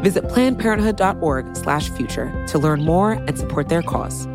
Visit 0.00 0.24
plannedparenthood.org/future 0.24 2.46
to 2.48 2.58
learn 2.58 2.84
more 2.84 3.12
and 3.12 3.38
support 3.38 3.68
their 3.68 3.82
cause. 3.82 4.26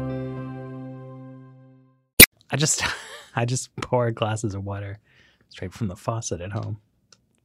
I 2.51 2.57
just 2.57 2.83
I 3.35 3.45
just 3.45 3.75
pour 3.77 4.11
glasses 4.11 4.53
of 4.55 4.63
water 4.63 4.99
straight 5.49 5.73
from 5.73 5.87
the 5.87 5.95
faucet 5.95 6.41
at 6.41 6.51
home, 6.51 6.79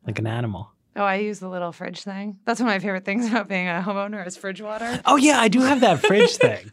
like 0.06 0.18
an 0.18 0.26
animal. 0.26 0.72
Oh, 0.96 1.04
I 1.04 1.16
use 1.16 1.38
the 1.38 1.48
little 1.48 1.72
fridge 1.72 2.02
thing. 2.02 2.38
That's 2.44 2.60
one 2.60 2.68
of 2.68 2.74
my 2.74 2.80
favorite 2.80 3.04
things 3.04 3.28
about 3.28 3.48
being 3.48 3.68
a 3.68 3.82
homeowner 3.86 4.26
is 4.26 4.36
fridge 4.36 4.60
water. 4.60 5.00
Oh 5.06 5.16
yeah, 5.16 5.40
I 5.40 5.48
do 5.48 5.60
have 5.60 5.80
that 5.80 6.00
fridge 6.00 6.36
thing. 6.36 6.72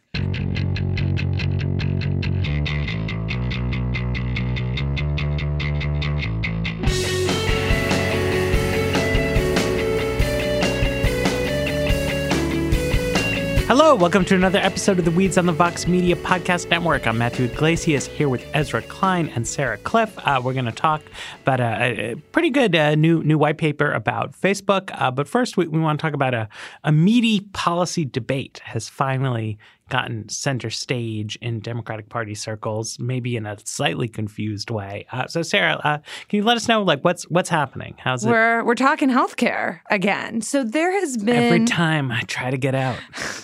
Hello, 13.68 13.94
welcome 13.94 14.24
to 14.24 14.34
another 14.34 14.60
episode 14.60 14.98
of 14.98 15.04
the 15.04 15.12
Weeds 15.12 15.38
on 15.38 15.46
the 15.46 15.52
Vox 15.52 15.88
Media 15.88 16.16
Podcast 16.16 16.70
Network. 16.70 17.06
I'm 17.06 17.18
Matthew 17.18 17.48
Yglesias 17.48 18.08
here 18.08 18.30
with 18.30 18.46
Ezra 18.54 18.82
Klein 18.84 19.28
and 19.36 19.46
Sarah 19.46 19.78
Kliff. 19.78 20.10
Uh, 20.26 20.42
we're 20.42 20.54
going 20.54 20.64
to 20.64 20.72
talk 20.72 21.02
about 21.42 21.60
a, 21.60 22.12
a 22.12 22.16
pretty 22.32 22.50
good 22.50 22.74
uh, 22.78 22.96
new 22.96 23.22
new 23.24 23.38
white 23.38 23.58
paper 23.58 23.92
about 23.92 24.32
Facebook. 24.32 24.90
Uh, 24.94 25.12
but 25.12 25.28
first, 25.28 25.58
we, 25.58 25.68
we 25.68 25.82
want 25.82 26.00
to 26.00 26.02
talk 26.02 26.14
about 26.14 26.34
a, 26.34 26.48
a 26.86 26.94
meaty 26.94 27.42
policy 27.52 28.06
debate 28.06 28.62
has 28.64 28.88
finally 28.88 29.58
gotten 29.90 30.30
center 30.30 30.70
stage 30.70 31.38
in 31.42 31.60
Democratic 31.60 32.08
Party 32.08 32.36
circles, 32.36 32.98
maybe 33.00 33.36
in 33.36 33.46
a 33.46 33.58
slightly 33.66 34.08
confused 34.08 34.70
way. 34.70 35.06
Uh, 35.12 35.28
so, 35.28 35.42
Sarah, 35.42 35.82
uh, 35.84 35.98
can 36.30 36.38
you 36.38 36.44
let 36.44 36.56
us 36.56 36.70
know 36.70 36.84
like 36.84 37.04
what's 37.04 37.24
what's 37.24 37.50
happening? 37.50 37.96
How's 37.98 38.24
it? 38.24 38.30
We're 38.30 38.64
we're 38.64 38.76
talking 38.76 39.10
healthcare 39.10 39.82
again. 39.90 40.40
So 40.40 40.64
there 40.64 40.94
has 40.94 41.18
been 41.18 41.36
Every 41.36 41.66
time 41.66 42.14
I 42.14 42.22
try 42.22 42.50
to 42.50 42.58
get 42.58 42.74
out. 42.74 42.98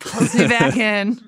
pulls 0.00 0.34
me 0.34 0.46
back 0.46 0.76
in. 0.76 1.18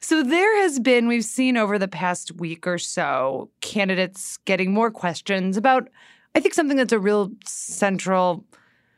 So 0.00 0.22
there 0.22 0.62
has 0.62 0.78
been, 0.78 1.08
we've 1.08 1.24
seen 1.24 1.56
over 1.56 1.78
the 1.78 1.88
past 1.88 2.32
week 2.32 2.66
or 2.66 2.78
so, 2.78 3.50
candidates 3.60 4.38
getting 4.44 4.72
more 4.72 4.90
questions 4.90 5.56
about, 5.56 5.88
I 6.34 6.40
think, 6.40 6.54
something 6.54 6.76
that's 6.76 6.92
a 6.92 6.98
real 6.98 7.30
central 7.44 8.44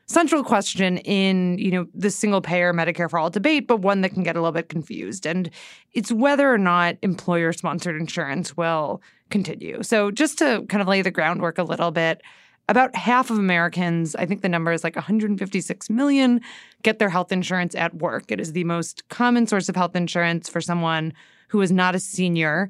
central 0.06 0.42
question 0.42 0.98
in 0.98 1.56
you 1.56 1.70
know 1.70 1.86
the 1.94 2.10
single 2.10 2.41
payer 2.41 2.74
medicare 2.74 3.08
for 3.08 3.16
all 3.16 3.30
debate 3.30 3.69
but 3.69 3.77
one 3.77 4.00
that 4.00 4.08
can 4.08 4.24
get 4.24 4.34
a 4.34 4.41
little 4.41 4.50
bit 4.50 4.69
confused 4.69 5.25
and 5.25 5.48
it's 5.92 6.10
whether 6.10 6.52
or 6.52 6.58
not 6.58 6.97
employer 7.02 7.52
sponsored 7.52 7.94
insurance 7.94 8.56
will 8.56 9.00
continue 9.30 9.80
so 9.84 10.10
just 10.10 10.36
to 10.36 10.66
kind 10.69 10.82
of 10.82 10.88
lay 10.88 11.00
the 11.00 11.12
groundwork 11.12 11.58
a 11.58 11.62
little 11.62 11.92
bit 11.92 12.22
about 12.70 12.94
half 12.94 13.30
of 13.30 13.38
Americans, 13.38 14.14
I 14.14 14.26
think 14.26 14.42
the 14.42 14.48
number 14.48 14.72
is 14.72 14.84
like 14.84 14.94
156 14.94 15.90
million, 15.90 16.40
get 16.84 17.00
their 17.00 17.08
health 17.08 17.32
insurance 17.32 17.74
at 17.74 17.96
work. 17.96 18.30
It 18.30 18.40
is 18.40 18.52
the 18.52 18.62
most 18.62 19.08
common 19.08 19.48
source 19.48 19.68
of 19.68 19.74
health 19.74 19.96
insurance 19.96 20.48
for 20.48 20.60
someone 20.60 21.12
who 21.48 21.60
is 21.62 21.72
not 21.72 21.96
a 21.96 21.98
senior. 21.98 22.68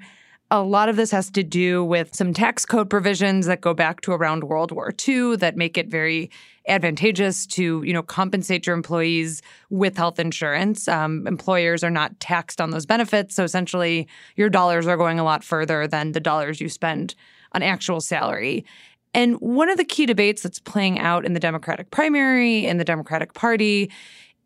A 0.51 0.63
lot 0.63 0.89
of 0.89 0.97
this 0.97 1.11
has 1.11 1.31
to 1.33 1.43
do 1.43 1.85
with 1.85 2.15
some 2.15 2.33
tax 2.33 2.65
code 2.65 2.89
provisions 2.89 3.45
that 3.45 3.61
go 3.61 3.75
back 3.75 4.01
to 4.01 4.13
around 4.13 4.45
World 4.45 4.73
War 4.73 4.91
II 5.07 5.37
that 5.37 5.57
make 5.57 5.77
it 5.77 5.89
very 5.89 6.31
advantageous 6.67 7.47
to, 7.49 7.83
you 7.85 7.93
know, 7.93 8.03
compensate 8.03 8.67
your 8.67 8.75
employees 8.75 9.43
with 9.69 9.99
health 9.99 10.19
insurance. 10.19 10.89
Um, 10.89 11.27
employers 11.27 11.85
are 11.85 11.91
not 11.91 12.19
taxed 12.21 12.59
on 12.59 12.71
those 12.71 12.87
benefits, 12.87 13.35
so 13.35 13.45
essentially 13.45 14.09
your 14.35 14.49
dollars 14.49 14.87
are 14.87 14.97
going 14.97 15.21
a 15.21 15.25
lot 15.25 15.45
further 15.45 15.87
than 15.87 16.13
the 16.13 16.21
dollars 16.21 16.59
you 16.59 16.71
spend 16.71 17.15
on 17.53 17.63
actual 17.63 18.01
salary. 18.01 18.65
And 19.13 19.35
one 19.41 19.69
of 19.69 19.77
the 19.77 19.85
key 19.85 20.07
debates 20.07 20.43
that's 20.43 20.61
playing 20.61 20.99
out 20.99 21.25
in 21.25 21.33
the 21.33 21.41
Democratic 21.41 21.91
primary, 21.91 22.67
in 22.67 22.79
the 22.79 22.85
Democratic 22.85 23.35
Party, 23.35 23.91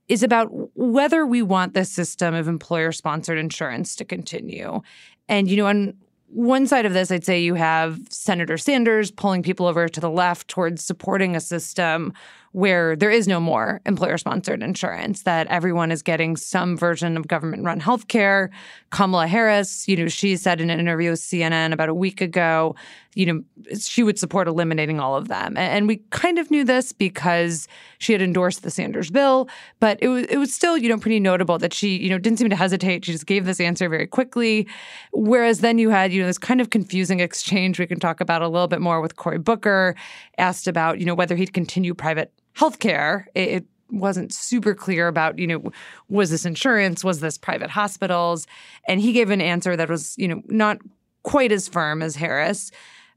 is 0.09 0.23
about 0.23 0.49
whether 0.77 1.27
we 1.27 1.43
want 1.43 1.75
this 1.75 1.91
system 1.91 2.35
of 2.35 2.49
employer 2.49 2.93
sponsored 2.93 3.39
insurance 3.39 3.97
to 3.97 4.05
continue. 4.05 4.81
And, 5.29 5.49
you 5.49 5.57
know, 5.57 5.67
on 5.67 5.95
one 6.29 6.67
side 6.67 6.85
of 6.85 6.93
this, 6.93 7.11
I'd 7.11 7.25
say 7.25 7.41
you 7.41 7.55
have 7.55 8.01
Senator 8.11 8.59
Sanders 8.59 9.11
pulling 9.11 9.43
people 9.43 9.67
over 9.67 9.89
to 9.89 10.01
the 10.01 10.11
left 10.11 10.49
towards 10.49 10.85
supporting 10.85 11.37
a 11.37 11.41
system 11.41 12.13
where 12.55 12.95
there 12.95 13.11
is 13.11 13.27
no 13.27 13.41
more 13.41 13.81
employer 13.85 14.17
sponsored 14.17 14.63
insurance, 14.63 15.25
that 15.25 15.49
everyone 15.49 15.91
is 15.91 16.03
getting 16.03 16.37
some 16.37 16.77
version 16.77 17.17
of 17.17 17.27
government 17.27 17.65
run 17.65 17.81
healthcare. 17.81 18.49
Kamala 18.91 19.27
Harris, 19.27 19.89
you 19.89 19.97
know, 19.97 20.07
she 20.07 20.37
said 20.37 20.61
in 20.61 20.71
an 20.71 20.79
interview 20.79 21.11
with 21.11 21.19
CNN 21.19 21.73
about 21.73 21.89
a 21.89 21.95
week 21.95 22.21
ago, 22.21 22.77
you 23.17 23.27
know, 23.27 23.43
she 23.77 24.05
would 24.05 24.21
support 24.21 24.47
eliminating 24.47 25.01
all 25.01 25.17
of 25.17 25.27
them. 25.27 25.57
And 25.57 25.89
we 25.89 25.97
kind 26.11 26.39
of 26.39 26.49
knew 26.49 26.63
this 26.63 26.93
because 26.93 27.67
she 27.99 28.13
had 28.13 28.23
endorsed 28.23 28.63
the 28.63 28.71
Sanders 28.71 29.11
bill, 29.11 29.49
but 29.81 29.99
it 30.01 30.07
was 30.07 30.25
it 30.27 30.37
was 30.37 30.55
still, 30.55 30.79
you 30.79 30.89
know, 30.89 30.99
pretty 30.99 31.19
notable 31.19 31.59
that 31.59 31.75
she, 31.75 31.97
you 31.97 32.09
know, 32.09 32.19
didn't 32.19 32.39
seem 32.39 32.51
to 32.51 32.57
hesitate. 32.57 33.05
She 33.05 33.11
just 33.11 33.27
gave 33.27 33.47
this 33.47 33.59
answer 33.59 33.89
very 33.89 34.07
quickly. 34.07 34.69
Whereas 35.13 35.59
then 35.59 35.79
you 35.79 35.91
had, 35.91 36.13
you 36.13 36.21
know, 36.21 36.29
this 36.29 36.39
kind 36.39 36.61
of 36.61 36.71
confusing 36.71 37.19
exchange 37.19 37.81
we 37.81 37.87
can 37.89 37.99
talk 37.99 38.21
about 38.21 38.43
a 38.43 38.49
little 38.49 38.69
bit 38.69 38.81
more 38.81 39.01
with 39.01 39.17
Cory 39.17 39.39
Booker, 39.39 39.97
asked 40.39 40.69
about, 40.69 41.01
you 41.01 41.05
know, 41.05 41.17
whether 41.17 41.35
he'd 41.35 41.53
continue 41.53 41.95
private 41.95 42.33
healthcare. 42.57 43.27
It, 43.35 43.49
it 43.49 43.65
wasn't 43.91 44.33
super 44.33 44.75
clear 44.75 45.09
about, 45.09 45.39
you 45.39 45.47
know, 45.47 45.71
was 46.09 46.31
this 46.31 46.45
insurance? 46.45 47.05
Was 47.05 47.21
this 47.21 47.39
private 47.39 47.71
hospitals? 47.71 48.47
And 48.89 49.01
he 49.01 49.13
gave 49.13 49.31
an 49.31 49.41
answer 49.41 49.77
that 49.77 49.89
was, 49.89 50.15
you 50.19 50.29
know, 50.29 50.43
not 50.47 50.79
quite 51.23 51.53
as 51.53 51.69
firm 51.69 52.03
as 52.03 52.17
Harris. 52.17 52.71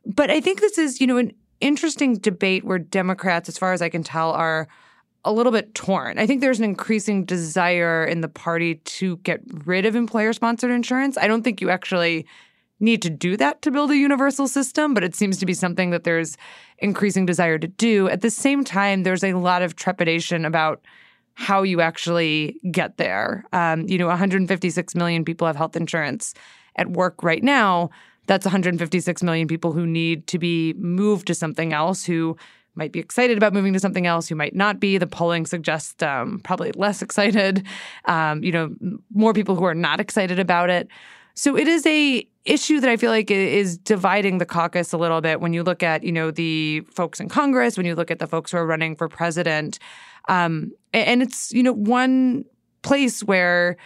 But 0.06 0.30
I 0.30 0.40
think 0.40 0.62
this 0.62 0.78
is, 0.78 1.02
you 1.02 1.08
know, 1.08 1.18
an 1.18 1.34
interesting 1.60 2.16
debate 2.16 2.64
where 2.64 2.80
Democrats, 2.80 3.50
as 3.50 3.58
far 3.58 3.74
as 3.74 3.82
I 3.82 3.90
can 3.90 4.04
tell, 4.04 4.32
are 4.32 4.68
a 5.26 5.32
little 5.32 5.52
bit 5.52 5.76
torn. 5.76 6.20
I 6.20 6.26
think 6.26 6.40
there's 6.40 6.60
an 6.60 6.66
increasing 6.66 7.26
desire 7.26 8.06
in 8.06 8.22
the 8.22 8.30
party 8.30 8.76
to 8.76 9.18
get 9.18 9.42
rid 9.66 9.86
of 9.86 9.96
employer 9.96 10.32
sponsored 10.32 10.72
insurance. 10.72 11.18
I 11.18 11.28
don't 11.28 11.44
think 11.44 11.60
you 11.60 11.70
actually 11.70 12.26
need 12.80 13.02
to 13.02 13.10
do 13.10 13.38
that 13.38 13.62
to 13.64 13.72
build 13.72 13.92
a 13.92 13.98
universal 13.98 14.48
system, 14.48 14.94
but 14.94 15.04
it 15.04 15.16
seems 15.16 15.38
to 15.38 15.46
be 15.46 15.54
something 15.54 15.90
that 15.90 16.04
there's 16.04 16.38
increasing 16.80 17.26
desire 17.26 17.58
to 17.58 17.68
do. 17.68 18.08
At 18.10 18.22
the 18.22 18.30
same 18.30 18.64
time, 18.64 19.04
there's 19.04 19.24
a 19.24 19.34
lot 19.34 19.62
of 19.62 19.76
trepidation 19.76 20.46
about 20.46 20.82
how 21.34 21.64
you 21.64 21.82
actually 21.82 22.60
get 22.72 22.98
there. 22.98 23.46
Um, 23.54 23.88
you 23.88 23.98
know, 23.98 24.08
156 24.08 24.96
million 24.96 25.24
people 25.24 25.48
have 25.48 25.56
health 25.56 25.76
insurance 25.76 26.34
at 26.76 26.90
work 26.90 27.22
right 27.24 27.44
now. 27.44 27.90
That's 28.26 28.46
156 28.46 29.24
million 29.24 29.48
people 29.48 29.72
who 29.72 29.86
need 29.86 30.28
to 30.28 30.40
be 30.40 30.74
moved 30.74 31.28
to 31.28 31.36
something 31.36 31.74
else, 31.74 32.04
who 32.04 32.38
might 32.76 32.92
be 32.92 33.00
excited 33.00 33.38
about 33.38 33.54
moving 33.54 33.74
to 33.74 33.80
something 33.80 34.06
else, 34.06 34.28
who 34.28 34.36
might 34.36 34.56
not 34.56 34.80
be. 34.80 34.98
The 34.98 35.08
polling 35.08 35.46
suggests 35.46 36.02
um, 36.04 36.40
probably 36.44 36.72
less 36.74 37.02
excited. 37.04 37.66
Um, 38.06 38.44
you 38.44 38.52
know, 38.52 38.76
more 39.14 39.34
people 39.34 39.56
who 39.56 39.64
are 39.64 39.76
not 39.76 40.00
excited 40.00 40.40
about 40.40 40.70
it. 40.70 40.88
So 41.34 41.56
it 41.56 41.68
is 41.68 41.86
a 41.86 42.28
issue 42.50 42.80
that 42.80 42.90
I 42.90 42.98
feel 42.98 43.12
like 43.12 43.30
is 43.30 43.78
dividing 43.78 44.38
the 44.38 44.46
caucus 44.46 44.94
a 44.94 44.98
little 44.98 45.22
bit 45.22 45.42
when 45.42 45.54
you 45.54 45.64
look 45.64 45.84
at, 45.84 46.04
you 46.04 46.12
know, 46.12 46.32
the 46.32 46.82
folks 46.92 47.20
in 47.20 47.30
Congress, 47.30 47.78
when 47.78 47.86
you 47.86 47.96
look 47.96 48.12
at 48.12 48.20
the 48.20 48.28
folks 48.28 48.52
who 48.52 48.58
are 48.58 48.66
running 48.66 48.96
for 48.96 49.08
president. 49.10 49.80
Um, 50.30 50.72
and 50.94 51.22
it's, 51.22 51.52
you 51.52 51.64
know, 51.64 51.74
one 51.74 52.46
place 52.82 53.24
where 53.24 53.78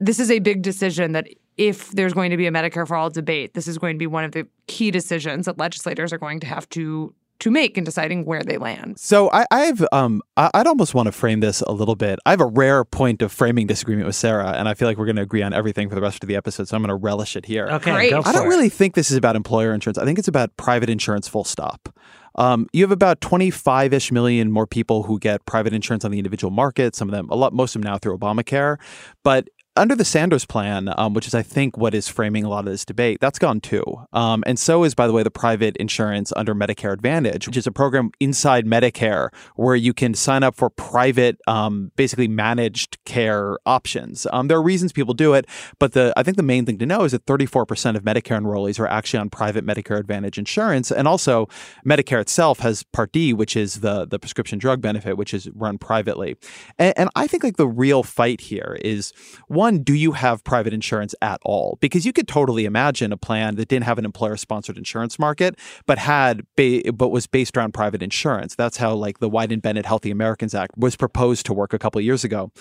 this 0.00 0.20
is 0.20 0.30
a 0.30 0.38
big 0.38 0.62
decision 0.62 1.12
that 1.12 1.28
if 1.56 1.90
there's 1.92 2.12
going 2.12 2.30
to 2.30 2.36
be 2.36 2.46
a 2.46 2.50
Medicare 2.50 2.86
for 2.86 2.96
all 2.96 3.10
debate, 3.10 3.54
this 3.54 3.68
is 3.68 3.78
going 3.78 3.94
to 3.94 3.98
be 3.98 4.06
one 4.06 4.24
of 4.24 4.32
the 4.32 4.46
key 4.66 4.90
decisions 4.90 5.46
that 5.46 5.58
legislators 5.58 6.12
are 6.12 6.18
going 6.18 6.40
to 6.40 6.46
have 6.46 6.68
to 6.70 7.14
to 7.44 7.50
make 7.50 7.76
in 7.76 7.84
deciding 7.84 8.24
where 8.24 8.42
they 8.42 8.56
land. 8.56 8.98
So 8.98 9.30
I, 9.30 9.44
I've 9.50 9.84
um 9.92 10.22
I, 10.36 10.50
would 10.54 10.66
almost 10.66 10.94
want 10.94 11.06
to 11.06 11.12
frame 11.12 11.40
this 11.40 11.60
a 11.60 11.72
little 11.72 11.94
bit. 11.94 12.18
I 12.24 12.30
have 12.30 12.40
a 12.40 12.46
rare 12.46 12.84
point 12.86 13.20
of 13.20 13.30
framing 13.32 13.66
disagreement 13.66 14.06
with 14.06 14.16
Sarah, 14.16 14.52
and 14.52 14.66
I 14.66 14.72
feel 14.72 14.88
like 14.88 14.96
we're 14.96 15.04
going 15.04 15.16
to 15.16 15.22
agree 15.22 15.42
on 15.42 15.52
everything 15.52 15.90
for 15.90 15.94
the 15.94 16.00
rest 16.00 16.24
of 16.24 16.28
the 16.28 16.36
episode. 16.36 16.68
So 16.68 16.76
I'm 16.76 16.82
going 16.82 16.88
to 16.88 16.94
relish 16.94 17.36
it 17.36 17.44
here. 17.44 17.68
Okay, 17.68 17.92
Great. 17.92 18.10
go 18.10 18.22
for 18.22 18.28
I 18.28 18.32
don't 18.32 18.46
it. 18.46 18.48
really 18.48 18.70
think 18.70 18.94
this 18.94 19.10
is 19.10 19.16
about 19.18 19.36
employer 19.36 19.74
insurance. 19.74 19.98
I 19.98 20.06
think 20.06 20.18
it's 20.18 20.28
about 20.28 20.56
private 20.56 20.88
insurance. 20.88 21.28
Full 21.28 21.44
stop. 21.44 21.94
Um, 22.36 22.66
you 22.72 22.82
have 22.82 22.90
about 22.90 23.20
25-ish 23.20 24.10
million 24.10 24.50
more 24.50 24.66
people 24.66 25.04
who 25.04 25.18
get 25.20 25.44
private 25.46 25.72
insurance 25.72 26.04
on 26.04 26.10
the 26.10 26.18
individual 26.18 26.50
market. 26.50 26.96
Some 26.96 27.08
of 27.08 27.12
them, 27.12 27.28
a 27.30 27.36
lot, 27.36 27.52
most 27.52 27.76
of 27.76 27.82
them 27.82 27.92
now 27.92 27.98
through 27.98 28.18
Obamacare. 28.18 28.78
But 29.22 29.48
under 29.76 29.96
the 29.96 30.04
Sanders 30.04 30.44
plan, 30.44 30.92
um, 30.96 31.14
which 31.14 31.26
is, 31.26 31.34
I 31.34 31.42
think, 31.42 31.76
what 31.76 31.94
is 31.94 32.06
framing 32.08 32.44
a 32.44 32.48
lot 32.48 32.60
of 32.60 32.66
this 32.66 32.84
debate, 32.84 33.18
that's 33.20 33.40
gone 33.40 33.60
too. 33.60 33.82
Um, 34.12 34.44
and 34.46 34.56
so 34.58 34.84
is, 34.84 34.94
by 34.94 35.08
the 35.08 35.12
way, 35.12 35.24
the 35.24 35.32
private 35.32 35.76
insurance 35.78 36.32
under 36.36 36.54
Medicare 36.54 36.92
Advantage, 36.92 37.48
which 37.48 37.56
is 37.56 37.66
a 37.66 37.72
program 37.72 38.10
inside 38.20 38.66
Medicare 38.66 39.30
where 39.56 39.74
you 39.74 39.92
can 39.92 40.14
sign 40.14 40.44
up 40.44 40.54
for 40.54 40.70
private, 40.70 41.40
um, 41.48 41.90
basically 41.96 42.28
managed 42.28 42.98
care 43.04 43.58
options. 43.66 44.28
Um, 44.32 44.46
there 44.46 44.56
are 44.58 44.62
reasons 44.62 44.92
people 44.92 45.14
do 45.14 45.34
it, 45.34 45.46
but 45.80 45.92
the 45.92 46.12
I 46.16 46.22
think 46.22 46.36
the 46.36 46.44
main 46.44 46.66
thing 46.66 46.78
to 46.78 46.86
know 46.86 47.02
is 47.02 47.12
that 47.12 47.26
34% 47.26 47.96
of 47.96 48.04
Medicare 48.04 48.40
enrollees 48.40 48.78
are 48.78 48.86
actually 48.86 49.18
on 49.20 49.30
private 49.30 49.66
Medicare 49.66 49.98
Advantage 49.98 50.38
insurance, 50.38 50.92
and 50.92 51.08
also 51.08 51.48
Medicare 51.84 52.20
itself 52.20 52.60
has 52.60 52.84
Part 52.84 53.10
D, 53.10 53.32
which 53.32 53.56
is 53.56 53.80
the 53.80 54.06
the 54.06 54.20
prescription 54.20 54.58
drug 54.58 54.80
benefit, 54.80 55.16
which 55.16 55.34
is 55.34 55.48
run 55.50 55.78
privately. 55.78 56.36
And, 56.78 56.94
and 56.96 57.10
I 57.16 57.26
think 57.26 57.42
like 57.42 57.56
the 57.56 57.66
real 57.66 58.04
fight 58.04 58.40
here 58.40 58.78
is 58.82 59.12
one 59.48 59.63
one, 59.64 59.82
do 59.82 59.94
you 59.94 60.12
have 60.12 60.44
private 60.44 60.74
insurance 60.74 61.14
at 61.22 61.40
all? 61.42 61.78
Because 61.80 62.04
you 62.04 62.12
could 62.12 62.28
totally 62.28 62.66
imagine 62.66 63.12
a 63.12 63.16
plan 63.16 63.56
that 63.56 63.68
didn't 63.68 63.84
have 63.84 63.98
an 63.98 64.04
employer 64.04 64.36
sponsored 64.36 64.76
insurance 64.76 65.18
market, 65.18 65.58
but 65.86 65.96
had 65.98 66.42
ba- 66.54 66.92
but 66.92 67.08
was 67.08 67.26
based 67.26 67.56
around 67.56 67.72
private 67.72 68.02
insurance. 68.02 68.54
That's 68.54 68.76
how 68.76 68.94
like 68.94 69.20
the 69.20 69.30
Wyden 69.30 69.62
Bennett 69.62 69.86
Healthy 69.86 70.10
Americans 70.10 70.54
Act 70.54 70.76
was 70.76 70.96
proposed 70.96 71.46
to 71.46 71.54
work 71.54 71.72
a 71.72 71.78
couple 71.78 72.00
years 72.00 72.24
ago. 72.24 72.52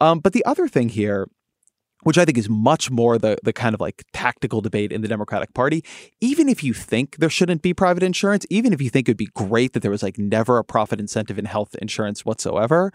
Um, 0.00 0.20
but 0.20 0.32
the 0.32 0.44
other 0.44 0.68
thing 0.68 0.88
here 0.88 1.26
which 2.02 2.18
I 2.18 2.24
think 2.24 2.36
is 2.36 2.48
much 2.48 2.90
more 2.90 3.18
the 3.18 3.36
the 3.42 3.52
kind 3.52 3.74
of 3.74 3.80
like 3.80 4.04
tactical 4.12 4.60
debate 4.60 4.92
in 4.92 5.02
the 5.02 5.08
Democratic 5.08 5.54
Party. 5.54 5.84
Even 6.20 6.48
if 6.48 6.62
you 6.64 6.74
think 6.74 7.16
there 7.16 7.30
shouldn't 7.30 7.62
be 7.62 7.72
private 7.72 8.02
insurance, 8.02 8.44
even 8.50 8.72
if 8.72 8.80
you 8.82 8.90
think 8.90 9.08
it'd 9.08 9.16
be 9.16 9.28
great 9.34 9.72
that 9.72 9.80
there 9.80 9.90
was 9.90 10.02
like 10.02 10.18
never 10.18 10.58
a 10.58 10.64
profit 10.64 11.00
incentive 11.00 11.38
in 11.38 11.44
health 11.44 11.74
insurance 11.80 12.24
whatsoever, 12.24 12.92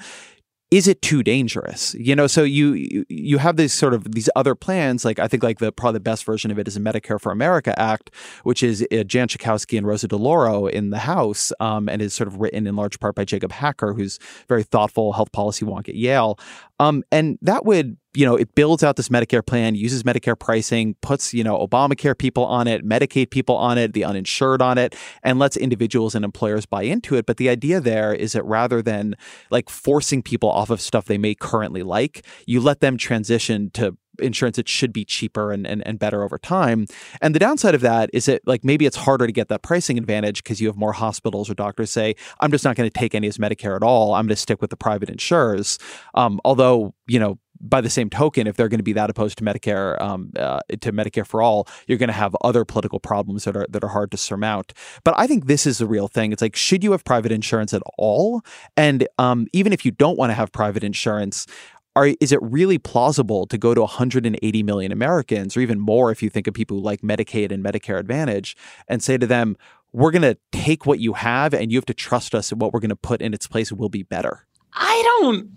is 0.70 0.88
it 0.88 1.02
too 1.02 1.24
dangerous? 1.24 1.94
You 1.96 2.16
know, 2.16 2.28
so 2.28 2.44
you 2.44 3.06
you 3.08 3.38
have 3.38 3.56
these 3.56 3.74
sort 3.74 3.94
of 3.94 4.12
these 4.12 4.30
other 4.36 4.54
plans. 4.54 5.06
Like 5.06 5.18
I 5.18 5.28
think 5.28 5.42
like 5.42 5.60
the 5.60 5.72
probably 5.72 5.98
the 5.98 6.02
best 6.02 6.26
version 6.26 6.52
of 6.52 6.60
it 6.60 6.68
is 6.68 6.76
a 6.76 6.82
Medicare 6.82 7.22
for 7.22 7.32
America 7.32 7.78
Act, 7.80 8.14
which 8.44 8.62
is 8.62 8.86
uh, 8.92 9.04
Jan 9.04 9.30
Schakowsky 9.30 9.78
and 9.78 9.88
Rosa 9.88 10.10
DeLauro 10.10 10.70
in 10.70 10.90
the 10.90 11.00
House, 11.00 11.54
um, 11.62 11.88
and 11.88 12.02
is 12.02 12.14
sort 12.14 12.28
of 12.28 12.42
written 12.42 12.68
in 12.68 12.76
large 12.76 13.00
part 13.00 13.16
by 13.16 13.24
Jacob 13.24 13.54
Hacker, 13.54 13.94
who's 13.94 14.20
very 14.50 14.64
thoughtful 14.64 15.14
health 15.14 15.32
policy 15.32 15.66
wonk 15.66 15.88
at 15.88 15.96
Yale. 15.96 16.38
Um, 16.80 17.04
and 17.12 17.40
that 17.42 17.66
would 17.66 17.98
you 18.18 18.26
know, 18.26 18.36
it 18.36 18.56
builds 18.56 18.84
out 18.84 18.96
this 18.96 19.10
Medicare 19.10 19.46
plan, 19.46 19.76
uses 19.76 20.02
Medicare 20.02 20.38
pricing, 20.38 20.96
puts, 21.02 21.36
you 21.36 21.44
know, 21.44 21.56
Obamacare 21.60 22.18
people 22.18 22.44
on 22.44 22.66
it, 22.66 22.84
Medicaid 22.84 23.30
people 23.30 23.56
on 23.56 23.78
it, 23.78 23.94
the 23.94 24.04
uninsured 24.04 24.60
on 24.60 24.80
it, 24.80 24.96
and 25.22 25.38
lets 25.38 25.56
individuals 25.56 26.16
and 26.16 26.26
employers 26.26 26.66
buy 26.66 26.82
into 26.82 27.14
it. 27.14 27.28
But 27.28 27.38
the 27.38 27.48
idea 27.48 27.80
there 27.80 28.16
is 28.16 28.32
that 28.32 28.44
rather 28.44 28.82
than 28.82 29.14
like 29.52 29.70
forcing 29.70 30.24
people 30.24 30.50
off 30.50 30.72
of 30.72 30.82
stuff 30.82 31.06
they 31.06 31.20
may 31.20 31.36
currently 31.36 31.84
like, 31.84 32.26
you 32.48 32.60
let 32.60 32.80
them 32.80 32.98
transition 32.98 33.70
to 33.76 33.96
insurance 34.20 34.58
it 34.58 34.68
should 34.68 34.92
be 34.92 35.06
cheaper 35.06 35.52
and, 35.52 35.68
and, 35.68 35.86
and 35.86 36.00
better 36.00 36.24
over 36.24 36.38
time. 36.38 36.88
And 37.22 37.36
the 37.36 37.40
downside 37.40 37.76
of 37.76 37.82
that 37.82 38.10
is 38.14 38.26
that 38.26 38.42
like 38.48 38.64
maybe 38.64 38.86
it's 38.86 38.98
harder 38.98 39.28
to 39.28 39.32
get 39.32 39.48
that 39.50 39.62
pricing 39.62 39.98
advantage 39.98 40.44
because 40.44 40.60
you 40.60 40.68
have 40.68 40.78
more 40.78 40.94
hospitals 40.94 41.50
or 41.50 41.54
doctors 41.54 41.92
say, 41.92 42.16
I'm 42.40 42.52
just 42.52 42.64
not 42.64 42.76
going 42.76 42.90
to 42.90 43.00
take 43.00 43.16
any 43.16 43.28
as 43.28 43.38
Medicare 43.38 43.76
at 43.76 43.84
all. 43.84 44.14
I'm 44.14 44.26
going 44.26 44.30
to 44.30 44.36
stick 44.36 44.62
with 44.62 44.70
the 44.70 44.78
private 44.78 45.10
insurers. 45.10 45.78
Um, 46.16 46.40
although, 46.44 46.94
you 47.08 47.20
know, 47.20 47.38
by 47.60 47.82
the 47.82 47.90
same 47.90 48.10
token, 48.10 48.48
if 48.48 48.56
they're 48.56 48.68
going 48.68 48.80
to 48.80 48.84
be 48.84 48.94
that 48.94 49.10
opposed 49.10 49.38
to 49.40 49.44
Medicare 49.44 50.00
um, 50.02 50.32
uh, 50.38 50.60
to 50.82 50.92
Medicare 50.92 51.26
for 51.26 51.42
all, 51.42 51.68
you're 51.88 51.98
going 51.98 52.08
to 52.08 52.14
have 52.14 52.36
other 52.44 52.66
political 52.66 53.00
problems 53.00 53.44
that 53.46 53.56
are 53.56 53.66
that 53.70 53.84
are 53.84 53.90
hard 53.90 54.12
to 54.12 54.18
surmount. 54.18 54.74
But 55.04 55.16
I 55.18 55.28
think 55.28 55.48
this 55.48 55.66
is 55.66 55.78
the 55.78 55.88
real 55.88 56.08
thing. 56.08 56.32
It's 56.32 56.42
like, 56.42 56.56
should 56.56 56.84
you 56.84 56.92
have 56.92 57.04
private 57.04 57.32
insurance 57.32 57.74
at 57.74 57.82
all? 57.98 58.42
And 58.76 59.08
um, 59.18 59.48
even 59.54 59.74
if 59.74 59.86
you 59.86 59.92
don't 59.92 60.18
want 60.18 60.30
to 60.30 60.34
have 60.34 60.52
private 60.52 60.84
insurance, 60.84 61.48
are, 61.96 62.14
is 62.22 62.32
it 62.32 62.40
really 62.42 62.78
plausible 62.78 63.48
to 63.48 63.58
go 63.58 63.74
to 63.74 63.82
180 63.82 64.64
million 64.64 64.92
Americans, 64.92 65.58
or 65.58 65.62
even 65.62 65.80
more 65.80 66.12
if 66.12 66.22
you 66.22 66.30
think 66.30 66.48
of 66.48 66.54
people 66.54 66.78
who 66.78 66.84
like 66.84 67.02
Medicaid 67.02 67.52
and 67.52 67.64
Medicare 67.64 68.00
Advantage, 68.00 68.56
and 68.88 69.02
say 69.02 69.18
to 69.18 69.26
them, 69.26 69.58
"We're 69.92 70.12
going 70.12 70.22
to 70.22 70.38
take 70.52 70.86
what 70.86 71.00
you 71.00 71.14
have, 71.14 71.54
and 71.54 71.72
you 71.72 71.78
have 71.78 71.86
to 71.86 71.94
trust 71.94 72.36
us, 72.36 72.52
and 72.52 72.62
what 72.62 72.72
we're 72.72 72.80
going 72.80 72.90
to 72.90 72.96
put 72.96 73.22
in 73.22 73.34
its 73.34 73.48
place 73.48 73.72
will 73.72 73.90
be 73.90 74.04
better." 74.04 74.46
I 74.74 75.02
don't 75.22 75.50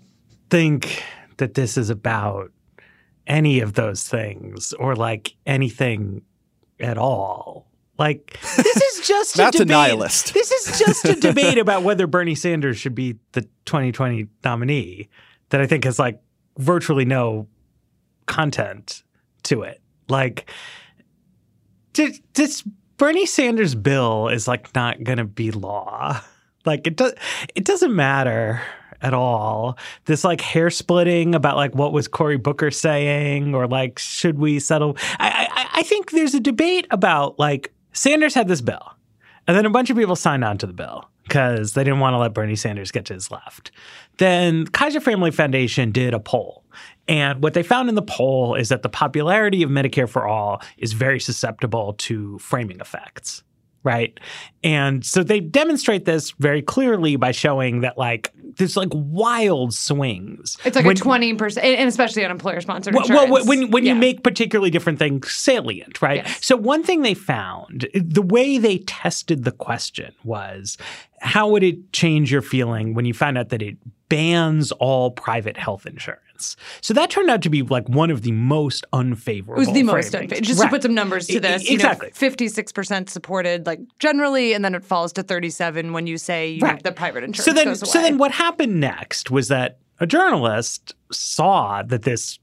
think 0.49 1.03
that 1.37 1.53
this 1.53 1.77
is 1.77 1.89
about 1.89 2.51
any 3.27 3.59
of 3.59 3.73
those 3.73 4.07
things 4.07 4.73
or 4.73 4.95
like 4.95 5.35
anything 5.45 6.21
at 6.79 6.97
all. 6.97 7.67
Like 7.97 8.39
this 8.57 8.77
is 8.99 9.07
just 9.07 9.35
That's 9.35 9.55
a, 9.55 9.59
debate. 9.59 9.75
a 9.75 9.77
nihilist. 9.77 10.33
This 10.33 10.51
is 10.51 10.79
just 10.79 11.05
a 11.05 11.15
debate 11.15 11.57
about 11.59 11.83
whether 11.83 12.07
Bernie 12.07 12.35
Sanders 12.35 12.77
should 12.77 12.95
be 12.95 13.17
the 13.33 13.41
2020 13.65 14.27
nominee 14.43 15.09
that 15.49 15.61
I 15.61 15.67
think 15.67 15.83
has 15.83 15.99
like 15.99 16.19
virtually 16.57 17.05
no 17.05 17.47
content 18.25 19.03
to 19.43 19.61
it. 19.61 19.81
Like 20.09 20.49
this 21.93 22.63
Bernie 22.97 23.25
Sanders 23.25 23.75
bill 23.75 24.29
is 24.29 24.47
like 24.47 24.73
not 24.75 25.03
going 25.03 25.17
to 25.17 25.25
be 25.25 25.51
law. 25.51 26.21
Like 26.65 26.87
it 26.87 26.95
does 26.95 27.13
it 27.55 27.65
doesn't 27.65 27.95
matter 27.95 28.61
at 29.01 29.13
all. 29.13 29.77
This 30.05 30.23
like 30.23 30.41
hair 30.41 30.69
splitting 30.69 31.35
about 31.35 31.55
like 31.55 31.75
what 31.75 31.93
was 31.93 32.07
Cory 32.07 32.37
Booker 32.37 32.71
saying 32.71 33.53
or 33.55 33.67
like 33.67 33.99
should 33.99 34.39
we 34.39 34.59
settle? 34.59 34.97
I, 35.19 35.47
I, 35.51 35.79
I 35.79 35.83
think 35.83 36.11
there's 36.11 36.33
a 36.33 36.39
debate 36.39 36.87
about 36.91 37.39
like 37.39 37.73
Sanders 37.93 38.33
had 38.33 38.47
this 38.47 38.61
bill, 38.61 38.93
and 39.47 39.57
then 39.57 39.65
a 39.65 39.69
bunch 39.69 39.89
of 39.89 39.97
people 39.97 40.15
signed 40.15 40.43
on 40.43 40.57
to 40.59 40.67
the 40.67 40.73
bill 40.73 41.09
because 41.23 41.73
they 41.73 41.83
didn't 41.83 41.99
want 41.99 42.13
to 42.13 42.17
let 42.17 42.33
Bernie 42.33 42.55
Sanders 42.55 42.91
get 42.91 43.05
to 43.05 43.13
his 43.13 43.31
left. 43.31 43.71
Then 44.17 44.67
Kaiser 44.67 44.99
Family 44.99 45.31
Foundation 45.31 45.91
did 45.91 46.13
a 46.13 46.19
poll. 46.19 46.65
And 47.07 47.41
what 47.41 47.53
they 47.53 47.63
found 47.63 47.89
in 47.89 47.95
the 47.95 48.01
poll 48.01 48.55
is 48.55 48.69
that 48.69 48.83
the 48.83 48.89
popularity 48.89 49.63
of 49.63 49.69
Medicare 49.69 50.07
for 50.07 50.27
All 50.27 50.61
is 50.77 50.93
very 50.93 51.19
susceptible 51.19 51.93
to 51.99 52.37
framing 52.39 52.79
effects 52.79 53.43
right? 53.83 54.19
And 54.63 55.05
so 55.05 55.23
they 55.23 55.39
demonstrate 55.39 56.05
this 56.05 56.31
very 56.31 56.61
clearly 56.61 57.15
by 57.15 57.31
showing 57.31 57.81
that 57.81 57.97
like 57.97 58.31
there's 58.57 58.77
like 58.77 58.89
wild 58.91 59.73
swings. 59.73 60.57
It's 60.65 60.75
like 60.75 60.85
when, 60.85 60.95
a 60.95 60.99
twenty 60.99 61.33
percent, 61.33 61.65
and 61.65 61.87
especially 61.87 62.23
on 62.25 62.31
employer 62.31 62.61
sponsored 62.61 62.93
well, 62.93 63.03
insurance. 63.03 63.31
Well, 63.31 63.45
when 63.45 63.71
when 63.71 63.85
yeah. 63.85 63.93
you 63.93 63.99
make 63.99 64.23
particularly 64.23 64.69
different 64.69 64.99
things 64.99 65.31
salient, 65.31 66.01
right? 66.01 66.17
Yes. 66.25 66.45
So 66.45 66.55
one 66.55 66.83
thing 66.83 67.01
they 67.01 67.13
found, 67.13 67.87
the 67.93 68.21
way 68.21 68.57
they 68.57 68.79
tested 68.79 69.43
the 69.43 69.51
question 69.51 70.13
was, 70.23 70.77
how 71.21 71.47
would 71.49 71.63
it 71.63 71.93
change 71.93 72.31
your 72.31 72.41
feeling 72.41 72.93
when 72.93 73.05
you 73.05 73.13
found 73.13 73.37
out 73.37 73.49
that 73.49 73.61
it 73.61 73.77
bans 74.11 74.71
all 74.73 75.09
private 75.09 75.57
health 75.57 75.87
insurance? 75.87 76.55
So 76.81 76.93
that 76.93 77.09
turned 77.09 77.29
out 77.29 77.41
to 77.43 77.49
be 77.49 77.61
like 77.61 77.87
one 77.89 78.11
of 78.11 78.21
the 78.21 78.31
most 78.31 78.85
unfavorable. 78.93 79.61
It 79.61 79.65
was 79.67 79.73
the 79.73 79.83
most 79.83 80.13
unfavorable. 80.13 80.45
Just 80.45 80.59
right. 80.59 80.67
to 80.67 80.71
put 80.71 80.83
some 80.83 80.93
numbers 80.93 81.27
to 81.27 81.39
this, 81.39 81.67
exactly, 81.69 82.11
fifty-six 82.13 82.71
percent 82.71 83.09
supported, 83.09 83.65
like 83.65 83.79
generally, 83.99 84.53
and 84.53 84.63
then 84.63 84.75
it 84.75 84.83
falls 84.83 85.13
to 85.13 85.23
thirty-seven 85.23 85.93
when 85.93 86.07
you 86.07 86.17
say 86.17 86.51
you 86.51 86.61
right. 86.61 86.83
the 86.83 86.91
private 86.91 87.23
insurance. 87.23 87.45
So 87.45 87.53
then, 87.53 87.75
so 87.75 88.01
then, 88.01 88.17
what 88.17 88.31
happened 88.31 88.79
next 88.79 89.31
was 89.31 89.47
that 89.47 89.79
a 89.99 90.07
journalist 90.07 90.95
saw 91.11 91.83
that 91.83 92.03
this 92.03 92.39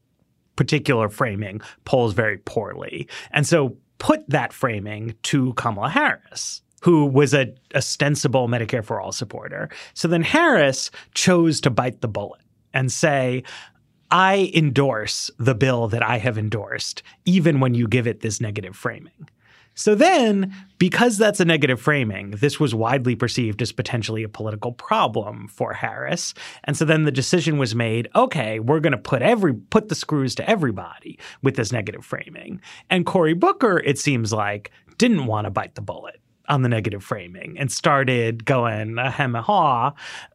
particular 0.57 1.09
framing 1.09 1.61
polls 1.85 2.15
very 2.15 2.39
poorly, 2.39 3.09
and 3.33 3.47
so 3.47 3.77
put 3.99 4.29
that 4.31 4.53
framing 4.53 5.15
to 5.25 5.53
Kamala 5.55 5.89
Harris 5.89 6.63
who 6.83 7.07
was 7.07 7.35
a 7.35 7.55
ostensible 7.75 8.49
Medicare 8.49 8.85
for 8.85 9.01
All 9.01 9.13
supporter. 9.13 9.69
So 9.95 10.09
then 10.09 10.23
Harris 10.23 10.91
chose 11.15 11.61
to 11.63 11.71
bite 11.71 12.01
the 12.01 12.09
bullet 12.09 12.43
and 12.73 12.93
say, 12.93 13.43
I 14.11 14.51
endorse 14.55 15.31
the 15.39 15.55
bill 15.55 15.89
that 15.89 16.03
I 16.03 16.19
have 16.19 16.39
endorsed, 16.39 17.03
even 17.25 17.61
when 17.61 17.75
you 17.75 17.87
give 17.87 18.07
it 18.07 18.21
this 18.21 18.41
negative 18.41 18.75
framing. 18.75 19.29
So 19.75 19.95
then, 19.95 20.53
because 20.79 21.19
that's 21.19 21.39
a 21.39 21.45
negative 21.45 21.81
framing, 21.81 22.33
this 22.33 22.59
was 22.59 22.75
widely 22.75 23.15
perceived 23.15 23.63
as 23.63 23.71
potentially 23.71 24.25
a 24.25 24.29
political 24.29 24.73
problem 24.73 25.47
for 25.47 25.73
Harris. 25.73 26.35
And 26.65 26.77
so 26.77 26.85
then 26.85 27.05
the 27.05 27.13
decision 27.13 27.59
was 27.59 27.77
made, 27.77 28.09
okay, 28.17 28.59
we're 28.59 28.81
going 28.81 28.93
to 28.93 28.99
put 28.99 29.23
every 29.23 29.55
put 29.55 29.89
the 29.89 29.95
screws 29.95 30.35
to 30.37 30.51
everybody 30.51 31.17
with 31.43 31.55
this 31.55 31.71
negative 31.71 32.05
framing. 32.05 32.61
And 32.91 33.07
Cory 33.07 33.35
Booker, 33.35 33.79
it 33.79 34.01
seems 34.01 34.33
like, 34.33 34.73
didn't 34.97 35.27
want 35.27 35.45
to 35.45 35.51
bite 35.51 35.77
the 35.77 35.81
bullet 35.81 36.21
on 36.49 36.63
the 36.63 36.69
negative 36.69 37.05
framing 37.05 37.59
and 37.59 37.71
started 37.71 38.45
going 38.45 38.99
ahem 38.99 39.35
haw. 39.35 39.93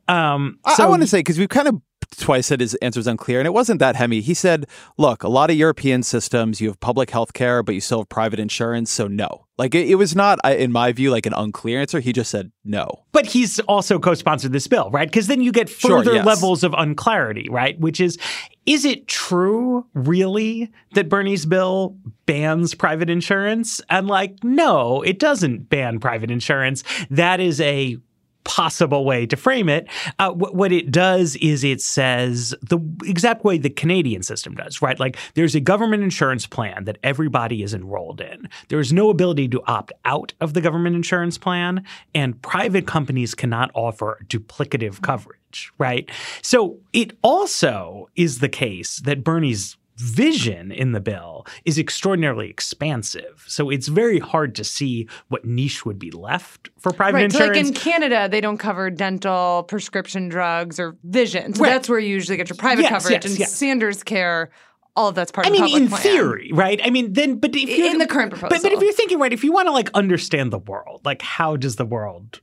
Um, 0.08 0.60
so, 0.76 0.84
I, 0.84 0.86
I 0.88 0.90
want 0.90 1.02
to 1.02 1.08
say 1.08 1.20
because 1.20 1.40
we've 1.40 1.50
kind 1.50 1.68
of 1.68 1.82
twice 2.18 2.48
said 2.48 2.60
his 2.60 2.76
answer 2.76 3.00
was 3.00 3.08
unclear, 3.08 3.40
and 3.40 3.48
it 3.48 3.54
wasn't 3.54 3.80
that 3.80 3.96
hemi. 3.96 4.22
He 4.22 4.34
said, 4.34 4.68
"Look, 4.98 5.24
a 5.24 5.30
lot 5.30 5.50
of 5.50 5.56
European 5.56 6.04
systems, 6.04 6.62
you 6.62 6.68
have 6.68 6.80
public 6.80 7.10
health 7.10 7.34
care, 7.34 7.64
but 7.64 7.76
you 7.76 7.82
still 7.82 8.00
have 8.00 8.10
private 8.10 8.40
insurance, 8.40 8.92
so 8.92 9.08
no." 9.08 9.48
Like 9.58 9.76
it, 9.76 9.88
it 9.88 9.96
was 9.96 10.16
not, 10.16 10.40
in 10.46 10.72
my 10.72 10.92
view, 10.92 11.12
like 11.12 11.26
an 11.26 11.34
unclear 11.34 11.80
answer. 11.80 12.00
He 12.00 12.12
just 12.12 12.32
said 12.32 12.52
no. 12.66 13.04
But 13.12 13.28
he's 13.28 13.60
also 13.62 14.00
co-sponsored 14.00 14.52
this 14.52 14.66
bill, 14.66 14.90
right? 14.90 15.08
Because 15.08 15.28
then 15.28 15.42
you 15.42 15.52
get 15.52 15.70
further 15.70 16.06
sure, 16.06 16.16
yes. 16.16 16.26
levels 16.26 16.64
of 16.64 16.74
unclarity, 16.74 17.48
right? 17.50 17.80
Which 17.80 18.00
is, 18.00 18.18
is 18.66 18.86
it 18.86 19.08
true, 19.08 19.86
really, 19.94 20.72
that 20.94 21.10
Bernie's 21.10 21.46
bill 21.46 21.98
bans 22.26 22.74
private 22.74 23.10
insurance? 23.10 23.82
And 23.90 24.08
like, 24.08 24.44
no, 24.44 25.02
it 25.02 25.20
doesn't 25.20 25.70
ban 25.70 26.00
private 26.00 26.32
insurance. 26.32 26.84
That 27.10 27.40
is 27.40 27.60
a 27.62 27.98
possible 28.44 29.06
way 29.06 29.26
to 29.26 29.36
frame 29.36 29.70
it. 29.70 29.88
Uh, 30.20 30.32
wh- 30.32 30.54
what 30.54 30.72
it 30.72 30.92
does 30.92 31.36
is 31.38 31.64
it 31.64 31.82
says 31.82 32.54
the 32.62 32.80
exact 33.06 33.44
way 33.44 33.58
the 33.58 33.70
Canadian 33.70 34.24
system 34.24 34.54
does, 34.56 34.82
right? 34.82 35.00
Like 35.00 35.18
there's 35.36 35.56
a 35.56 35.60
government 35.60 36.04
insurance 36.04 36.46
plan 36.46 36.84
that 36.86 36.98
everybody 37.04 37.64
is 37.64 37.74
enrolled 37.74 38.22
in. 38.22 38.50
There 38.70 38.80
is 38.80 38.92
no 38.92 39.10
ability 39.10 39.48
to 39.50 39.62
opt 39.66 39.94
out 40.06 40.34
of 40.42 40.54
the 40.54 40.62
government 40.62 40.96
insurance 40.96 41.38
plan, 41.38 41.86
and 42.14 42.42
private 42.42 42.86
companies 42.86 43.34
cannot 43.34 43.72
offer 43.74 44.20
duplicative 44.28 45.02
coverage, 45.02 45.40
right? 45.78 46.10
So 46.42 46.78
it 46.94 47.18
also 47.22 48.10
is 48.16 48.40
the 48.40 48.50
case 48.50 48.98
that 49.02 49.24
Bernie's 49.24 49.78
vision 49.98 50.72
in 50.72 50.92
the 50.92 51.00
bill 51.00 51.46
is 51.66 51.78
extraordinarily 51.78 52.50
expansive. 52.50 53.44
So 53.48 53.70
it's 53.70 53.88
very 53.88 54.18
hard 54.20 54.56
to 54.56 54.64
see 54.64 55.08
what 55.30 55.46
niche 55.46 55.86
would 55.86 56.00
be 56.00 56.10
left 56.10 56.70
for 56.80 56.92
private 56.92 57.14
right, 57.18 57.24
insurance. 57.26 57.56
So 57.58 57.62
like 57.64 57.68
in 57.68 57.74
Canada, 57.74 58.28
they 58.30 58.42
don't 58.42 58.58
cover 58.58 58.90
dental, 58.90 59.64
prescription 59.64 60.30
drugs, 60.30 60.80
or 60.80 60.98
vision. 61.04 61.54
So 61.54 61.64
Right. 61.64 61.70
that's 61.70 61.88
where 61.88 62.00
you 62.00 62.10
usually 62.10 62.38
get 62.38 62.50
your 62.50 62.58
private 62.58 62.82
Yes, 62.82 62.90
coverage. 62.92 63.24
yes, 63.24 63.26
and 63.26 63.40
yes. 63.40 63.54
Sanders 63.56 64.02
Care, 64.04 64.50
all 64.96 65.10
of 65.10 65.16
that's 65.16 65.32
part 65.32 65.46
I 65.46 65.52
of 65.52 65.58
the 65.58 65.62
mean, 65.62 65.84
in 65.84 65.88
plan. 65.90 66.02
theory, 66.02 66.50
right? 66.54 66.82
I 66.84 66.90
mean, 66.90 67.14
then, 67.14 67.36
but 67.38 67.56
if 67.56 67.70
you're 67.70 67.92
In 67.92 68.00
the 68.00 68.08
current 68.08 68.32
but, 68.32 68.50
but 68.50 68.66
if 68.66 68.82
you're 68.82 68.94
thinking, 68.94 69.20
right, 69.20 69.32
if 69.32 69.44
you 69.44 69.52
want 69.52 69.68
to 69.68 69.72
like 69.72 69.92
understand 69.94 70.52
the 70.52 70.60
world, 70.60 71.02
like 71.06 71.22
how 71.22 71.56
does 71.56 71.76
the 71.76 71.86
world 71.86 72.42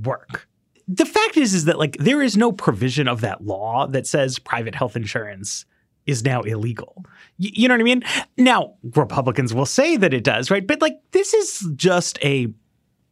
work? 0.00 0.46
The 0.86 1.06
fact 1.06 1.36
is, 1.36 1.54
is 1.54 1.64
that 1.64 1.78
like 1.78 1.96
there 1.98 2.22
is 2.22 2.36
no 2.36 2.52
provision 2.52 3.08
of 3.08 3.20
that 3.22 3.44
law 3.44 3.86
that 3.86 4.06
says 4.06 4.38
private 4.38 4.74
health 4.74 4.96
insurance 4.96 5.64
is 6.06 6.24
now 6.24 6.42
illegal. 6.42 7.04
Y- 7.38 7.50
you 7.54 7.68
know 7.68 7.74
what 7.74 7.80
I 7.80 7.84
mean? 7.84 8.02
Now, 8.36 8.74
Republicans 8.94 9.54
will 9.54 9.66
say 9.66 9.96
that 9.96 10.12
it 10.12 10.24
does, 10.24 10.50
right? 10.50 10.66
But 10.66 10.82
like 10.82 10.98
this 11.12 11.32
is 11.32 11.70
just 11.76 12.18
a 12.22 12.48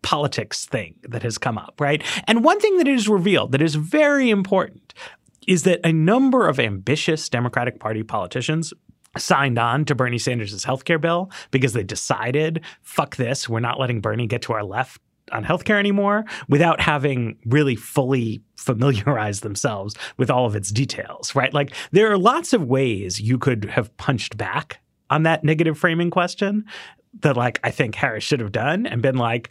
politics 0.02 0.66
thing 0.66 0.96
that 1.02 1.22
has 1.22 1.38
come 1.38 1.56
up, 1.56 1.80
right? 1.80 2.02
And 2.26 2.44
one 2.44 2.60
thing 2.60 2.76
that 2.78 2.88
is 2.88 3.08
revealed 3.08 3.52
that 3.52 3.62
is 3.62 3.76
very 3.76 4.30
important 4.30 4.94
is 5.46 5.62
that 5.62 5.80
a 5.84 5.92
number 5.92 6.48
of 6.48 6.60
ambitious 6.60 7.28
Democratic 7.28 7.80
Party 7.80 8.02
politicians 8.02 8.72
signed 9.18 9.58
on 9.58 9.84
to 9.84 9.94
Bernie 9.94 10.18
Sanders' 10.18 10.64
healthcare 10.64 11.00
bill 11.00 11.30
because 11.50 11.72
they 11.72 11.82
decided, 11.82 12.62
fuck 12.82 13.16
this, 13.16 13.48
we're 13.48 13.60
not 13.60 13.78
letting 13.78 14.00
Bernie 14.00 14.26
get 14.26 14.42
to 14.42 14.52
our 14.52 14.64
left 14.64 15.00
on 15.30 15.44
healthcare 15.44 15.78
anymore 15.78 16.24
without 16.48 16.80
having 16.80 17.38
really 17.46 17.76
fully 17.76 18.42
familiarized 18.56 19.42
themselves 19.42 19.94
with 20.16 20.30
all 20.30 20.46
of 20.46 20.56
its 20.56 20.70
details, 20.70 21.34
right? 21.34 21.54
Like 21.54 21.72
there 21.92 22.10
are 22.10 22.18
lots 22.18 22.52
of 22.52 22.64
ways 22.64 23.20
you 23.20 23.38
could 23.38 23.66
have 23.66 23.96
punched 23.96 24.36
back 24.36 24.80
on 25.10 25.22
that 25.24 25.44
negative 25.44 25.78
framing 25.78 26.10
question 26.10 26.64
that 27.20 27.36
like 27.36 27.60
I 27.62 27.70
think 27.70 27.94
Harris 27.94 28.24
should 28.24 28.40
have 28.40 28.52
done 28.52 28.86
and 28.86 29.02
been 29.02 29.16
like, 29.16 29.50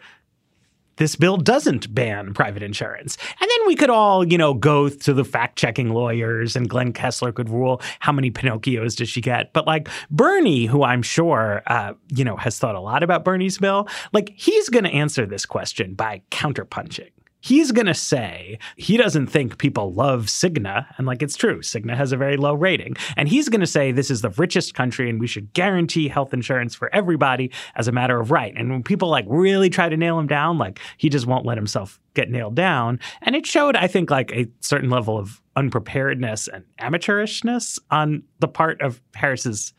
this 1.02 1.16
bill 1.16 1.36
doesn't 1.36 1.92
ban 1.96 2.32
private 2.32 2.62
insurance. 2.62 3.18
And 3.40 3.50
then 3.50 3.66
we 3.66 3.76
could 3.76 3.90
all, 3.90 4.24
you 4.24 4.38
know, 4.38 4.54
go 4.54 4.88
to 4.88 5.14
the 5.14 5.26
fact 5.26 5.58
checking 5.58 5.90
lawyers 5.90 6.56
and 6.56 6.70
Glenn 6.70 6.94
Kessler 6.94 7.32
could 7.32 7.50
rule 7.50 7.82
how 8.02 8.12
many 8.12 8.30
Pinocchios 8.30 8.96
does 8.96 9.10
she 9.10 9.20
get. 9.20 9.52
But 9.52 9.66
like 9.66 9.90
Bernie, 10.12 10.68
who 10.68 10.84
I'm 10.84 11.02
sure, 11.02 11.64
uh, 11.66 11.94
you 12.10 12.24
know, 12.24 12.36
has 12.36 12.60
thought 12.60 12.76
a 12.76 12.80
lot 12.80 13.02
about 13.02 13.26
Bernie's 13.26 13.58
bill, 13.58 13.88
like 14.14 14.32
he's 14.36 14.70
going 14.70 14.84
to 14.84 14.92
answer 14.92 15.26
this 15.26 15.44
question 15.44 15.96
by 15.96 16.22
counterpunching. 16.30 17.10
He's 17.42 17.72
going 17.72 17.88
to 17.88 17.94
say 17.94 18.60
he 18.76 18.98
doesn't 18.98 19.28
think 19.28 19.58
people 19.58 19.94
love 19.94 20.26
Cigna. 20.26 20.86
And 20.98 21.08
like, 21.08 21.22
it's 21.22 21.36
true. 21.36 21.60
Cigna 21.60 21.96
has 21.96 22.12
a 22.12 22.18
very 22.18 22.38
low 22.38 22.54
rating. 22.54 22.96
And 23.18 23.28
he's 23.28 23.50
going 23.50 23.62
to 23.62 23.68
say 23.68 23.92
this 23.92 24.12
is 24.12 24.22
the 24.22 24.30
richest 24.32 24.74
country 24.74 25.10
and 25.10 25.20
we 25.20 25.28
should 25.28 25.52
guarantee 25.54 26.08
health 26.08 26.34
insurance 26.34 26.76
for 26.76 26.94
everybody 26.94 27.52
as 27.76 27.88
a 27.88 27.92
matter 27.92 28.20
of 28.20 28.32
right. 28.32 28.54
And 28.56 28.70
when 28.70 28.84
people 28.84 29.10
like 29.10 29.26
really 29.28 29.70
try 29.70 29.90
to 29.90 29.98
nail 29.98 30.20
him 30.20 30.28
down, 30.28 30.58
like 30.58 30.80
he 30.98 31.10
just 31.10 31.26
won't 31.26 31.46
let 31.46 31.58
himself 31.58 32.00
get 32.14 32.30
nailed 32.30 32.56
down. 32.56 33.00
And 33.22 33.36
it 33.36 33.46
showed, 33.46 33.76
I 33.76 33.88
think, 33.88 34.12
like 34.12 34.32
a 34.32 34.48
certain 34.60 34.90
level 34.90 35.18
of 35.18 35.42
unpreparedness 35.56 36.48
and 36.48 36.64
amateurishness 36.80 37.80
on 37.90 38.24
the 38.40 38.48
part 38.48 38.82
of 38.82 39.02
Harris's 39.16 39.74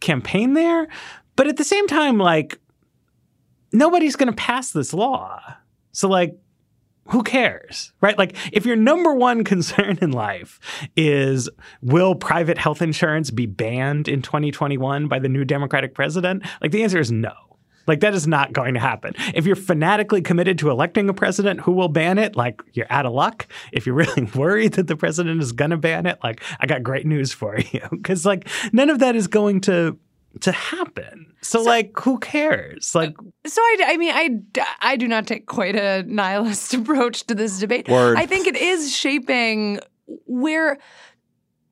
campaign 0.00 0.54
there. 0.54 0.88
But 1.36 1.48
at 1.48 1.56
the 1.56 1.64
same 1.64 1.86
time, 1.86 2.18
like, 2.18 2.58
nobody's 3.72 4.16
going 4.16 4.28
to 4.28 4.36
pass 4.36 4.70
this 4.70 4.92
law. 4.92 5.40
So, 5.92 6.08
like, 6.08 6.36
who 7.06 7.22
cares, 7.22 7.92
right? 8.00 8.16
Like, 8.16 8.36
if 8.52 8.64
your 8.64 8.76
number 8.76 9.14
one 9.14 9.44
concern 9.52 9.98
in 10.00 10.12
life 10.12 10.60
is 10.96 11.48
will 11.80 12.14
private 12.14 12.58
health 12.58 12.82
insurance 12.82 13.30
be 13.30 13.46
banned 13.46 14.08
in 14.08 14.22
2021 14.22 15.08
by 15.08 15.18
the 15.18 15.28
new 15.28 15.44
Democratic 15.44 15.94
president, 15.94 16.44
like, 16.60 16.70
the 16.70 16.82
answer 16.82 16.98
is 16.98 17.10
no. 17.10 17.32
Like, 17.86 18.00
that 18.00 18.14
is 18.14 18.26
not 18.28 18.52
going 18.52 18.74
to 18.74 18.80
happen. 18.80 19.14
If 19.34 19.44
you're 19.44 19.56
fanatically 19.56 20.22
committed 20.22 20.58
to 20.58 20.70
electing 20.70 21.08
a 21.08 21.14
president 21.14 21.60
who 21.60 21.72
will 21.72 21.88
ban 21.88 22.18
it, 22.18 22.36
like, 22.36 22.62
you're 22.74 22.86
out 22.90 23.06
of 23.06 23.12
luck. 23.12 23.48
If 23.72 23.86
you're 23.86 23.96
really 23.96 24.22
worried 24.34 24.74
that 24.74 24.86
the 24.86 24.96
president 24.96 25.42
is 25.42 25.52
going 25.52 25.72
to 25.72 25.76
ban 25.76 26.06
it, 26.06 26.18
like, 26.22 26.42
I 26.60 26.66
got 26.66 26.82
great 26.82 27.06
news 27.06 27.32
for 27.32 27.58
you. 27.72 27.82
Because, 27.90 28.24
like, 28.24 28.48
none 28.72 28.90
of 28.90 29.00
that 29.00 29.16
is 29.16 29.26
going 29.26 29.62
to 29.62 29.98
to 30.40 30.52
happen. 30.52 31.34
So, 31.42 31.62
like, 31.62 31.92
who 31.98 32.18
cares? 32.18 32.94
Uh, 32.94 33.00
like, 33.00 33.16
So 33.46 33.60
I, 33.60 33.76
I 33.88 33.96
mean, 33.96 34.12
I, 34.14 34.64
I 34.80 34.96
do 34.96 35.06
not 35.08 35.26
take 35.26 35.46
quite 35.46 35.76
a 35.76 36.04
nihilist 36.06 36.74
approach 36.80 37.24
to 37.26 37.34
this 37.34 37.58
debate. 37.58 37.88
Word. 37.88 38.16
I 38.16 38.26
think 38.26 38.46
it 38.46 38.56
is 38.56 38.94
shaping 38.94 39.80
where 40.26 40.78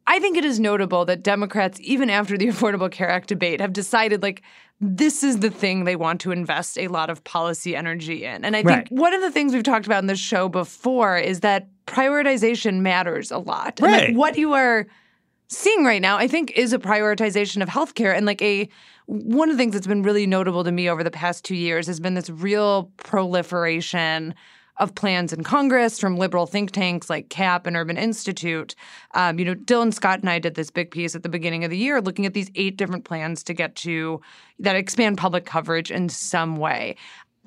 I 0.06 0.18
think 0.18 0.36
it 0.36 0.44
is 0.44 0.58
notable 0.58 1.04
that 1.04 1.22
Democrats, 1.22 1.78
even 1.80 2.10
after 2.10 2.36
the 2.36 2.46
Affordable 2.46 2.90
Care 2.90 3.08
Act 3.08 3.28
debate, 3.28 3.60
have 3.60 3.72
decided 3.72 4.22
like 4.22 4.42
this 4.80 5.22
is 5.22 5.40
the 5.40 5.50
thing 5.50 5.84
they 5.84 5.94
want 5.94 6.20
to 6.22 6.32
invest 6.32 6.78
a 6.78 6.88
lot 6.88 7.10
of 7.10 7.22
policy 7.22 7.76
energy 7.76 8.24
in. 8.24 8.44
And 8.44 8.56
I 8.56 8.60
think 8.60 8.66
Right. 8.66 8.92
one 8.92 9.12
of 9.12 9.20
the 9.20 9.30
things 9.30 9.52
we've 9.52 9.62
talked 9.62 9.86
about 9.86 9.98
in 10.02 10.06
this 10.06 10.18
show 10.18 10.48
before 10.48 11.18
is 11.18 11.40
that 11.40 11.68
prioritization 11.86 12.80
matters 12.80 13.30
a 13.30 13.38
lot. 13.38 13.78
And 13.80 13.92
like 13.92 14.14
what 14.14 14.38
you 14.38 14.54
are 14.54 14.86
seeing 15.50 15.84
right 15.84 16.00
now, 16.00 16.16
I 16.16 16.28
think, 16.28 16.52
is 16.52 16.72
a 16.72 16.78
prioritization 16.78 17.62
of 17.62 17.68
healthcare 17.68 18.16
and 18.16 18.24
like 18.24 18.40
a 18.40 18.68
one 19.06 19.50
of 19.50 19.56
the 19.56 19.60
things 19.60 19.74
that's 19.74 19.88
been 19.88 20.04
really 20.04 20.24
notable 20.24 20.62
to 20.62 20.70
me 20.70 20.88
over 20.88 21.02
the 21.02 21.10
past 21.10 21.44
two 21.44 21.56
years 21.56 21.88
has 21.88 21.98
been 21.98 22.14
this 22.14 22.30
real 22.30 22.92
proliferation 22.96 24.34
of 24.76 24.94
plans 24.94 25.32
in 25.32 25.42
Congress 25.42 25.98
from 25.98 26.16
liberal 26.16 26.46
think 26.46 26.70
tanks 26.70 27.10
like 27.10 27.28
CAP 27.28 27.66
and 27.66 27.76
Urban 27.76 27.98
Institute. 27.98 28.76
Um, 29.14 29.38
you 29.38 29.44
know, 29.44 29.56
Dylan 29.56 29.92
Scott 29.92 30.20
and 30.20 30.30
I 30.30 30.38
did 30.38 30.54
this 30.54 30.70
big 30.70 30.92
piece 30.92 31.16
at 31.16 31.24
the 31.24 31.28
beginning 31.28 31.64
of 31.64 31.70
the 31.70 31.76
year 31.76 32.00
looking 32.00 32.24
at 32.24 32.34
these 32.34 32.50
eight 32.54 32.76
different 32.76 33.04
plans 33.04 33.42
to 33.44 33.52
get 33.52 33.74
to 33.76 34.20
that 34.60 34.76
expand 34.76 35.18
public 35.18 35.44
coverage 35.44 35.90
in 35.90 36.08
some 36.08 36.56
way. 36.56 36.96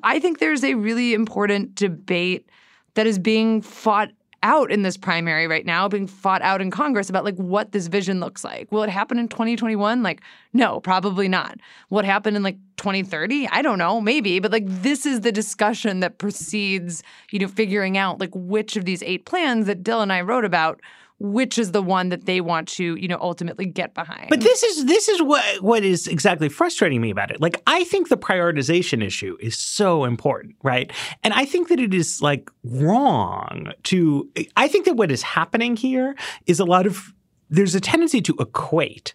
I 0.04 0.20
think 0.20 0.40
there's 0.40 0.66
a 0.66 0.76
really 0.76 1.14
important 1.14 1.76
debate 1.76 2.50
that 2.96 3.08
is 3.08 3.18
being 3.18 3.62
fought 3.62 4.12
out 4.44 4.72
in 4.72 4.84
this 4.84 4.98
primary 4.98 5.48
right 5.48 5.66
now, 5.66 5.88
being 5.88 6.06
fought 6.06 6.42
out 6.42 6.62
in 6.62 6.70
Congress 6.70 7.10
about 7.10 7.24
like 7.24 7.38
what 7.38 7.72
this 7.72 7.88
vision 7.88 8.20
looks 8.20 8.44
like. 8.44 8.72
Will 8.72 8.84
it 8.84 8.90
happen 8.90 9.18
in 9.18 9.28
2021? 9.28 10.04
Like, 10.04 10.22
no, 10.52 10.80
probably 10.80 11.28
not. 11.28 11.58
What 11.90 12.06
happened 12.06 12.38
in 12.38 12.44
like 12.44 12.58
2030? 12.78 13.48
I 13.48 13.62
don't 13.62 13.80
know, 13.80 14.00
maybe. 14.02 14.40
But 14.40 14.52
like 14.52 14.66
this 14.68 15.06
is 15.06 15.22
the 15.22 15.32
discussion 15.32 16.02
that 16.02 16.20
precedes, 16.20 17.02
you 17.32 17.40
know, 17.40 17.48
figuring 17.48 17.98
out 17.98 18.20
like 18.20 18.32
which 18.34 18.76
of 18.76 18.86
these 18.86 19.02
eight 19.02 19.26
plans 19.26 19.66
that 19.66 19.82
Dylan 19.82 20.04
and 20.04 20.14
I 20.14 20.22
wrote 20.22 20.46
about, 20.46 20.82
which 21.24 21.58
is 21.58 21.72
the 21.72 21.82
one 21.82 22.10
that 22.10 22.26
they 22.26 22.42
want 22.42 22.68
to, 22.68 22.96
you 22.96 23.08
know, 23.08 23.18
ultimately 23.22 23.66
get 23.66 23.94
behind. 23.94 24.28
But 24.30 24.42
this 24.42 24.62
is 24.62 24.86
this 24.86 25.08
is 25.08 25.22
what 25.22 25.64
what 25.64 25.84
is 25.84 26.06
exactly 26.06 26.50
frustrating 26.50 27.00
me 27.00 27.10
about 27.10 27.32
it. 27.32 27.40
Like 27.40 27.62
I 27.66 27.86
think 27.86 28.10
the 28.10 28.18
prioritization 28.18 29.02
issue 29.02 29.38
is 29.40 29.58
so 29.58 30.04
important, 30.04 30.58
right? 30.64 30.92
And 31.24 31.34
I 31.34 31.46
think 31.46 31.70
that 31.70 31.80
it 31.80 31.94
is 31.94 32.22
like 32.22 32.52
wrong 32.66 33.72
to 33.84 34.30
I 34.58 34.68
think 34.68 34.84
that 34.84 34.96
what 34.96 35.12
is 35.12 35.22
happening 35.22 35.78
here 35.78 36.14
is 36.46 36.60
a 36.60 36.66
lot 36.66 36.86
of 36.86 37.14
there's 37.50 37.74
a 37.74 37.80
tendency 37.80 38.22
to 38.22 38.36
equate 38.40 39.14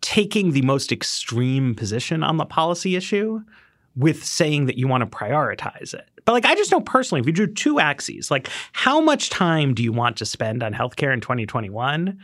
taking 0.00 0.52
the 0.52 0.62
most 0.62 0.90
extreme 0.90 1.74
position 1.74 2.22
on 2.22 2.38
the 2.38 2.46
policy 2.46 2.96
issue 2.96 3.42
with 3.94 4.24
saying 4.24 4.64
that 4.66 4.78
you 4.78 4.88
want 4.88 5.02
to 5.02 5.18
prioritize 5.18 5.92
it. 5.92 6.08
But 6.24 6.32
like 6.32 6.44
I 6.44 6.54
just 6.54 6.70
know 6.70 6.80
personally, 6.80 7.20
if 7.20 7.26
you 7.26 7.32
drew 7.32 7.46
two 7.46 7.80
axes, 7.80 8.30
like 8.30 8.48
how 8.72 9.00
much 9.00 9.30
time 9.30 9.74
do 9.74 9.82
you 9.82 9.92
want 9.92 10.16
to 10.18 10.26
spend 10.26 10.62
on 10.62 10.72
healthcare 10.72 11.12
in 11.12 11.20
2021? 11.20 12.18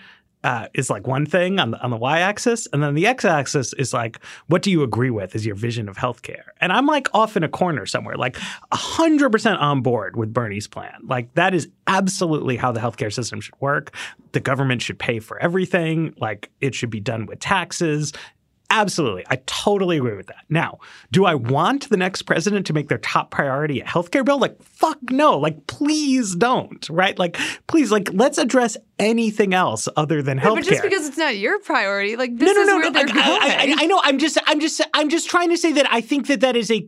Uh, 0.45 0.69
is 0.73 0.89
like 0.89 1.05
one 1.05 1.27
thing 1.27 1.59
on 1.59 1.73
the, 1.73 1.83
on 1.83 1.91
the 1.91 1.97
y-axis, 1.97 2.69
and 2.73 2.81
then 2.81 2.95
the 2.95 3.09
x-axis 3.09 3.73
is 3.73 3.93
like, 3.93 4.21
what 4.47 4.63
do 4.63 4.71
you 4.71 4.85
agree 4.85 5.11
with 5.11 5.35
is 5.35 5.45
your 5.45 5.57
vision 5.57 5.89
of 5.89 5.97
healthcare? 5.97 6.45
And 6.61 6.73
I'm 6.73 6.87
like 6.87 7.13
off 7.13 7.37
in 7.37 7.43
a 7.43 7.49
corner 7.49 7.87
somewhere, 7.87 8.15
like 8.15 8.37
hundred 8.71 9.31
percent 9.31 9.59
on 9.59 9.83
board 9.83 10.17
with 10.17 10.33
Bernie's 10.33 10.69
plan. 10.69 10.95
Like 11.03 11.35
that 11.35 11.55
is 11.55 11.69
absolutely 11.89 12.57
how 12.57 12.71
the 12.71 12.79
healthcare 12.79 13.13
system 13.13 13.41
should 13.41 13.61
work. 13.61 13.93
The 14.31 14.39
government 14.39 14.81
should 14.81 15.01
pay 15.01 15.19
for 15.19 15.41
everything. 15.41 16.15
Like 16.19 16.53
it 16.61 16.73
should 16.73 16.91
be 16.91 17.01
done 17.01 17.27
with 17.27 17.41
taxes. 17.41 18.13
Absolutely. 18.71 19.25
I 19.29 19.37
totally 19.47 19.97
agree 19.97 20.17
with 20.17 20.27
that. 20.27 20.45
Now, 20.51 20.79
do 21.11 21.25
I 21.25 21.35
want 21.35 21.89
the 21.89 21.97
next 21.97 22.23
president 22.23 22.67
to 22.67 22.75
make 22.75 22.89
their 22.89 22.99
top 22.99 23.31
priority 23.31 23.81
a 23.81 23.85
healthcare 23.85 24.25
bill? 24.25 24.39
Like, 24.39 24.63
fuck 24.63 24.99
no. 25.11 25.39
Like, 25.39 25.67
please 25.67 26.35
don't, 26.35 26.87
right? 26.91 27.19
Like, 27.19 27.39
please, 27.67 27.91
like, 27.91 28.11
let's 28.13 28.37
address 28.37 28.77
anything 28.99 29.55
else 29.55 29.89
other 29.97 30.23
than 30.23 30.39
healthcare. 30.39 30.55
But 30.57 30.65
just 30.65 30.83
because 30.83 31.09
it's 31.09 31.17
not 31.17 31.39
your 31.39 31.59
priority, 31.61 32.17
like 32.17 32.37
this 32.37 32.47
no, 32.47 32.53
no, 32.53 32.61
is 32.61 32.67
no, 32.69 32.75
where 32.77 32.85
no. 32.85 32.91
they're 32.91 33.07
like, 33.07 33.15
going. 33.15 33.43
I, 33.43 33.75
I, 33.79 33.85
I 33.85 33.87
know. 33.87 34.01
I'm 34.05 34.19
just, 34.19 34.37
I'm 34.47 34.61
just, 34.61 34.83
I'm 34.93 35.09
just 35.09 35.31
trying 35.31 35.49
to 35.49 35.57
say 35.57 35.73
that 35.73 35.91
I 35.91 36.03
think 36.03 36.27
that 36.27 36.41
that 36.41 36.55
is 36.55 36.71
a, 36.71 36.87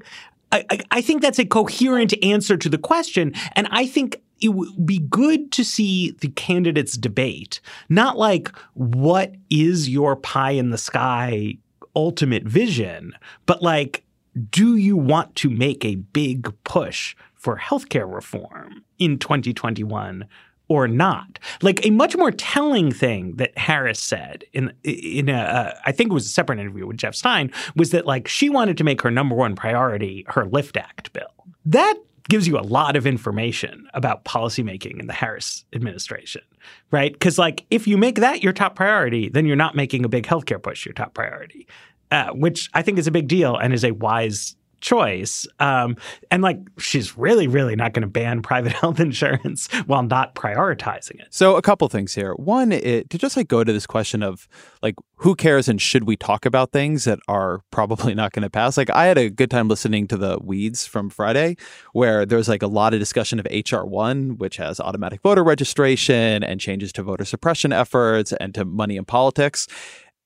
I, 0.53 0.65
I- 0.69 0.81
I 0.91 1.01
think 1.01 1.23
that's 1.23 1.39
a 1.39 1.47
coherent 1.47 2.13
answer 2.23 2.59
to 2.59 2.69
the 2.69 2.79
question, 2.79 3.33
and 3.57 3.69
I 3.71 3.87
think 3.87 4.21
it 4.43 4.49
would 4.49 4.87
be 4.87 4.99
good 4.99 5.53
to 5.53 5.65
see 5.65 6.13
the 6.13 6.29
candidates 6.29 6.97
debate, 6.97 7.61
not 7.89 8.17
like 8.17 8.55
what 8.75 9.35
is 9.51 9.89
your 9.89 10.17
pie 10.17 10.53
in 10.53 10.71
the 10.71 10.79
sky 10.79 11.59
ultimate 11.95 12.45
vision, 12.45 13.15
but 13.47 13.63
like, 13.63 14.05
do 14.51 14.77
you 14.77 14.97
want 14.97 15.35
to 15.37 15.51
make 15.51 15.85
a 15.85 15.97
big 15.97 16.53
push 16.65 17.17
for 17.35 17.57
healthcare 17.57 18.13
reform 18.13 18.85
in 18.99 19.19
2021 19.19 20.27
or 20.69 20.87
not. 20.87 21.39
Like 21.63 21.85
a 21.85 21.91
much 21.91 22.17
more 22.17 22.31
telling 22.31 22.93
thing 22.93 23.35
that 23.37 23.59
Harris 23.59 23.99
said 23.99 24.45
in 24.53 24.73
in 24.85 25.29
a 25.29 25.33
uh, 25.33 25.75
I 25.85 25.91
think 25.91 26.11
it 26.11 26.15
was 26.15 26.27
a 26.27 26.31
separate 26.31 26.61
interview 26.61 26.87
with 26.87 26.97
Jeff 26.97 27.17
Stein 27.17 27.51
was 27.75 27.91
that 27.91 28.07
like 28.07 28.29
she 28.29 28.49
wanted 28.49 28.79
to 28.79 28.85
make 28.85 29.03
her 29.03 29.11
number 29.11 29.35
one 29.35 29.57
priority 29.57 30.25
her 30.29 30.45
Lift 30.45 30.77
Act 30.77 31.13
bill. 31.13 31.27
That 31.67 31.97
gives 32.31 32.49
you 32.49 32.59
a 32.59 32.63
lot 32.63 32.97
of 32.97 33.07
information 33.07 33.89
about 33.93 34.25
policymaking 34.25 35.01
in 35.01 35.07
the 35.07 35.13
Harris 35.13 35.65
administration, 35.73 36.43
right? 36.91 37.13
Because 37.13 37.39
like 37.39 37.67
if 37.71 37.87
you 37.87 37.99
make 37.99 38.17
that 38.17 38.43
your 38.43 38.53
top 38.53 38.77
priority, 38.77 39.29
then 39.29 39.45
you're 39.45 39.57
not 39.57 39.75
making 39.75 40.05
a 40.05 40.09
big 40.09 40.27
healthcare 40.27 40.63
push 40.63 40.87
your 40.87 40.95
top 40.95 41.13
priority, 41.13 41.67
uh, 42.11 42.31
which 42.31 42.71
I 42.73 42.83
think 42.83 42.99
is 42.99 43.07
a 43.07 43.11
big 43.11 43.29
deal 43.29 43.57
and 43.57 43.75
is 43.75 43.85
a 43.85 43.91
wise 43.91 44.57
choice. 44.81 45.47
Um, 45.59 45.97
and 46.31 46.43
like, 46.43 46.59
she's 46.79 47.17
really, 47.17 47.47
really 47.47 47.77
not 47.77 47.93
going 47.93 48.03
to 48.03 48.09
ban 48.09 48.43
private 48.51 48.73
health 48.73 49.01
insurance 49.01 49.69
while 49.87 50.03
not 50.03 50.35
prioritizing 50.35 51.21
it. 51.21 51.29
So, 51.31 51.57
a 51.57 51.63
couple 51.63 51.89
things 51.89 52.15
here. 52.15 52.33
One, 52.35 52.73
it, 52.73 53.11
to 53.11 53.19
just 53.19 53.37
like 53.37 53.49
go 53.49 53.65
to 53.65 53.73
this 53.73 53.87
question 53.87 54.23
of 54.23 54.49
like, 54.83 54.95
who 55.17 55.35
cares 55.35 55.69
and 55.69 55.81
should 55.81 56.05
we 56.05 56.17
talk 56.17 56.47
about 56.47 56.73
things 56.73 57.05
that 57.05 57.19
are 57.29 57.61
probably 57.71 58.15
not 58.15 58.33
going 58.33 58.43
to 58.43 58.51
pass? 58.51 58.77
Like, 58.77 58.91
I 58.91 59.07
had 59.07 59.19
a 59.19 59.31
good 59.31 59.51
time 59.51 59.69
listening 59.69 60.07
to 60.09 60.17
the 60.17 60.39
Weeds 60.43 60.87
from 60.87 61.11
Friday, 61.11 61.57
where 61.93 62.25
there's 62.25 62.49
like 62.49 62.63
a 62.63 62.67
lot 62.67 62.95
of 62.95 63.01
discussion 63.01 63.39
of 63.39 63.47
HR1, 63.47 64.39
which 64.39 64.57
has 64.57 64.81
automatic 64.81 65.23
voter 65.23 65.45
registration 65.45 66.43
and 66.43 66.61
changes 66.61 66.93
to 66.93 67.03
voter 67.03 67.25
suppression 67.25 67.73
efforts 67.73 68.33
and 68.35 68.55
to 68.55 68.65
money 68.65 68.97
in 68.97 69.05
politics 69.05 69.67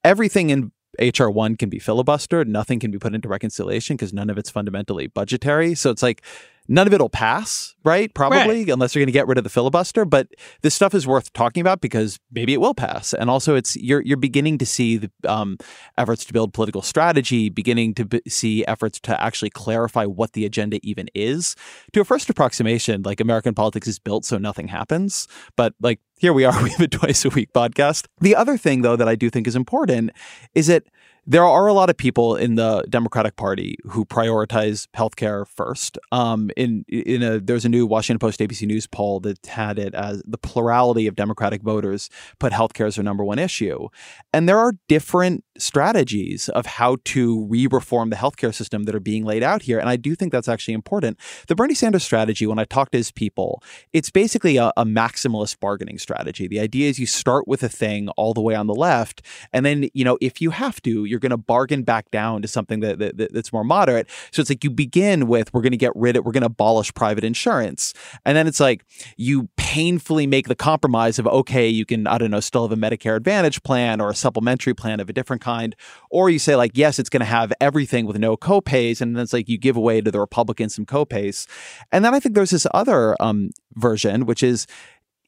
everything 0.05 0.51
in 0.51 0.71
HR1 1.01 1.59
can 1.59 1.69
be 1.69 1.79
filibustered, 1.79 2.47
nothing 2.47 2.81
can 2.81 2.91
be 2.91 2.99
put 2.99 3.15
into 3.15 3.29
reconciliation 3.29 3.97
because 3.97 4.13
none 4.13 4.31
of 4.31 4.39
it's 4.39 4.51
fundamentally 4.51 5.07
budgetary. 5.07 5.75
So 5.75 5.91
it's 5.91 6.03
like 6.03 6.23
none 6.69 6.87
of 6.87 6.93
it'll 6.93 7.09
pass, 7.09 7.75
right? 7.85 8.13
Probably, 8.15 8.39
right. 8.39 8.69
unless 8.69 8.95
you're 8.95 9.01
going 9.01 9.09
to 9.09 9.13
get 9.13 9.27
rid 9.27 9.39
of 9.39 9.45
the 9.45 9.51
filibuster. 9.51 10.05
But 10.05 10.29
this 10.63 10.75
stuff 10.75 10.95
is 10.95 11.07
worth 11.07 11.33
talking 11.33 11.61
about 11.61 11.81
because 11.81 12.19
maybe 12.33 12.53
it 12.55 12.61
will 12.61 12.75
pass. 12.75 13.13
And 13.13 13.29
also, 13.29 13.55
it's 13.55 13.77
you're 13.77 14.01
you're 14.03 14.17
beginning 14.17 14.59
to 14.59 14.67
see 14.67 14.97
the 14.97 15.11
um, 15.27 15.59
efforts 15.99 16.25
to 16.27 16.33
build 16.33 16.53
political 16.53 16.83
strategy, 16.83 17.49
beginning 17.49 17.95
to 17.95 18.05
b- 18.07 18.23
see 18.29 18.65
efforts 18.67 19.01
to 19.01 19.23
actually 19.23 19.51
clarify 19.51 20.05
what 20.05 20.33
the 20.33 20.45
agenda 20.45 20.79
even 20.83 21.09
is. 21.15 21.57
To 21.93 22.01
a 22.01 22.05
first 22.05 22.31
approximation, 22.31 23.03
like 23.03 23.21
American 23.21 23.55
politics 23.55 23.87
is 23.87 23.99
built 23.99 24.25
so 24.25 24.39
nothing 24.39 24.69
happens, 24.69 25.29
but 25.57 25.75
like 25.81 26.01
here 26.19 26.33
we 26.33 26.45
are, 26.45 26.63
we 26.63 26.71
have 26.71 26.81
a 26.81 26.89
twice 26.89 27.25
a 27.25 27.29
week 27.29 27.53
podcast. 27.53 28.07
The 28.21 28.35
other 28.35 28.57
thing, 28.57 28.83
though, 28.83 28.97
that 28.97 29.09
I 29.09 29.15
do 29.15 29.31
think 29.31 29.47
is 29.47 29.57
important 29.57 30.11
is 30.55 30.69
that 30.69 30.85
there 31.27 31.45
are 31.45 31.67
a 31.67 31.73
lot 31.73 31.89
of 31.89 31.97
people 31.97 32.37
in 32.37 32.57
the 32.57 32.85
Democratic 32.89 33.37
Party 33.37 33.79
who 33.85 34.05
prioritize 34.05 34.87
healthcare 34.95 35.47
first. 35.47 35.99
Um, 36.13 36.51
in 36.57 36.85
in 36.89 37.23
a 37.23 37.41
there's 37.41 37.65
a 37.65 37.69
new 37.69 37.87
Washington 37.87 38.19
Post 38.19 38.41
ABC 38.41 38.67
News 38.67 38.87
poll 38.87 39.21
that 39.21 39.45
had 39.47 39.79
it 39.79 39.95
as 39.95 40.23
the 40.27 40.39
plurality 40.39 41.07
of 41.07 41.17
Democratic 41.17 41.63
voters 41.63 42.11
put 42.39 42.53
healthcare 42.53 42.87
as 42.87 42.97
their 42.97 43.05
number 43.05 43.25
one 43.25 43.39
issue, 43.39 43.89
and 44.33 44.49
there 44.49 44.59
are 44.59 44.75
different 44.89 45.45
strategies 45.57 46.49
of 46.51 46.67
how 46.67 46.97
to 47.05 47.45
re-reform 47.47 48.11
the 48.11 48.17
healthcare 48.17 48.53
system 48.53 48.85
that 48.85 48.95
are 48.95 49.01
being 49.01 49.25
laid 49.25 49.43
out 49.43 49.63
here, 49.63 49.79
and 49.79 49.89
I 49.89 49.97
do 49.97 50.15
think 50.15 50.33
that's 50.33 50.49
actually 50.49 50.75
important. 50.75 51.19
The 51.49 51.55
Bernie 51.55 51.75
Sanders 51.75 52.03
strategy, 52.03 52.47
when 52.47 52.59
I 52.59 52.65
talk 52.65 52.91
to 52.91 52.99
his 52.99 53.13
people, 53.13 53.63
it's 53.93 54.11
basically 54.11 54.57
a, 54.57 54.73
a 54.77 54.85
maximalist 54.85 55.61
bargaining 55.61 55.99
strategy. 55.99 56.49
The 56.49 56.61
idea 56.61 56.91
is 56.91 56.99
you 56.99 57.07
start 57.07 57.49
with 57.49 57.63
a 57.63 57.69
thing 57.69 58.09
all 58.11 58.35
the 58.35 58.43
way 58.43 58.55
on 58.55 58.67
the 58.67 58.75
left, 58.75 59.23
and 59.53 59.65
then 59.65 59.89
you 59.95 60.05
know 60.05 60.19
if 60.21 60.41
you 60.41 60.51
have 60.51 60.83
to 60.83 61.14
you're 61.15 61.21
going 61.21 61.31
to 61.31 61.37
bargain 61.37 61.85
back 61.85 62.11
down 62.11 62.43
to 62.43 62.49
something 62.49 62.81
that, 62.81 62.99
that, 62.99 63.33
that's 63.33 63.53
more 63.53 63.63
moderate. 63.63 64.09
So 64.33 64.41
it's 64.41 64.51
like 64.51 64.65
you 64.65 64.71
begin 64.71 65.29
with 65.29 65.55
we're 65.55 65.63
going 65.63 65.71
to 65.71 65.77
get 65.79 65.93
rid 65.95 66.17
of 66.17 66.17
it. 66.17 66.25
we're 66.25 66.33
going 66.33 66.43
to 66.43 66.47
abolish 66.47 66.93
private 66.93 67.23
insurance, 67.23 67.95
and 68.25 68.37
then 68.37 68.49
it's 68.49 68.59
like 68.59 68.85
you 69.17 69.49
painfully 69.57 70.27
make 70.27 70.49
the 70.49 70.57
compromise 70.57 71.21
of 71.21 71.29
okay, 71.29 71.69
you 71.69 71.87
can 71.87 72.09
I 72.09 72.19
don't 72.19 72.33
know 72.33 72.41
still 72.41 72.69
have 72.69 72.77
a 72.77 72.81
Medicare 72.81 73.17
Advantage 73.17 73.63
plan 73.63 74.01
or 74.01 74.11
a 74.11 74.15
supplementary 74.15 74.75
plan 74.75 74.99
of 74.99 75.09
a 75.09 75.13
different 75.13 75.41
kind, 75.41 75.77
or 76.11 76.29
you 76.29 76.41
say 76.41 76.57
like 76.57 76.73
yes, 76.75 76.99
it's 76.99 77.09
going 77.09 77.21
to 77.21 77.27
have 77.27 77.53
everything 77.61 78.07
with 78.07 78.19
no 78.19 78.37
copays, 78.37 79.01
and 79.01 79.15
then 79.15 79.23
it's 79.23 79.33
like 79.33 79.49
you 79.49 79.57
give 79.57 79.77
away 79.77 80.01
to 80.01 80.11
the 80.11 80.19
Republicans 80.19 80.75
some 80.75 80.85
copays, 80.85 81.47
and 81.93 82.05
then 82.05 82.13
I 82.13 82.19
think 82.19 82.35
there's 82.35 82.51
this 82.51 82.67
other 82.75 83.17
um, 83.21 83.51
version 83.77 84.27
which 84.27 84.43
is 84.43 84.67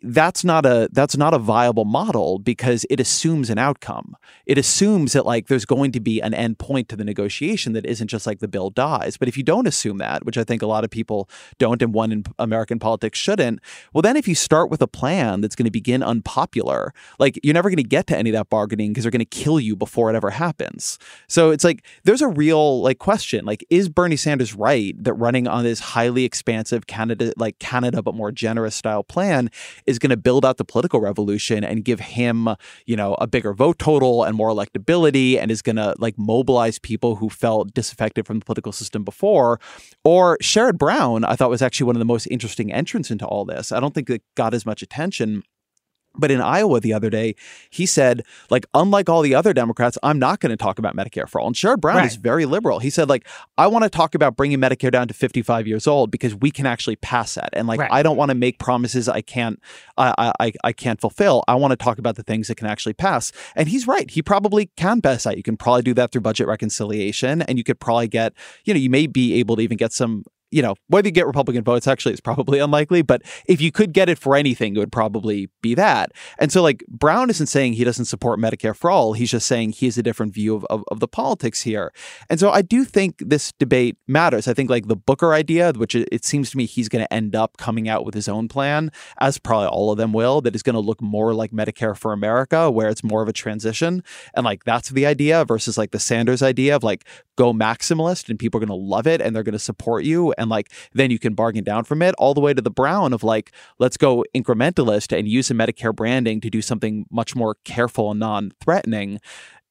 that's 0.07 0.45
not 0.45 0.65
a 0.65 0.89
that's 0.93 1.17
not 1.17 1.35
a 1.35 1.39
viable 1.39 1.85
model 1.85 2.39
because 2.39 2.87
it 2.89 3.01
assumes 3.01 3.51
an 3.51 3.59
outcome. 3.59 4.17
It 4.47 4.57
assumes 4.57 5.13
that 5.13 5.27
like 5.27 5.49
there's 5.49 5.65
going 5.65 5.93
to 5.93 6.01
be 6.01 6.21
an 6.21 6.33
end 6.33 6.59
point 6.59 6.89
to 6.91 6.97
the 6.97 7.05
negotiation 7.05 7.73
that 7.73 7.85
isn't 7.85 8.09
just 8.09 8.27
like 8.27 8.39
the 8.39 8.49
bill 8.49 8.71
dies. 8.71 9.17
But 9.17 9.29
if 9.29 9.37
you 9.37 9.43
don't 9.43 9.67
assume 9.67 9.99
that, 9.99 10.25
which 10.25 10.39
I 10.39 10.45
think 10.45 10.63
a 10.63 10.67
lot 10.67 10.85
of 10.85 10.91
people 10.91 11.29
don't 11.59 11.83
and 11.83 11.93
one 11.93 12.13
in 12.13 12.25
American 12.39 12.79
politics 12.79 13.19
shouldn't, 13.19 13.61
well 13.93 14.03
then 14.03 14.17
if 14.17 14.29
you 14.29 14.35
start 14.35 14.71
with 14.71 14.81
a 14.81 14.87
plan 14.87 15.41
that's 15.41 15.57
going 15.57 15.65
to 15.65 15.71
begin 15.71 16.03
unpopular, 16.03 16.95
like 17.19 17.39
you're 17.43 17.55
never 17.55 17.69
going 17.69 17.77
to 17.77 17.83
get 17.83 18.07
to 18.07 18.17
any 18.17 18.31
of 18.31 18.35
that 18.35 18.49
bargaining 18.49 18.93
because 18.93 19.05
they're 19.05 19.11
going 19.11 19.19
to 19.19 19.25
kill 19.25 19.59
you 19.59 19.75
before 19.75 20.09
it 20.11 20.17
ever 20.17 20.31
happens. 20.31 20.99
So 21.27 21.51
it's 21.51 21.65
like 21.65 21.85
there's 22.05 22.23
a 22.23 22.29
real 22.29 22.81
like 22.81 22.99
question, 22.99 23.45
like 23.45 23.67
is 23.71 23.89
Bernie 23.89 24.17
Sanders 24.17 24.55
right 24.55 24.95
that 25.03 25.15
running 25.15 25.49
on 25.49 25.65
this 25.65 25.81
highly 25.81 26.25
expansive 26.25 26.87
Canada 26.87 27.33
like 27.37 27.59
Canada 27.59 28.03
but 28.03 28.15
more 28.15 28.31
generous 28.31 28.77
style 28.77 29.03
plan 29.03 29.51
is 29.87 29.96
going 29.99 30.11
to 30.11 30.17
build 30.17 30.45
out 30.45 30.57
the 30.57 30.65
political 30.65 31.01
revolution 31.01 31.65
and 31.65 31.85
give 31.85 32.01
him, 32.01 32.49
you 32.87 32.97
know, 32.97 33.15
a 33.15 33.27
bigger 33.27 33.53
vote 33.53 33.79
total 33.79 34.25
and 34.25 34.37
more 34.37 34.51
electability 34.51 35.39
and 35.39 35.51
is 35.51 35.63
going 35.63 35.77
to 35.77 35.95
like 35.99 36.19
mobilize 36.19 36.79
people 36.79 37.17
who 37.17 37.29
felt 37.29 37.73
disaffected 37.75 38.27
from 38.27 38.39
the 38.39 38.45
political 38.45 38.73
system 38.73 39.05
before. 39.05 39.61
Or 40.05 40.39
Sherrod 40.39 40.79
Brown, 40.79 41.25
I 41.25 41.37
thought 41.37 41.51
was 41.51 41.63
actually 41.63 41.87
one 41.87 41.97
of 41.97 42.01
the 42.01 42.05
most 42.05 42.27
interesting 42.27 42.73
entrants 42.73 43.11
into 43.11 43.27
all 43.27 43.45
this. 43.45 43.73
I 43.73 43.81
don't 43.81 43.95
think 43.95 44.11
it 44.11 44.23
got 44.35 44.55
as 44.55 44.67
much 44.67 44.83
attention 44.83 45.43
but 46.19 46.31
in 46.31 46.41
Iowa 46.41 46.81
the 46.81 46.93
other 46.93 47.11
day, 47.11 47.35
he 47.71 47.87
said, 47.87 48.23
like, 48.51 48.67
unlike 48.75 49.09
all 49.09 49.23
the 49.23 49.35
other 49.35 49.53
Democrats, 49.53 49.99
I'm 50.03 50.19
not 50.19 50.41
going 50.41 50.51
to 50.51 50.57
talk 50.57 50.79
about 50.79 50.97
Medicare 50.97 51.29
for 51.29 51.41
all. 51.41 51.47
And 51.47 51.57
Sherrod 51.57 51.81
Brown 51.81 51.97
right. 51.97 52.07
is 52.07 52.17
very 52.17 52.47
liberal. 52.47 52.79
He 52.79 52.91
said, 52.91 53.09
like, 53.09 53.27
I 53.59 53.67
want 53.67 53.85
to 53.85 53.91
talk 53.91 54.15
about 54.15 54.37
bringing 54.37 54.59
Medicare 54.59 54.91
down 54.91 55.09
to 55.09 55.15
55 55.15 55.67
years 55.67 55.87
old 55.87 56.11
because 56.11 56.35
we 56.35 56.51
can 56.51 56.67
actually 56.67 56.97
pass 56.97 57.35
that. 57.35 57.51
And 57.53 57.67
like, 57.67 57.81
right. 57.81 57.93
I 57.93 58.03
don't 58.03 58.17
want 58.17 58.31
to 58.31 58.35
make 58.35 58.59
promises 58.59 59.09
I 59.09 59.21
can't, 59.21 59.61
I, 59.97 60.33
I, 60.41 60.53
I 60.65 60.73
can't 60.73 61.01
fulfill. 61.01 61.45
I 61.49 61.55
want 61.55 61.73
to 61.73 61.77
talk 61.77 61.99
about 61.99 62.17
the 62.17 62.23
things 62.23 62.49
that 62.49 62.57
can 62.57 62.67
actually 62.67 62.95
pass. 62.95 63.33
And 63.55 63.69
he's 63.69 63.87
right. 63.87 64.11
He 64.11 64.23
probably 64.23 64.71
can 64.77 65.01
pass 65.01 65.25
that. 65.25 65.37
You 65.37 65.43
can 65.43 65.57
probably 65.57 65.83
do 65.83 65.95
that 65.95 66.13
through 66.13 66.23
budget 66.23 66.47
reconciliation, 66.47 67.43
and 67.43 67.59
you 67.59 67.65
could 67.65 67.81
probably 67.81 68.09
get, 68.09 68.33
you 68.65 68.75
know, 68.75 68.81
you 68.81 68.91
may 68.91 69.07
be 69.07 69.35
able 69.35 69.57
to 69.57 69.63
even 69.63 69.77
get 69.77 69.93
some 69.93 70.25
you 70.57 70.63
know, 70.63 70.75
whether 70.89 71.07
you 71.07 71.13
get 71.13 71.27
Republican 71.27 71.63
votes 71.63 71.87
actually 71.87 72.15
is 72.15 72.21
probably 72.21 72.59
unlikely, 72.67 73.03
but 73.03 73.21
if 73.47 73.61
you 73.61 73.71
could 73.71 73.93
get 73.93 74.09
it 74.09 74.19
for 74.19 74.35
anything, 74.35 74.75
it 74.75 74.79
would 74.79 74.91
probably 74.91 75.51
be 75.61 75.75
that. 75.75 76.13
And 76.39 76.51
so, 76.51 76.63
like, 76.63 76.83
Brown 76.89 77.29
isn't 77.29 77.49
saying 77.49 77.75
he 77.75 77.85
doesn't 77.85 78.07
support 78.07 78.41
Medicare 78.41 78.75
for 78.75 78.91
all. 78.91 79.13
He's 79.13 79.31
just 79.31 79.47
saying 79.47 79.73
he 79.73 79.85
has 79.85 79.99
a 79.99 80.03
different 80.03 80.33
view 80.33 80.57
of, 80.57 80.65
of, 80.71 80.83
of, 80.91 81.01
the 81.01 81.09
politics 81.09 81.61
here. 81.61 81.93
And 82.31 82.41
so, 82.41 82.51
I 82.51 82.63
do 82.63 82.87
think 82.87 83.17
this 83.19 83.53
debate 83.59 83.99
matters. 84.09 84.49
I 84.49 84.55
think, 84.55 84.71
like, 84.71 84.89
the 84.89 84.97
Booker 84.97 85.35
idea, 85.35 85.75
which 85.77 85.95
it, 85.95 86.09
it 86.11 86.25
seems 86.25 86.51
to 86.53 86.57
me 86.57 86.65
he's 86.65 86.89
going 86.89 87.05
to 87.05 87.13
end 87.13 87.37
up 87.37 87.59
coming 87.59 87.87
out 87.87 88.07
with 88.07 88.15
his 88.15 88.27
own 88.27 88.49
plan, 88.49 88.91
as 89.21 89.37
probably 89.37 89.69
all 89.69 89.93
of 89.93 89.99
them 89.99 90.15
will, 90.15 90.41
that 90.41 90.57
is 90.57 90.63
going 90.63 90.73
to 90.73 90.81
look 90.81 91.03
more 91.03 91.35
like 91.35 91.51
Medicare 91.51 91.95
for 91.95 92.15
America, 92.15 92.71
where 92.71 92.89
it's 92.89 93.05
more 93.05 93.21
of 93.21 93.29
a 93.29 93.35
transition. 93.35 94.03
And, 94.33 94.47
like, 94.47 94.65
that's 94.65 94.89
the 94.89 95.05
idea 95.05 95.45
versus, 95.45 95.77
like, 95.77 95.91
the 95.91 96.01
Sanders 96.01 96.43
idea 96.43 96.75
of, 96.75 96.83
like, 96.83 97.05
go 97.37 97.53
maximalist 97.53 98.29
and 98.29 98.39
people 98.39 98.59
are 98.59 98.67
going 98.67 98.81
to 98.81 98.87
love 98.87 99.07
it 99.07 99.21
and 99.21 99.35
they're 99.35 99.43
going 99.43 99.53
to 99.53 99.59
support 99.59 100.05
you 100.05 100.33
and 100.39 100.51
like 100.51 100.73
then 100.93 101.11
you 101.11 101.19
can 101.19 101.35
bargain 101.35 101.65
down 101.65 101.85
from 101.85 102.03
it 102.03 102.15
all 102.19 102.35
the 102.35 102.41
way 102.41 102.53
to 102.53 102.63
the 102.63 102.71
brown 102.71 103.13
of 103.13 103.23
like 103.23 103.53
let's 103.79 103.97
go 103.97 104.25
incrementalist 104.35 105.17
and 105.17 105.29
use 105.29 105.49
the 105.49 105.55
medicare 105.55 105.95
branding 105.95 106.41
to 106.41 106.51
do 106.51 106.61
something 106.61 107.07
much 107.11 107.37
more 107.37 107.57
careful 107.65 108.11
and 108.11 108.21
non-threatening 108.21 109.21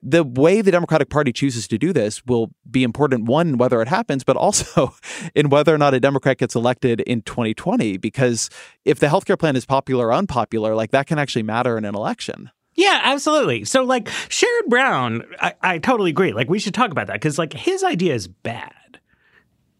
the 0.07 0.23
way 0.23 0.61
the 0.61 0.69
Democratic 0.69 1.09
Party 1.09 1.33
chooses 1.33 1.67
to 1.67 1.79
do 1.79 1.91
this 1.91 2.23
will 2.25 2.51
be 2.69 2.83
important, 2.83 3.25
one, 3.25 3.57
whether 3.57 3.81
it 3.81 3.87
happens, 3.87 4.23
but 4.23 4.37
also 4.37 4.93
in 5.35 5.49
whether 5.49 5.73
or 5.73 5.79
not 5.79 5.95
a 5.95 5.99
Democrat 5.99 6.37
gets 6.37 6.53
elected 6.53 7.01
in 7.01 7.23
2020. 7.23 7.97
Because 7.97 8.51
if 8.85 8.99
the 8.99 9.07
healthcare 9.07 9.37
plan 9.37 9.55
is 9.55 9.65
popular 9.65 10.07
or 10.07 10.13
unpopular, 10.13 10.75
like 10.75 10.91
that 10.91 11.07
can 11.07 11.17
actually 11.17 11.41
matter 11.41 11.75
in 11.75 11.85
an 11.85 11.95
election. 11.95 12.51
Yeah, 12.75 12.99
absolutely. 13.03 13.63
So, 13.65 13.83
like, 13.83 14.05
Sherrod 14.05 14.67
Brown, 14.67 15.23
I, 15.39 15.53
I 15.61 15.77
totally 15.79 16.09
agree. 16.09 16.33
Like, 16.33 16.49
we 16.49 16.59
should 16.59 16.73
talk 16.73 16.91
about 16.91 17.07
that 17.07 17.13
because, 17.13 17.39
like, 17.39 17.53
his 17.53 17.83
idea 17.83 18.13
is 18.13 18.27
bad 18.27 18.99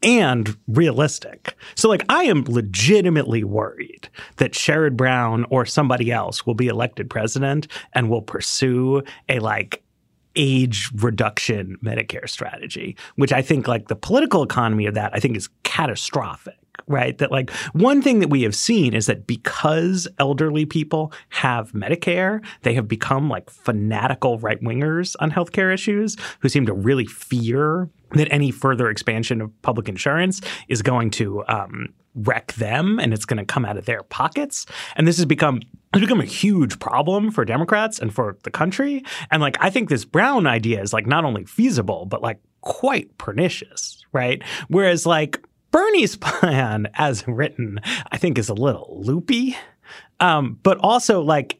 and 0.02 0.56
realistic. 0.68 1.56
So, 1.76 1.90
like, 1.90 2.06
I 2.08 2.24
am 2.24 2.46
legitimately 2.46 3.44
worried 3.44 4.08
that 4.38 4.54
Sherrod 4.54 4.96
Brown 4.96 5.46
or 5.50 5.66
somebody 5.66 6.12
else 6.12 6.46
will 6.46 6.54
be 6.54 6.68
elected 6.68 7.10
president 7.10 7.68
and 7.94 8.10
will 8.10 8.22
pursue 8.22 9.04
a 9.28 9.40
like 9.40 9.84
age 10.38 10.90
reduction 10.96 11.78
Medicare 11.84 12.30
strategy, 12.30 12.96
which 13.16 13.34
I 13.34 13.42
think, 13.42 13.68
like, 13.68 13.88
the 13.88 13.96
political 13.96 14.44
economy 14.44 14.86
of 14.86 14.94
that, 14.94 15.12
I 15.14 15.20
think 15.20 15.36
is 15.36 15.50
catastrophic. 15.64 16.56
Right? 16.88 17.18
That 17.18 17.32
like 17.32 17.50
one 17.74 18.02
thing 18.02 18.20
that 18.20 18.30
we 18.30 18.44
have 18.44 18.56
seen 18.56 18.94
is 18.94 19.06
that 19.08 19.28
because 19.28 20.08
elderly 20.20 20.66
people 20.66 21.12
have 21.30 21.72
Medicare, 21.72 22.44
they 22.64 22.74
have 22.74 22.88
become 22.88 23.30
like 23.30 23.50
fanatical 23.50 24.40
right 24.40 24.62
wingers 24.62 25.16
on 25.20 25.32
healthcare 25.32 25.74
issues 25.74 26.16
who 26.40 26.50
seem 26.50 26.66
to 26.66 26.74
really 26.74 27.06
fear 27.06 27.90
that 28.12 28.32
any 28.32 28.52
further 28.52 28.90
expansion 28.90 29.42
of 29.42 29.62
public 29.62 29.90
insurance 29.90 30.42
is 30.68 30.82
going 30.82 31.12
to 31.12 31.44
um, 31.48 31.90
wreck 32.16 32.54
them 32.54 33.00
and 33.00 33.14
it's 33.14 33.26
going 33.26 33.38
to 33.38 33.46
come 33.46 33.66
out 33.66 33.78
of 33.78 33.86
their 33.86 34.04
pockets. 34.04 34.66
And 34.96 35.08
this 35.08 35.18
has 35.18 35.26
become 35.26 35.62
it's 35.94 36.02
become 36.02 36.20
a 36.20 36.26
huge 36.26 36.80
problem 36.80 37.32
for 37.32 37.46
Democrats 37.46 38.00
and 38.00 38.14
for 38.14 38.38
the 38.44 38.52
country. 38.52 39.04
And 39.32 39.42
like 39.42 39.58
I 39.62 39.70
think 39.70 39.90
this 39.90 40.04
Brown 40.04 40.46
idea 40.48 40.82
is 40.82 40.92
like 40.92 41.08
not 41.08 41.24
only 41.24 41.46
feasible, 41.46 42.06
but 42.06 42.22
like 42.22 42.40
quite 42.62 43.18
pernicious, 43.18 44.04
right? 44.12 44.42
Whereas 44.68 45.06
like 45.06 45.42
Bernie's 45.76 46.16
plan 46.16 46.88
as 46.94 47.28
written, 47.28 47.82
I 48.10 48.16
think 48.16 48.38
is 48.38 48.48
a 48.48 48.54
little 48.54 48.98
loopy. 49.04 49.58
Um, 50.22 50.58
but 50.64 50.78
also 50.78 51.20
like 51.20 51.60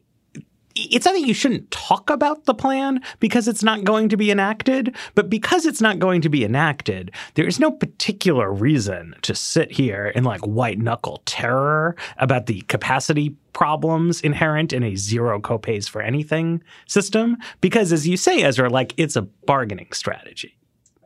it's 0.74 1.04
not 1.04 1.12
that 1.12 1.26
you 1.26 1.34
shouldn't 1.34 1.70
talk 1.70 2.08
about 2.08 2.44
the 2.44 2.54
plan 2.54 3.02
because 3.20 3.46
it's 3.46 3.62
not 3.62 3.84
going 3.84 4.08
to 4.08 4.16
be 4.16 4.30
enacted, 4.30 4.94
but 5.14 5.28
because 5.28 5.66
it's 5.66 5.82
not 5.82 5.98
going 5.98 6.22
to 6.22 6.28
be 6.30 6.44
enacted, 6.44 7.10
there 7.34 7.46
is 7.46 7.60
no 7.60 7.70
particular 7.70 8.52
reason 8.52 9.14
to 9.22 9.34
sit 9.34 9.70
here 9.70 10.08
in 10.08 10.24
like 10.24 10.46
white 10.46 10.78
knuckle 10.78 11.22
terror 11.26 11.94
about 12.16 12.46
the 12.46 12.60
capacity 12.62 13.36
problems 13.52 14.20
inherent 14.22 14.72
in 14.72 14.82
a 14.82 14.96
zero 14.96 15.40
copays 15.40 15.88
for 15.88 16.00
anything 16.00 16.62
system. 16.86 17.36
Because 17.60 17.92
as 17.92 18.08
you 18.08 18.16
say, 18.16 18.42
Ezra, 18.42 18.70
like 18.70 18.94
it's 18.96 19.16
a 19.16 19.22
bargaining 19.22 19.92
strategy. 19.92 20.56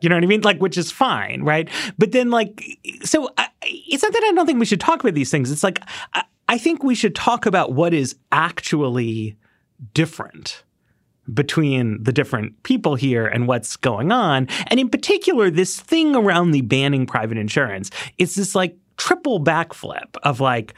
You 0.03 0.09
know 0.09 0.17
what 0.17 0.25
I 0.25 0.27
mean? 0.27 0.41
Like, 0.43 0.59
which 0.59 0.79
is 0.79 0.91
fine, 0.91 1.43
right? 1.43 1.69
But 1.99 2.13
then, 2.13 2.31
like, 2.31 2.63
so 3.03 3.31
I, 3.37 3.49
it's 3.63 4.03
not 4.03 4.13
that 4.13 4.23
I 4.25 4.33
don't 4.33 4.47
think 4.47 4.59
we 4.59 4.67
should 4.67 4.81
talk 4.81 5.01
about 5.01 5.15
these 5.15 5.31
things. 5.31 5.51
It's 5.51 5.63
like, 5.63 5.81
I, 6.15 6.25
I 6.49 6.59
think 6.59 6.83
we 6.83 6.95
should 6.95 7.15
talk 7.15 7.47
about 7.47 7.73
what 7.73 7.95
is 7.95 8.17
actually 8.33 9.37
different 9.95 10.65
between 11.33 12.03
the 12.03 12.13
different 12.13 12.61
people 12.65 12.97
here 12.97 13.27
and 13.27 13.47
what's 13.47 13.77
going 13.77 14.11
on. 14.11 14.49
And 14.67 14.81
in 14.81 14.89
particular, 14.89 15.51
this 15.51 15.79
thing 15.79 16.17
around 16.17 16.51
the 16.51 16.63
banning 16.63 17.07
private 17.07 17.39
insurance, 17.39 17.91
it's 18.19 18.35
this 18.35 18.55
like 18.55 18.77
triple 18.97 19.39
backflip 19.43 20.17
of 20.25 20.41
like, 20.41 20.75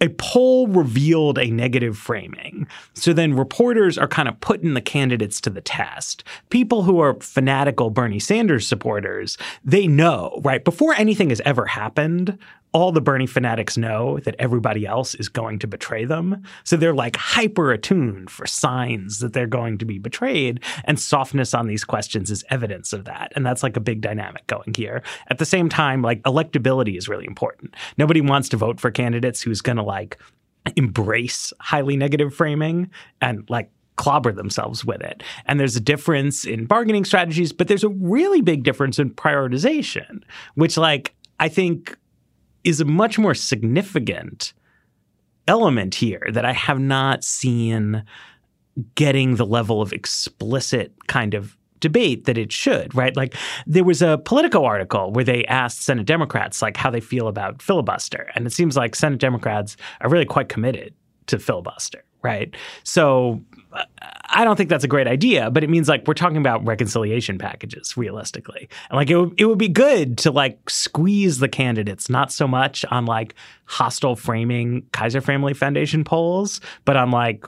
a 0.00 0.08
poll 0.10 0.66
revealed 0.66 1.38
a 1.38 1.50
negative 1.50 1.96
framing. 1.96 2.66
So 2.94 3.12
then 3.12 3.34
reporters 3.34 3.98
are 3.98 4.08
kind 4.08 4.28
of 4.28 4.40
putting 4.40 4.74
the 4.74 4.80
candidates 4.80 5.40
to 5.42 5.50
the 5.50 5.60
test. 5.60 6.24
People 6.48 6.82
who 6.82 7.00
are 7.00 7.20
fanatical 7.20 7.90
Bernie 7.90 8.18
Sanders 8.18 8.66
supporters, 8.66 9.36
they 9.64 9.86
know, 9.86 10.40
right? 10.42 10.64
Before 10.64 10.94
anything 10.94 11.28
has 11.28 11.42
ever 11.44 11.66
happened, 11.66 12.38
all 12.72 12.92
the 12.92 13.00
Bernie 13.00 13.26
fanatics 13.26 13.76
know 13.76 14.18
that 14.20 14.36
everybody 14.38 14.86
else 14.86 15.14
is 15.16 15.28
going 15.28 15.58
to 15.58 15.66
betray 15.66 16.04
them. 16.04 16.42
So 16.64 16.76
they're 16.76 16.94
like 16.94 17.16
hyper 17.16 17.72
attuned 17.72 18.30
for 18.30 18.46
signs 18.46 19.18
that 19.18 19.32
they're 19.32 19.46
going 19.46 19.78
to 19.78 19.84
be 19.84 19.98
betrayed. 19.98 20.62
And 20.84 20.98
softness 20.98 21.52
on 21.52 21.66
these 21.66 21.84
questions 21.84 22.30
is 22.30 22.44
evidence 22.50 22.92
of 22.92 23.04
that. 23.06 23.32
And 23.34 23.44
that's 23.44 23.62
like 23.62 23.76
a 23.76 23.80
big 23.80 24.00
dynamic 24.00 24.46
going 24.46 24.74
here. 24.76 25.02
At 25.28 25.38
the 25.38 25.44
same 25.44 25.68
time, 25.68 26.02
like 26.02 26.22
electability 26.22 26.96
is 26.96 27.08
really 27.08 27.26
important. 27.26 27.74
Nobody 27.98 28.20
wants 28.20 28.48
to 28.50 28.56
vote 28.56 28.80
for 28.80 28.90
candidates 28.90 29.42
who's 29.42 29.60
going 29.60 29.76
to 29.76 29.82
like 29.82 30.18
embrace 30.76 31.52
highly 31.58 31.96
negative 31.96 32.34
framing 32.34 32.90
and 33.20 33.48
like 33.48 33.70
clobber 33.96 34.32
themselves 34.32 34.84
with 34.84 35.00
it. 35.02 35.22
And 35.46 35.58
there's 35.58 35.76
a 35.76 35.80
difference 35.80 36.44
in 36.44 36.66
bargaining 36.66 37.04
strategies, 37.04 37.52
but 37.52 37.68
there's 37.68 37.84
a 37.84 37.88
really 37.88 38.40
big 38.40 38.62
difference 38.62 38.98
in 38.98 39.10
prioritization, 39.10 40.22
which 40.54 40.76
like 40.76 41.14
I 41.38 41.48
think 41.48 41.96
is 42.64 42.80
a 42.80 42.84
much 42.84 43.18
more 43.18 43.34
significant 43.34 44.52
element 45.48 45.94
here 45.94 46.28
that 46.32 46.44
I 46.44 46.52
have 46.52 46.78
not 46.78 47.24
seen 47.24 48.04
getting 48.94 49.36
the 49.36 49.46
level 49.46 49.82
of 49.82 49.92
explicit 49.92 50.92
kind 51.06 51.34
of 51.34 51.56
debate 51.80 52.26
that 52.26 52.38
it 52.38 52.52
should, 52.52 52.94
right? 52.94 53.16
Like 53.16 53.34
there 53.66 53.84
was 53.84 54.02
a 54.02 54.18
Politico 54.18 54.64
article 54.64 55.12
where 55.12 55.24
they 55.24 55.44
asked 55.46 55.82
Senate 55.82 56.06
Democrats 56.06 56.62
like 56.62 56.76
how 56.76 56.90
they 56.90 57.00
feel 57.00 57.26
about 57.26 57.62
filibuster, 57.62 58.30
and 58.34 58.46
it 58.46 58.50
seems 58.50 58.76
like 58.76 58.94
Senate 58.94 59.18
Democrats 59.18 59.76
are 60.02 60.10
really 60.10 60.26
quite 60.26 60.48
committed 60.48 60.94
to 61.30 61.38
filibuster, 61.38 62.04
right? 62.22 62.54
So 62.84 63.40
I 64.28 64.44
don't 64.44 64.56
think 64.56 64.68
that's 64.68 64.84
a 64.84 64.88
great 64.88 65.06
idea, 65.06 65.50
but 65.50 65.64
it 65.64 65.70
means 65.70 65.88
like 65.88 66.06
we're 66.06 66.14
talking 66.14 66.36
about 66.36 66.64
reconciliation 66.66 67.38
packages 67.38 67.96
realistically. 67.96 68.68
And 68.90 68.96
like 68.96 69.10
it 69.10 69.16
would, 69.16 69.40
it 69.40 69.44
would 69.46 69.58
be 69.58 69.68
good 69.68 70.18
to 70.18 70.30
like 70.30 70.68
squeeze 70.68 71.38
the 71.38 71.48
candidates, 71.48 72.10
not 72.10 72.30
so 72.32 72.46
much 72.46 72.84
on 72.90 73.06
like 73.06 73.34
hostile 73.64 74.16
framing 74.16 74.82
Kaiser 74.92 75.20
Family 75.20 75.54
Foundation 75.54 76.04
polls, 76.04 76.60
but 76.84 76.96
on 76.96 77.10
like 77.10 77.44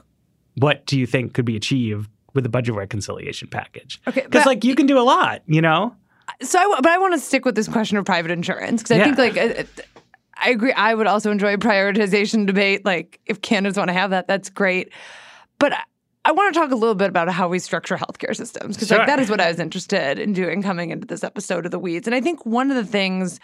what 0.55 0.85
do 0.85 0.99
you 0.99 1.05
think 1.07 1.33
could 1.33 1.45
be 1.45 1.55
achieved 1.55 2.09
with 2.33 2.45
a 2.45 2.49
budget 2.49 2.75
reconciliation 2.75 3.47
package? 3.47 4.01
Okay. 4.07 4.21
Because 4.21 4.45
like 4.45 4.63
you 4.63 4.75
can 4.75 4.85
do 4.85 4.97
a 4.99 5.01
lot, 5.03 5.41
you 5.45 5.61
know? 5.61 5.95
So, 6.41 6.57
I, 6.57 6.79
but 6.81 6.89
I 6.91 6.97
want 6.99 7.13
to 7.13 7.19
stick 7.19 7.43
with 7.45 7.55
this 7.55 7.67
question 7.67 7.97
of 7.97 8.05
private 8.05 8.31
insurance 8.31 8.81
because 8.81 8.91
I 8.91 9.05
Yeah. 9.05 9.13
think 9.15 9.35
like. 9.35 9.37
uh, 9.59 9.63
I 10.37 10.49
agree. 10.49 10.73
I 10.73 10.93
would 10.93 11.07
also 11.07 11.31
enjoy 11.31 11.53
a 11.53 11.57
prioritization 11.57 12.45
debate. 12.45 12.85
Like, 12.85 13.19
if 13.25 13.41
candidates 13.41 13.77
want 13.77 13.89
to 13.89 13.93
have 13.93 14.09
that, 14.11 14.27
that's 14.27 14.49
great. 14.49 14.91
But 15.59 15.73
I, 15.73 15.83
I 16.25 16.31
want 16.31 16.53
to 16.53 16.59
talk 16.59 16.71
a 16.71 16.75
little 16.75 16.95
bit 16.95 17.09
about 17.09 17.29
how 17.29 17.47
we 17.47 17.59
structure 17.59 17.97
healthcare 17.97 18.35
systems 18.35 18.75
because 18.75 18.87
Sure. 18.87 18.97
like 18.97 19.07
that 19.07 19.19
is 19.19 19.29
what 19.29 19.41
I 19.41 19.49
was 19.49 19.59
interested 19.59 20.19
in 20.19 20.33
doing 20.33 20.61
coming 20.61 20.89
into 20.89 21.05
this 21.05 21.23
episode 21.23 21.65
of 21.65 21.71
the 21.71 21.79
Weeds. 21.79 22.07
And 22.07 22.15
I 22.15 22.21
think 22.21 22.45
one 22.45 22.71
of 22.71 22.77
the 22.77 22.85
things 22.85 23.39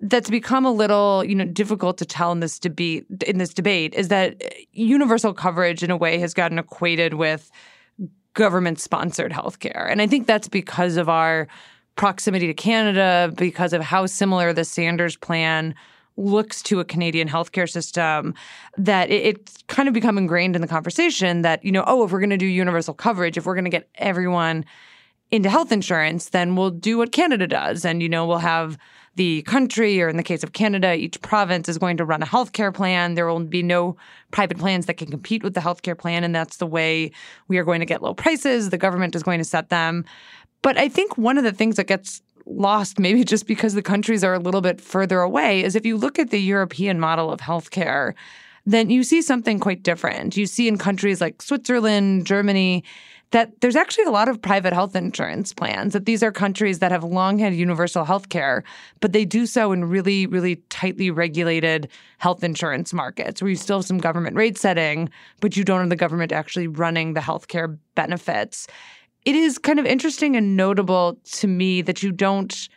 that's 0.00 0.30
become 0.30 0.64
a 0.64 0.72
little, 0.72 1.24
you 1.24 1.34
know, 1.34 1.44
difficult 1.44 1.98
to 1.98 2.04
tell 2.04 2.32
in 2.32 2.40
this 2.40 2.58
debate 2.58 3.06
in 3.26 3.38
this 3.38 3.54
debate 3.54 3.94
is 3.94 4.08
that 4.08 4.42
uh, 4.44 4.48
universal 4.72 5.32
coverage 5.32 5.82
in 5.82 5.90
a 5.90 5.96
way 5.96 6.18
has 6.18 6.34
gotten 6.34 6.58
equated 6.58 7.14
with 7.14 7.50
government 8.34 8.80
sponsored 8.80 9.32
healthcare. 9.32 9.90
And 9.90 10.02
I 10.02 10.06
think 10.06 10.26
that's 10.26 10.48
because 10.48 10.96
of 10.96 11.08
our 11.08 11.46
proximity 11.96 12.46
to 12.48 12.54
Canada, 12.54 13.32
because 13.36 13.72
of 13.72 13.80
how 13.82 14.06
similar 14.06 14.52
the 14.52 14.64
Sanders 14.64 15.16
plan 15.16 15.74
looks 16.16 16.62
to 16.62 16.80
a 16.80 16.84
Canadian 16.84 17.28
healthcare 17.28 17.68
system, 17.68 18.34
that 18.76 19.10
it, 19.10 19.22
it's 19.26 19.62
kind 19.66 19.88
of 19.88 19.94
become 19.94 20.16
ingrained 20.16 20.54
in 20.54 20.62
the 20.62 20.68
conversation 20.68 21.42
that, 21.42 21.64
you 21.64 21.72
know, 21.72 21.84
oh, 21.86 22.04
if 22.04 22.12
we're 22.12 22.20
going 22.20 22.30
to 22.30 22.36
do 22.36 22.46
universal 22.46 22.94
coverage, 22.94 23.36
if 23.36 23.46
we're 23.46 23.54
going 23.54 23.64
to 23.64 23.70
get 23.70 23.88
everyone 23.96 24.64
into 25.30 25.50
health 25.50 25.72
insurance, 25.72 26.28
then 26.28 26.54
we'll 26.54 26.70
do 26.70 26.98
what 26.98 27.10
Canada 27.10 27.46
does. 27.46 27.84
And, 27.84 28.02
you 28.02 28.08
know, 28.08 28.26
we'll 28.26 28.38
have 28.38 28.78
the 29.16 29.42
country, 29.42 30.00
or 30.02 30.08
in 30.08 30.16
the 30.16 30.22
case 30.22 30.42
of 30.42 30.52
Canada, 30.52 30.94
each 30.94 31.20
province 31.20 31.68
is 31.68 31.78
going 31.78 31.96
to 31.96 32.04
run 32.04 32.22
a 32.22 32.26
healthcare 32.26 32.74
plan. 32.74 33.14
There 33.14 33.26
will 33.26 33.40
be 33.40 33.62
no 33.62 33.96
private 34.32 34.58
plans 34.58 34.86
that 34.86 34.94
can 34.94 35.08
compete 35.08 35.42
with 35.42 35.54
the 35.54 35.60
healthcare 35.60 35.96
plan. 35.96 36.24
And 36.24 36.34
that's 36.34 36.56
the 36.56 36.66
way 36.66 37.12
we 37.48 37.58
are 37.58 37.64
going 37.64 37.80
to 37.80 37.86
get 37.86 38.02
low 38.02 38.14
prices. 38.14 38.70
The 38.70 38.78
government 38.78 39.14
is 39.14 39.22
going 39.22 39.38
to 39.38 39.44
set 39.44 39.68
them. 39.68 40.04
But 40.62 40.78
I 40.78 40.88
think 40.88 41.16
one 41.16 41.38
of 41.38 41.44
the 41.44 41.52
things 41.52 41.76
that 41.76 41.86
gets 41.86 42.22
lost, 42.46 42.98
maybe 42.98 43.24
just 43.24 43.46
because 43.46 43.74
the 43.74 43.82
countries 43.82 44.24
are 44.24 44.34
a 44.34 44.38
little 44.38 44.60
bit 44.60 44.80
further 44.80 45.20
away, 45.20 45.62
is 45.62 45.74
if 45.74 45.86
you 45.86 45.96
look 45.96 46.18
at 46.18 46.30
the 46.30 46.40
European 46.40 47.00
model 47.00 47.30
of 47.30 47.40
healthcare, 47.40 48.14
then 48.66 48.90
you 48.90 49.02
see 49.02 49.22
something 49.22 49.58
quite 49.58 49.82
different. 49.82 50.36
You 50.36 50.46
see 50.46 50.68
in 50.68 50.78
countries 50.78 51.20
like 51.20 51.42
Switzerland, 51.42 52.26
Germany, 52.26 52.84
that 53.30 53.60
there's 53.60 53.74
actually 53.74 54.04
a 54.04 54.10
lot 54.10 54.28
of 54.28 54.40
private 54.40 54.72
health 54.72 54.94
insurance 54.94 55.52
plans, 55.52 55.92
that 55.92 56.06
these 56.06 56.22
are 56.22 56.30
countries 56.30 56.78
that 56.78 56.92
have 56.92 57.02
long 57.02 57.38
had 57.38 57.52
universal 57.52 58.04
health 58.04 58.28
care, 58.28 58.62
but 59.00 59.12
they 59.12 59.24
do 59.24 59.44
so 59.44 59.72
in 59.72 59.84
really, 59.84 60.26
really 60.28 60.56
tightly 60.70 61.10
regulated 61.10 61.88
health 62.18 62.44
insurance 62.44 62.92
markets 62.92 63.42
where 63.42 63.50
you 63.50 63.56
still 63.56 63.78
have 63.78 63.86
some 63.86 63.98
government 63.98 64.36
rate 64.36 64.56
setting, 64.56 65.10
but 65.40 65.56
you 65.56 65.64
don't 65.64 65.80
have 65.80 65.88
the 65.88 65.96
government 65.96 66.30
actually 66.30 66.68
running 66.68 67.14
the 67.14 67.20
healthcare 67.20 67.76
benefits. 67.96 68.68
It 69.24 69.34
is 69.34 69.58
kind 69.58 69.78
of 69.78 69.86
interesting 69.86 70.36
and 70.36 70.56
notable 70.56 71.18
to 71.32 71.46
me 71.46 71.82
that 71.82 72.02
you 72.02 72.12
don't 72.12 72.68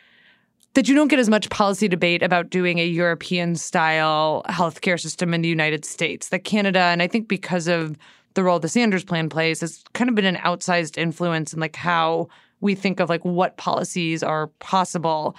that 0.74 0.88
you 0.88 0.94
don't 0.94 1.08
get 1.08 1.18
as 1.18 1.28
much 1.28 1.50
policy 1.50 1.88
debate 1.88 2.22
about 2.22 2.50
doing 2.50 2.78
a 2.78 2.86
European 2.86 3.56
style 3.56 4.44
healthcare 4.48 5.00
system 5.00 5.34
in 5.34 5.42
the 5.42 5.48
United 5.48 5.84
States. 5.84 6.28
That 6.28 6.44
Canada, 6.44 6.78
and 6.80 7.02
I 7.02 7.08
think 7.08 7.26
because 7.26 7.66
of 7.66 7.98
the 8.34 8.44
role 8.44 8.60
the 8.60 8.68
Sanders 8.68 9.02
plan 9.02 9.28
plays, 9.28 9.60
has 9.60 9.82
kind 9.94 10.08
of 10.08 10.14
been 10.14 10.24
an 10.24 10.36
outsized 10.36 10.96
influence 10.96 11.52
in 11.52 11.58
like 11.58 11.74
how 11.74 12.28
we 12.60 12.74
think 12.74 13.00
of 13.00 13.08
like 13.08 13.24
what 13.24 13.56
policies 13.56 14.22
are 14.22 14.48
possible 14.58 15.36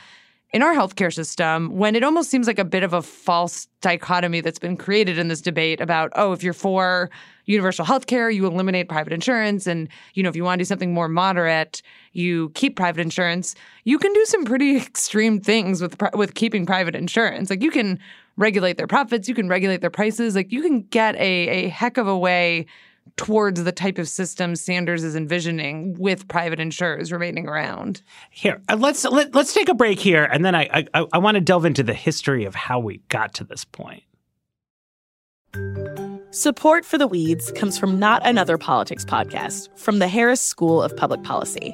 in 0.51 0.63
our 0.63 0.73
healthcare 0.73 1.13
system 1.13 1.69
when 1.77 1.95
it 1.95 2.03
almost 2.03 2.29
seems 2.29 2.47
like 2.47 2.57
a 2.57 2.65
bit 2.65 2.81
of 2.81 2.93
a 2.93 3.01
false 3.01 3.67
dichotomy 3.81 4.41
that's 4.41 4.57
been 4.57 4.75
created 4.75 5.17
in 5.19 5.27
this 5.27 5.41
debate 5.41 5.79
about 5.79 6.11
oh 6.15 6.31
if 6.33 6.43
you're 6.43 6.53
for 6.53 7.09
universal 7.45 7.85
healthcare 7.85 8.33
you 8.33 8.45
eliminate 8.45 8.89
private 8.89 9.13
insurance. 9.13 9.67
And 9.67 9.87
you 10.13 10.23
know 10.23 10.29
if 10.29 10.35
you 10.35 10.43
want 10.43 10.59
to 10.59 10.63
do 10.63 10.67
something 10.67 10.93
more 10.93 11.07
moderate 11.07 11.81
you 12.13 12.49
keep 12.55 12.75
private 12.75 13.01
insurance. 13.01 13.55
You 13.83 13.99
can 13.99 14.11
do 14.13 14.25
some 14.25 14.45
pretty 14.45 14.77
extreme 14.85 15.39
things 15.39 15.81
with 15.81 15.97
with 16.13 16.33
keeping 16.33 16.65
private 16.65 16.95
insurance. 16.95 17.49
Like 17.49 17.61
you 17.61 17.71
can 17.71 17.99
regulate 18.37 18.77
their 18.77 18.87
profits. 18.87 19.27
You 19.27 19.35
can 19.35 19.49
regulate 19.49 19.81
their 19.81 19.89
prices. 19.89 20.35
Like 20.35 20.51
you 20.51 20.61
can 20.61 20.81
get 20.83 21.15
a 21.15 21.19
a 21.19 21.67
heck 21.69 21.97
of 21.97 22.07
a 22.07 22.17
way 22.17 22.65
towards 23.25 23.63
the 23.63 23.71
type 23.71 23.97
of 23.97 24.07
system 24.07 24.55
Sanders 24.55 25.03
is 25.03 25.15
envisioning 25.15 25.95
with 25.97 26.27
private 26.27 26.59
insurers 26.59 27.11
remaining 27.11 27.47
around. 27.47 28.01
Here, 28.31 28.61
uh, 28.69 28.77
let's 28.77 29.03
let, 29.05 29.35
let's 29.35 29.53
take 29.53 29.69
a 29.69 29.73
break 29.73 29.99
here, 29.99 30.23
and 30.23 30.43
then 30.43 30.55
I 30.55 30.85
I, 30.93 31.05
I 31.13 31.17
want 31.17 31.35
to 31.35 31.41
delve 31.41 31.65
into 31.65 31.83
the 31.83 31.93
history 31.93 32.45
of 32.45 32.55
how 32.55 32.79
we 32.79 33.01
got 33.09 33.33
to 33.35 33.43
this 33.43 33.65
point. 33.65 34.03
Support 36.31 36.85
for 36.85 36.97
the 36.97 37.07
Weeds 37.07 37.51
comes 37.53 37.77
from 37.77 37.97
Not 37.97 38.25
Another 38.25 38.57
Politics 38.57 39.03
podcast 39.03 39.75
from 39.77 39.99
the 39.99 40.07
Harris 40.07 40.41
School 40.41 40.81
of 40.81 40.95
Public 40.95 41.23
Policy. 41.23 41.73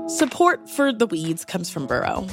Support 0.09 0.69
for 0.69 0.91
the 0.91 1.07
weeds 1.07 1.45
comes 1.45 1.69
from 1.69 1.87
Burrow. 1.87 2.27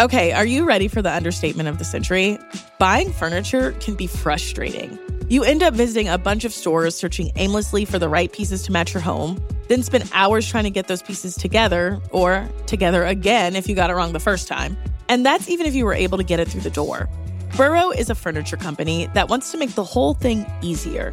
Okay, 0.00 0.32
are 0.32 0.44
you 0.44 0.64
ready 0.64 0.88
for 0.88 1.00
the 1.00 1.12
understatement 1.12 1.68
of 1.68 1.78
the 1.78 1.84
century? 1.84 2.38
Buying 2.80 3.12
furniture 3.12 3.70
can 3.78 3.94
be 3.94 4.08
frustrating. 4.08 4.98
You 5.34 5.42
end 5.42 5.64
up 5.64 5.74
visiting 5.74 6.06
a 6.06 6.16
bunch 6.16 6.44
of 6.44 6.52
stores 6.52 6.94
searching 6.94 7.32
aimlessly 7.34 7.84
for 7.84 7.98
the 7.98 8.08
right 8.08 8.32
pieces 8.32 8.62
to 8.62 8.72
match 8.72 8.94
your 8.94 9.00
home, 9.00 9.44
then 9.66 9.82
spend 9.82 10.08
hours 10.12 10.48
trying 10.48 10.62
to 10.62 10.70
get 10.70 10.86
those 10.86 11.02
pieces 11.02 11.34
together, 11.34 12.00
or 12.12 12.48
together 12.66 13.04
again 13.04 13.56
if 13.56 13.68
you 13.68 13.74
got 13.74 13.90
it 13.90 13.94
wrong 13.94 14.12
the 14.12 14.20
first 14.20 14.46
time. 14.46 14.76
And 15.08 15.26
that's 15.26 15.48
even 15.48 15.66
if 15.66 15.74
you 15.74 15.86
were 15.86 15.92
able 15.92 16.18
to 16.18 16.22
get 16.22 16.38
it 16.38 16.46
through 16.46 16.60
the 16.60 16.70
door. 16.70 17.08
Burrow 17.56 17.90
is 17.90 18.10
a 18.10 18.14
furniture 18.14 18.56
company 18.56 19.08
that 19.14 19.28
wants 19.28 19.50
to 19.50 19.58
make 19.58 19.74
the 19.74 19.82
whole 19.82 20.14
thing 20.14 20.46
easier. 20.62 21.12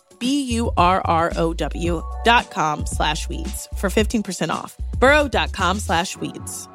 B-U-R-R-O-W 0.21 2.01
dot 2.23 2.49
com 2.49 2.85
slash 2.85 3.27
weeds 3.27 3.67
for 3.77 3.89
15% 3.89 4.49
off. 4.49 4.77
burrow.com 4.99 5.79
slash 5.79 6.15
weeds. 6.15 6.69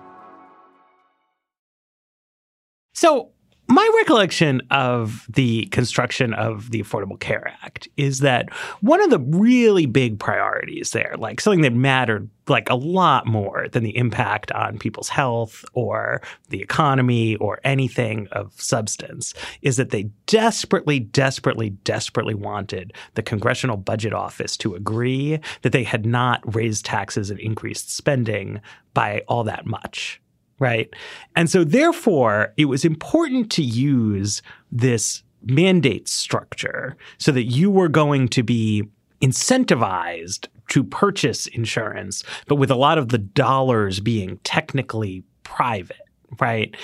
So, 2.92 3.30
my 3.68 3.90
recollection 3.98 4.62
of 4.70 5.26
the 5.29 5.66
construction 5.66 6.35
of 6.35 6.70
the 6.70 6.83
Affordable 6.83 7.18
Care 7.18 7.52
Act 7.62 7.88
is 7.96 8.20
that 8.20 8.52
one 8.81 9.02
of 9.02 9.11
the 9.11 9.18
really 9.18 9.87
big 9.87 10.18
priorities 10.18 10.90
there, 10.90 11.14
like 11.18 11.40
something 11.40 11.62
that 11.62 11.72
mattered 11.72 12.31
like 12.48 12.70
a 12.70 12.76
lot 12.76 13.26
more 13.26 13.66
than 13.72 13.83
the 13.83 13.96
impact 13.96 14.52
on 14.52 14.79
people's 14.79 15.09
health 15.09 15.64
or 15.72 16.22
the 16.48 16.62
economy 16.62 17.35
or 17.37 17.59
anything 17.64 18.29
of 18.31 18.52
substance, 18.61 19.35
is 19.62 19.76
that 19.79 19.90
they 19.90 20.05
desperately, 20.26 21.00
desperately, 21.00 21.70
desperately 21.70 22.35
wanted 22.35 22.92
the 23.14 23.22
Congressional 23.22 23.76
Budget 23.76 24.12
Office 24.12 24.57
to 24.59 24.76
agree 24.76 25.40
that 25.62 25.72
they 25.72 25.83
had 25.83 26.07
not 26.07 26.55
raised 26.55 26.85
taxes 26.85 27.31
and 27.31 27.40
increased 27.40 27.94
spending 27.94 28.61
by 28.94 29.22
all 29.26 29.42
that 29.42 29.66
much 29.66 30.20
right? 30.58 30.92
And 31.34 31.50
so, 31.50 31.64
therefore, 31.64 32.52
it 32.56 32.66
was 32.66 32.84
important 32.84 33.50
to 33.52 33.62
use 33.62 34.42
this 34.72 35.22
mandate 35.42 36.08
structure 36.08 36.96
so 37.18 37.32
that 37.32 37.44
you 37.44 37.70
were 37.70 37.88
going 37.88 38.28
to 38.28 38.42
be 38.42 38.84
incentivized 39.22 40.48
to 40.68 40.82
purchase 40.82 41.46
insurance, 41.48 42.24
but 42.48 42.56
with 42.56 42.70
a 42.70 42.76
lot 42.76 42.98
of 42.98 43.08
the 43.08 43.18
dollars 43.18 44.00
being 44.00 44.38
technically 44.44 45.22
private, 45.44 45.96
right? 46.40 46.74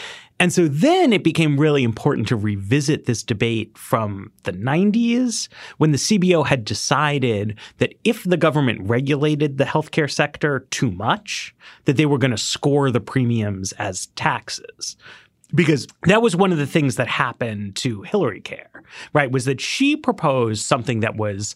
And 0.43 0.53
so 0.53 0.67
then 0.67 1.13
it 1.13 1.23
became 1.23 1.57
really 1.57 1.85
important 1.85 2.27
to 2.27 2.35
revisit 2.35 3.05
this 3.05 3.23
debate 3.23 3.79
from 3.79 4.33
the 4.43 4.53
90s 4.53 5.47
when 5.79 5.93
the 5.93 5.99
CBO 5.99 6.45
had 6.45 6.65
decided 6.65 7.57
that 7.79 7.95
if 8.03 8.25
the 8.25 8.37
government 8.37 8.81
regulated 8.83 9.57
the 9.57 9.65
healthcare 9.65 10.11
sector 10.11 10.67
too 10.73 10.91
much, 10.91 11.55
that 11.85 11.97
they 11.97 12.07
were 12.07 12.19
going 12.19 12.33
to 12.33 12.37
score 12.37 12.91
the 12.91 12.99
premiums 12.99 13.71
as 13.75 14.07
taxes 14.17 14.97
because 15.55 15.87
that 16.09 16.23
was 16.23 16.35
one 16.35 16.51
of 16.51 16.59
the 16.59 16.67
things 16.67 16.97
that 16.97 17.07
happened 17.07 17.77
to 17.77 18.03
Hillary 18.03 18.41
Care, 18.41 18.83
right? 19.13 19.31
Was 19.31 19.45
that 19.45 19.61
she 19.61 19.95
proposed 19.95 20.67
something 20.67 21.01
that 21.01 21.15
was, 21.15 21.55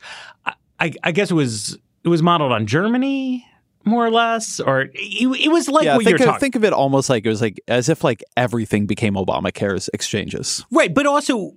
I, 0.79 0.93
I 1.03 1.11
guess 1.11 1.33
it 1.33 1.35
was 1.35 1.77
it 2.05 2.09
was 2.09 2.23
modeled 2.23 2.53
on 2.53 2.69
Germany 2.69 3.45
more 3.87 4.05
or 4.05 4.11
less, 4.11 4.61
or 4.61 4.83
it, 4.83 4.93
it 4.95 5.51
was 5.51 5.69
like 5.69 5.85
yeah, 5.85 5.97
what 5.97 6.05
think 6.05 6.19
you're 6.19 6.29
of, 6.29 6.33
talking. 6.35 6.41
think 6.41 6.57
of 6.57 6.65
it 6.65 6.73
almost 6.73 7.09
like 7.09 7.25
it 7.25 7.29
was 7.29 7.41
like 7.41 7.61
as 7.69 7.89
if 7.89 8.03
like 8.05 8.23
everything 8.37 8.87
became 8.87 9.15
Obamacare's 9.15 9.89
exchanges. 9.95 10.65
Right, 10.71 10.93
but 10.93 11.07
also 11.07 11.55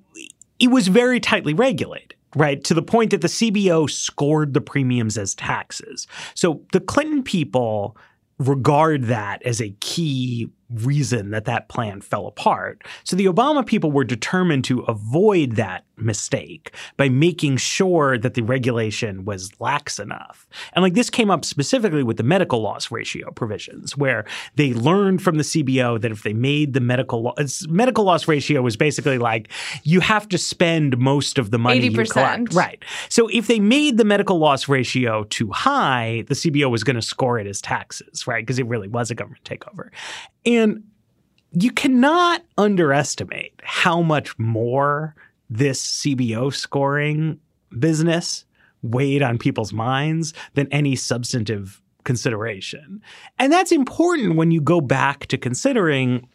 it 0.59 0.69
was 0.69 0.87
very 0.87 1.19
tightly 1.19 1.53
regulated, 1.53 2.15
right? 2.35 2.63
To 2.65 2.73
the 2.73 2.83
point 2.83 3.11
that 3.11 3.21
the 3.21 3.27
CBO 3.27 3.89
scored 3.89 4.53
the 4.53 4.61
premiums 4.61 5.17
as 5.17 5.33
taxes. 5.33 6.07
So 6.35 6.61
the 6.71 6.79
Clinton 6.79 7.23
people 7.23 7.97
regard 8.37 9.05
that 9.05 9.41
as 9.43 9.59
a 9.59 9.71
key 9.81 10.49
reason 10.69 11.31
that 11.31 11.45
that 11.45 11.69
plan 11.69 12.01
fell 12.01 12.27
apart. 12.27 12.83
So 13.03 13.15
the 13.15 13.25
Obama 13.25 13.65
people 13.65 13.91
were 13.91 14.03
determined 14.03 14.63
to 14.65 14.81
avoid 14.81 15.53
that 15.53 15.85
mistake 15.97 16.73
by 16.97 17.09
making 17.09 17.57
sure 17.57 18.17
that 18.17 18.33
the 18.33 18.41
regulation 18.41 19.25
was 19.25 19.51
lax 19.59 19.99
enough. 19.99 20.47
And 20.73 20.83
like 20.83 20.93
this 20.93 21.09
came 21.09 21.29
up 21.29 21.45
specifically 21.45 22.03
with 22.03 22.17
the 22.17 22.23
medical 22.23 22.61
loss 22.61 22.91
ratio 22.91 23.31
provisions 23.31 23.97
where 23.97 24.25
they 24.55 24.73
learned 24.73 25.21
from 25.21 25.37
the 25.37 25.43
CBO 25.43 25.99
that 26.01 26.11
if 26.11 26.23
they 26.23 26.33
made 26.33 26.73
the 26.73 26.79
medical 26.79 27.21
lo- 27.23 27.35
medical 27.67 28.03
loss 28.03 28.27
ratio 28.27 28.61
was 28.61 28.77
basically 28.77 29.17
like 29.17 29.49
you 29.83 29.99
have 29.99 30.27
to 30.29 30.37
spend 30.37 30.97
most 30.97 31.37
of 31.37 31.51
the 31.51 31.59
money 31.59 31.89
80%. 31.89 31.97
you 31.97 32.05
collect. 32.05 32.53
Right. 32.53 32.83
So 33.09 33.27
if 33.27 33.47
they 33.47 33.59
made 33.59 33.97
the 33.97 34.05
medical 34.05 34.39
loss 34.39 34.67
ratio 34.67 35.23
too 35.25 35.51
high, 35.51 36.23
the 36.27 36.35
CBO 36.35 36.69
was 36.69 36.83
going 36.83 36.95
to 36.95 37.01
score 37.01 37.39
it 37.39 37.47
as 37.47 37.61
taxes, 37.61 38.27
right? 38.27 38.41
Because 38.41 38.59
it 38.59 38.67
really 38.67 38.87
was 38.87 39.11
a 39.11 39.15
government 39.15 39.43
takeover. 39.43 39.89
And 40.45 40.83
you 41.51 41.71
cannot 41.71 42.43
underestimate 42.57 43.53
how 43.63 44.01
much 44.01 44.37
more 44.37 45.15
this 45.49 46.03
CBO 46.03 46.53
scoring 46.53 47.39
business 47.77 48.45
weighed 48.81 49.21
on 49.21 49.37
people's 49.37 49.73
minds 49.73 50.33
than 50.53 50.67
any 50.71 50.95
substantive 50.95 51.81
consideration. 52.03 53.01
And 53.37 53.51
that's 53.51 53.71
important 53.71 54.35
when 54.35 54.51
you 54.51 54.61
go 54.61 54.79
back 54.79 55.25
to 55.27 55.37
considering 55.37 56.27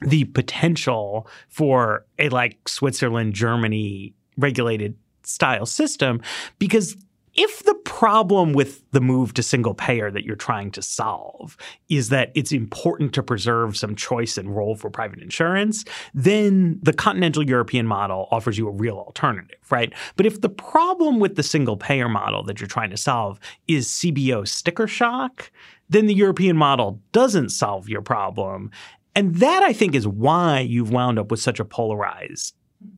the 0.00 0.24
potential 0.24 1.28
for 1.48 2.04
a 2.18 2.28
like 2.30 2.68
Switzerland, 2.68 3.34
Germany 3.34 4.14
regulated 4.36 4.96
style 5.22 5.66
system 5.66 6.20
because 6.58 6.96
if 7.34 7.64
the 7.64 7.74
problem 7.84 8.52
with 8.52 8.88
the 8.92 9.00
move 9.00 9.34
to 9.34 9.42
single 9.42 9.74
payer 9.74 10.10
that 10.10 10.24
you're 10.24 10.36
trying 10.36 10.70
to 10.72 10.82
solve 10.82 11.56
is 11.88 12.08
that 12.10 12.30
it's 12.34 12.52
important 12.52 13.12
to 13.14 13.22
preserve 13.22 13.76
some 13.76 13.96
choice 13.96 14.38
and 14.38 14.54
role 14.54 14.76
for 14.76 14.90
private 14.90 15.20
insurance, 15.20 15.84
then 16.12 16.78
the 16.82 16.92
continental 16.92 17.42
European 17.42 17.86
model 17.86 18.28
offers 18.30 18.56
you 18.56 18.68
a 18.68 18.72
real 18.72 18.96
alternative, 18.96 19.58
right? 19.70 19.92
But 20.16 20.26
if 20.26 20.40
the 20.40 20.48
problem 20.48 21.18
with 21.18 21.34
the 21.34 21.42
single 21.42 21.76
payer 21.76 22.08
model 22.08 22.44
that 22.44 22.60
you're 22.60 22.68
trying 22.68 22.90
to 22.90 22.96
solve 22.96 23.40
is 23.66 23.88
CBO 23.88 24.46
sticker 24.46 24.86
shock, 24.86 25.50
then 25.88 26.06
the 26.06 26.14
European 26.14 26.56
model 26.56 27.00
doesn't 27.12 27.50
solve 27.50 27.88
your 27.88 28.02
problem. 28.02 28.70
And 29.16 29.36
that 29.36 29.62
I 29.62 29.72
think 29.72 29.94
is 29.94 30.06
why 30.06 30.60
you've 30.60 30.90
wound 30.90 31.18
up 31.18 31.30
with 31.30 31.40
such 31.40 31.60
a 31.60 31.64
polarized 31.64 32.54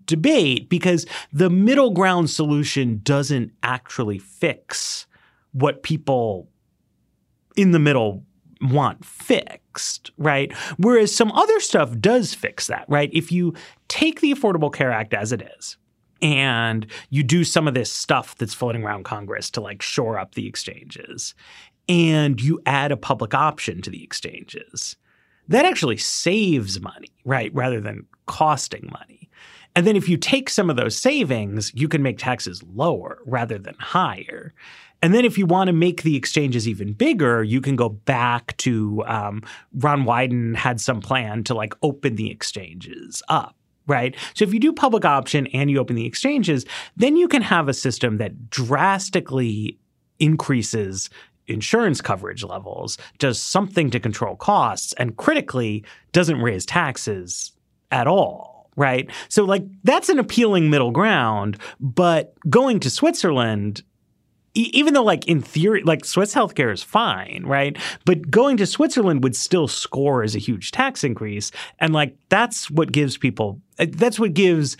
debate 0.06 0.68
because 0.68 1.06
the 1.32 1.50
middle 1.50 1.90
ground 1.90 2.30
solution 2.30 3.00
doesn't 3.02 3.52
actually 3.62 4.18
fix 4.18 5.06
what 5.52 5.82
people 5.82 6.48
in 7.56 7.70
the 7.70 7.78
middle 7.78 8.22
want 8.60 9.04
fixed, 9.04 10.10
right? 10.16 10.52
Whereas 10.78 11.14
some 11.14 11.32
other 11.32 11.60
stuff 11.60 11.98
does 11.98 12.34
fix 12.34 12.66
that, 12.68 12.84
right? 12.88 13.10
If 13.12 13.32
you 13.32 13.54
take 13.88 14.20
the 14.20 14.32
Affordable 14.32 14.72
Care 14.72 14.92
Act 14.92 15.14
as 15.14 15.32
it 15.32 15.48
is, 15.58 15.76
and 16.22 16.86
you 17.10 17.22
do 17.22 17.44
some 17.44 17.68
of 17.68 17.74
this 17.74 17.92
stuff 17.92 18.36
that's 18.36 18.54
floating 18.54 18.82
around 18.82 19.04
Congress 19.04 19.50
to 19.50 19.60
like 19.60 19.82
shore 19.82 20.18
up 20.18 20.34
the 20.34 20.46
exchanges, 20.46 21.34
and 21.88 22.40
you 22.40 22.60
add 22.66 22.92
a 22.92 22.96
public 22.96 23.34
option 23.34 23.82
to 23.82 23.90
the 23.90 24.02
exchanges, 24.02 24.96
that 25.48 25.64
actually 25.64 25.98
saves 25.98 26.80
money, 26.80 27.10
right? 27.24 27.54
Rather 27.54 27.80
than 27.80 28.06
costing 28.26 28.88
money. 28.92 29.25
And 29.76 29.86
then 29.86 29.94
if 29.94 30.08
you 30.08 30.16
take 30.16 30.48
some 30.48 30.70
of 30.70 30.76
those 30.76 30.96
savings, 30.96 31.70
you 31.74 31.86
can 31.86 32.02
make 32.02 32.16
taxes 32.16 32.62
lower 32.74 33.18
rather 33.26 33.58
than 33.58 33.76
higher. 33.78 34.54
And 35.02 35.14
then 35.14 35.26
if 35.26 35.36
you 35.36 35.44
want 35.44 35.68
to 35.68 35.74
make 35.74 36.02
the 36.02 36.16
exchanges 36.16 36.66
even 36.66 36.94
bigger, 36.94 37.42
you 37.44 37.60
can 37.60 37.76
go 37.76 37.90
back 37.90 38.56
to 38.56 39.04
um, 39.06 39.42
Ron 39.74 40.04
Wyden 40.04 40.56
had 40.56 40.80
some 40.80 41.02
plan 41.02 41.44
to 41.44 41.54
like 41.54 41.74
open 41.82 42.16
the 42.16 42.30
exchanges 42.30 43.22
up. 43.28 43.54
Right. 43.86 44.16
So 44.34 44.44
if 44.44 44.52
you 44.52 44.58
do 44.58 44.72
public 44.72 45.04
option 45.04 45.46
and 45.48 45.70
you 45.70 45.78
open 45.78 45.94
the 45.94 46.06
exchanges, 46.06 46.64
then 46.96 47.16
you 47.16 47.28
can 47.28 47.42
have 47.42 47.68
a 47.68 47.74
system 47.74 48.16
that 48.16 48.50
drastically 48.50 49.78
increases 50.18 51.08
insurance 51.46 52.00
coverage 52.00 52.42
levels, 52.42 52.98
does 53.18 53.40
something 53.40 53.90
to 53.90 54.00
control 54.00 54.34
costs, 54.34 54.92
and 54.94 55.16
critically 55.16 55.84
doesn't 56.10 56.40
raise 56.40 56.66
taxes 56.66 57.52
at 57.92 58.08
all 58.08 58.55
right? 58.76 59.10
So 59.28 59.44
like 59.44 59.64
that's 59.84 60.08
an 60.08 60.18
appealing 60.18 60.70
middle 60.70 60.90
ground, 60.90 61.58
but 61.80 62.34
going 62.48 62.80
to 62.80 62.90
Switzerland 62.90 63.82
even 64.54 64.94
though 64.94 65.04
like 65.04 65.26
in 65.28 65.42
theory 65.42 65.82
like 65.82 66.04
Swiss 66.04 66.34
healthcare 66.34 66.72
is 66.72 66.82
fine, 66.82 67.44
right? 67.44 67.76
But 68.06 68.30
going 68.30 68.56
to 68.56 68.66
Switzerland 68.66 69.22
would 69.22 69.36
still 69.36 69.68
score 69.68 70.22
as 70.22 70.34
a 70.34 70.38
huge 70.38 70.72
tax 70.72 71.04
increase 71.04 71.50
and 71.78 71.92
like 71.92 72.16
that's 72.28 72.70
what 72.70 72.92
gives 72.92 73.18
people 73.18 73.60
uh, 73.78 73.86
that's 73.90 74.18
what 74.18 74.34
gives 74.34 74.76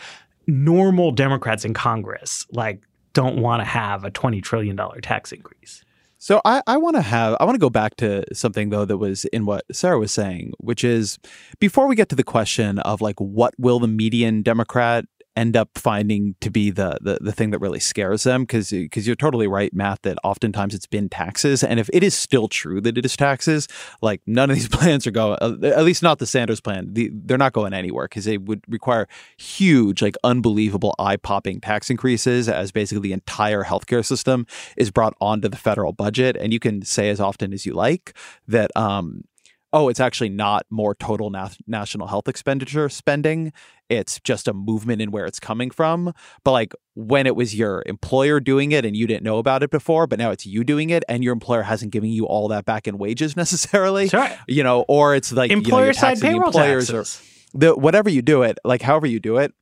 normal 0.46 1.10
Democrats 1.10 1.64
in 1.64 1.74
Congress 1.74 2.46
like 2.52 2.82
don't 3.12 3.40
want 3.40 3.60
to 3.60 3.64
have 3.64 4.04
a 4.04 4.10
20 4.10 4.40
trillion 4.42 4.76
dollar 4.76 5.00
tax 5.00 5.32
increase. 5.32 5.82
So 6.18 6.40
I, 6.44 6.62
I 6.66 6.76
want 6.78 6.96
to 6.96 7.02
have 7.02 7.36
I 7.40 7.44
want 7.44 7.56
to 7.56 7.60
go 7.60 7.70
back 7.70 7.96
to 7.96 8.24
something 8.34 8.70
though 8.70 8.84
that 8.84 8.98
was 8.98 9.24
in 9.26 9.44
what 9.44 9.64
Sarah 9.70 9.98
was 9.98 10.12
saying, 10.12 10.52
which 10.58 10.82
is 10.82 11.18
before 11.60 11.86
we 11.86 11.94
get 11.94 12.08
to 12.08 12.16
the 12.16 12.24
question 12.24 12.78
of 12.80 13.00
like 13.00 13.18
what 13.18 13.54
will 13.58 13.78
the 13.78 13.88
median 13.88 14.42
Democrat 14.42 15.04
end 15.36 15.56
up 15.56 15.70
finding 15.76 16.34
to 16.40 16.50
be 16.50 16.70
the 16.70 16.98
the, 17.00 17.18
the 17.20 17.32
thing 17.32 17.50
that 17.50 17.58
really 17.58 17.80
scares 17.80 18.22
them 18.22 18.42
because 18.42 18.70
because 18.70 19.06
you're 19.06 19.16
totally 19.16 19.46
right 19.46 19.72
Matt 19.74 20.02
that 20.02 20.18
oftentimes 20.24 20.74
it's 20.74 20.86
been 20.86 21.08
taxes. 21.08 21.62
And 21.62 21.78
if 21.78 21.90
it 21.92 22.02
is 22.02 22.14
still 22.14 22.48
true 22.48 22.80
that 22.80 22.96
it 22.96 23.04
is 23.04 23.16
taxes 23.16 23.68
like 24.02 24.20
none 24.26 24.50
of 24.50 24.56
these 24.56 24.68
plans 24.76 25.06
are 25.06 25.10
going 25.10 25.38
uh, 25.40 25.56
at 25.62 25.84
least 25.84 26.02
not 26.02 26.18
the 26.18 26.26
Sanders 26.26 26.60
plan 26.60 26.92
the, 26.92 27.10
they're 27.12 27.38
not 27.38 27.52
going 27.52 27.72
anywhere 27.72 28.06
because 28.06 28.24
they 28.24 28.38
would 28.38 28.62
require 28.68 29.06
huge 29.36 30.02
like 30.02 30.16
unbelievable 30.24 30.94
eye-popping 30.98 31.60
tax 31.60 31.90
increases 31.90 32.48
as 32.48 32.72
basically 32.72 33.02
the 33.02 33.12
entire 33.12 33.64
healthcare 33.64 34.04
system 34.04 34.46
is 34.76 34.90
brought 34.90 35.14
onto 35.20 35.48
the 35.48 35.56
federal 35.56 35.92
budget. 35.92 36.36
And 36.36 36.52
you 36.52 36.58
can 36.58 36.82
say 36.82 37.10
as 37.10 37.20
often 37.20 37.52
as 37.52 37.66
you 37.66 37.72
like 37.72 38.16
that 38.48 38.74
um 38.76 39.24
oh, 39.72 39.88
it's 39.88 40.00
actually 40.00 40.28
not 40.28 40.64
more 40.70 40.94
total 40.94 41.30
na- 41.30 41.48
national 41.66 42.06
health 42.06 42.28
expenditure 42.28 42.88
spending. 42.88 43.52
It's 43.88 44.20
just 44.20 44.48
a 44.48 44.54
movement 44.54 45.02
in 45.02 45.10
where 45.10 45.26
it's 45.26 45.38
coming 45.38 45.70
from. 45.70 46.12
But 46.44 46.52
like 46.52 46.74
when 46.94 47.26
it 47.26 47.36
was 47.36 47.54
your 47.54 47.82
employer 47.86 48.40
doing 48.40 48.72
it 48.72 48.84
and 48.84 48.96
you 48.96 49.06
didn't 49.06 49.22
know 49.22 49.38
about 49.38 49.62
it 49.62 49.70
before, 49.70 50.06
but 50.06 50.18
now 50.18 50.30
it's 50.30 50.46
you 50.46 50.64
doing 50.64 50.90
it 50.90 51.04
and 51.08 51.22
your 51.22 51.32
employer 51.32 51.62
hasn't 51.62 51.92
given 51.92 52.10
you 52.10 52.26
all 52.26 52.48
that 52.48 52.64
back 52.64 52.88
in 52.88 52.98
wages 52.98 53.36
necessarily. 53.36 54.08
Sure. 54.08 54.28
You 54.48 54.62
know, 54.62 54.84
or 54.88 55.14
it's 55.14 55.32
like 55.32 55.50
employer 55.50 55.82
you 55.82 55.86
know, 55.88 55.92
side 55.92 56.20
payroll 56.20 56.46
employers 56.46 56.88
taxes. 56.88 57.22
or 57.54 57.58
the 57.58 57.74
whatever 57.74 58.10
you 58.10 58.22
do 58.22 58.42
it, 58.42 58.58
like 58.64 58.82
however 58.82 59.06
you 59.06 59.20
do 59.20 59.36
it, 59.38 59.52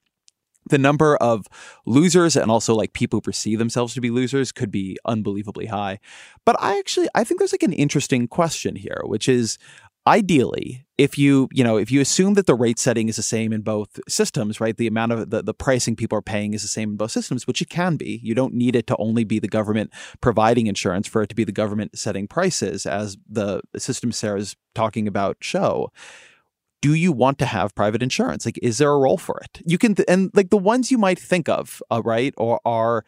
the 0.69 0.79
number 0.79 1.17
of 1.17 1.47
losers 1.87 2.37
and 2.37 2.51
also 2.51 2.75
like 2.75 2.93
people 2.93 3.19
who 3.19 3.23
perceive 3.23 3.59
themselves 3.59 3.95
to 3.95 4.01
be 4.01 4.11
losers 4.11 4.53
could 4.53 4.71
be 4.71 4.97
unbelievably 5.05 5.67
high. 5.67 5.99
But 6.45 6.57
I 6.59 6.79
actually 6.79 7.09
I 7.15 7.25
think 7.25 7.39
there's 7.39 7.53
like 7.53 7.63
an 7.63 7.73
interesting 7.73 8.27
question 8.29 8.77
here, 8.77 9.03
which 9.05 9.29
is 9.29 9.59
ideally 10.07 10.85
if 10.99 11.19
you 11.19 11.49
you 11.53 11.65
know 11.65 11.77
if 11.77 11.91
you 11.91 12.01
assume 12.01 12.35
that 12.35 12.47
the 12.47 12.55
rate 12.55 12.79
setting 12.79 13.09
is 13.09 13.17
the 13.17 13.23
same 13.23 13.53
in 13.53 13.63
both 13.63 13.99
systems 14.09 14.61
right 14.61 14.77
the 14.77 14.87
amount 14.87 15.13
of 15.13 15.31
the, 15.31 15.43
the 15.43 15.55
pricing 15.55 15.97
people 15.97 16.17
are 16.19 16.23
paying 16.23 16.53
is 16.55 16.63
the 16.63 16.69
same 16.69 16.91
in 16.91 16.97
both 16.97 17.11
systems 17.11 17.47
which 17.47 17.63
it 17.63 17.69
can 17.69 17.97
be. 17.97 18.21
You 18.23 18.35
don't 18.35 18.55
need 18.55 18.77
it 18.77 18.87
to 18.89 18.97
only 18.99 19.25
be 19.25 19.39
the 19.39 19.49
government 19.49 19.93
providing 20.21 20.67
insurance 20.67 21.09
for 21.09 21.23
it 21.23 21.29
to 21.29 21.35
be 21.35 21.45
the 21.45 21.53
government 21.53 21.99
setting 21.99 22.29
prices 22.29 22.87
as 22.87 23.17
the 23.29 23.63
system 23.77 24.13
sarah's 24.13 24.57
talking 24.75 25.09
about 25.09 25.39
show. 25.41 25.91
Do 26.83 26.93
you 26.93 27.13
want 27.13 27.39
to 27.39 27.47
have 27.47 27.75
private 27.75 28.03
insurance? 28.03 28.45
Like 28.45 28.59
is 28.63 28.79
there 28.79 28.91
a 28.91 28.99
role 28.99 29.17
for 29.17 29.41
it? 29.43 29.63
You 29.65 29.79
can 29.79 29.97
and 30.07 30.31
like 30.35 30.51
the 30.51 30.59
ones 30.59 30.91
you 30.91 30.99
might 30.99 31.19
think 31.19 31.49
of 31.49 31.83
uh, 31.91 32.03
right 32.05 32.35
or 32.37 32.61
are 32.67 33.05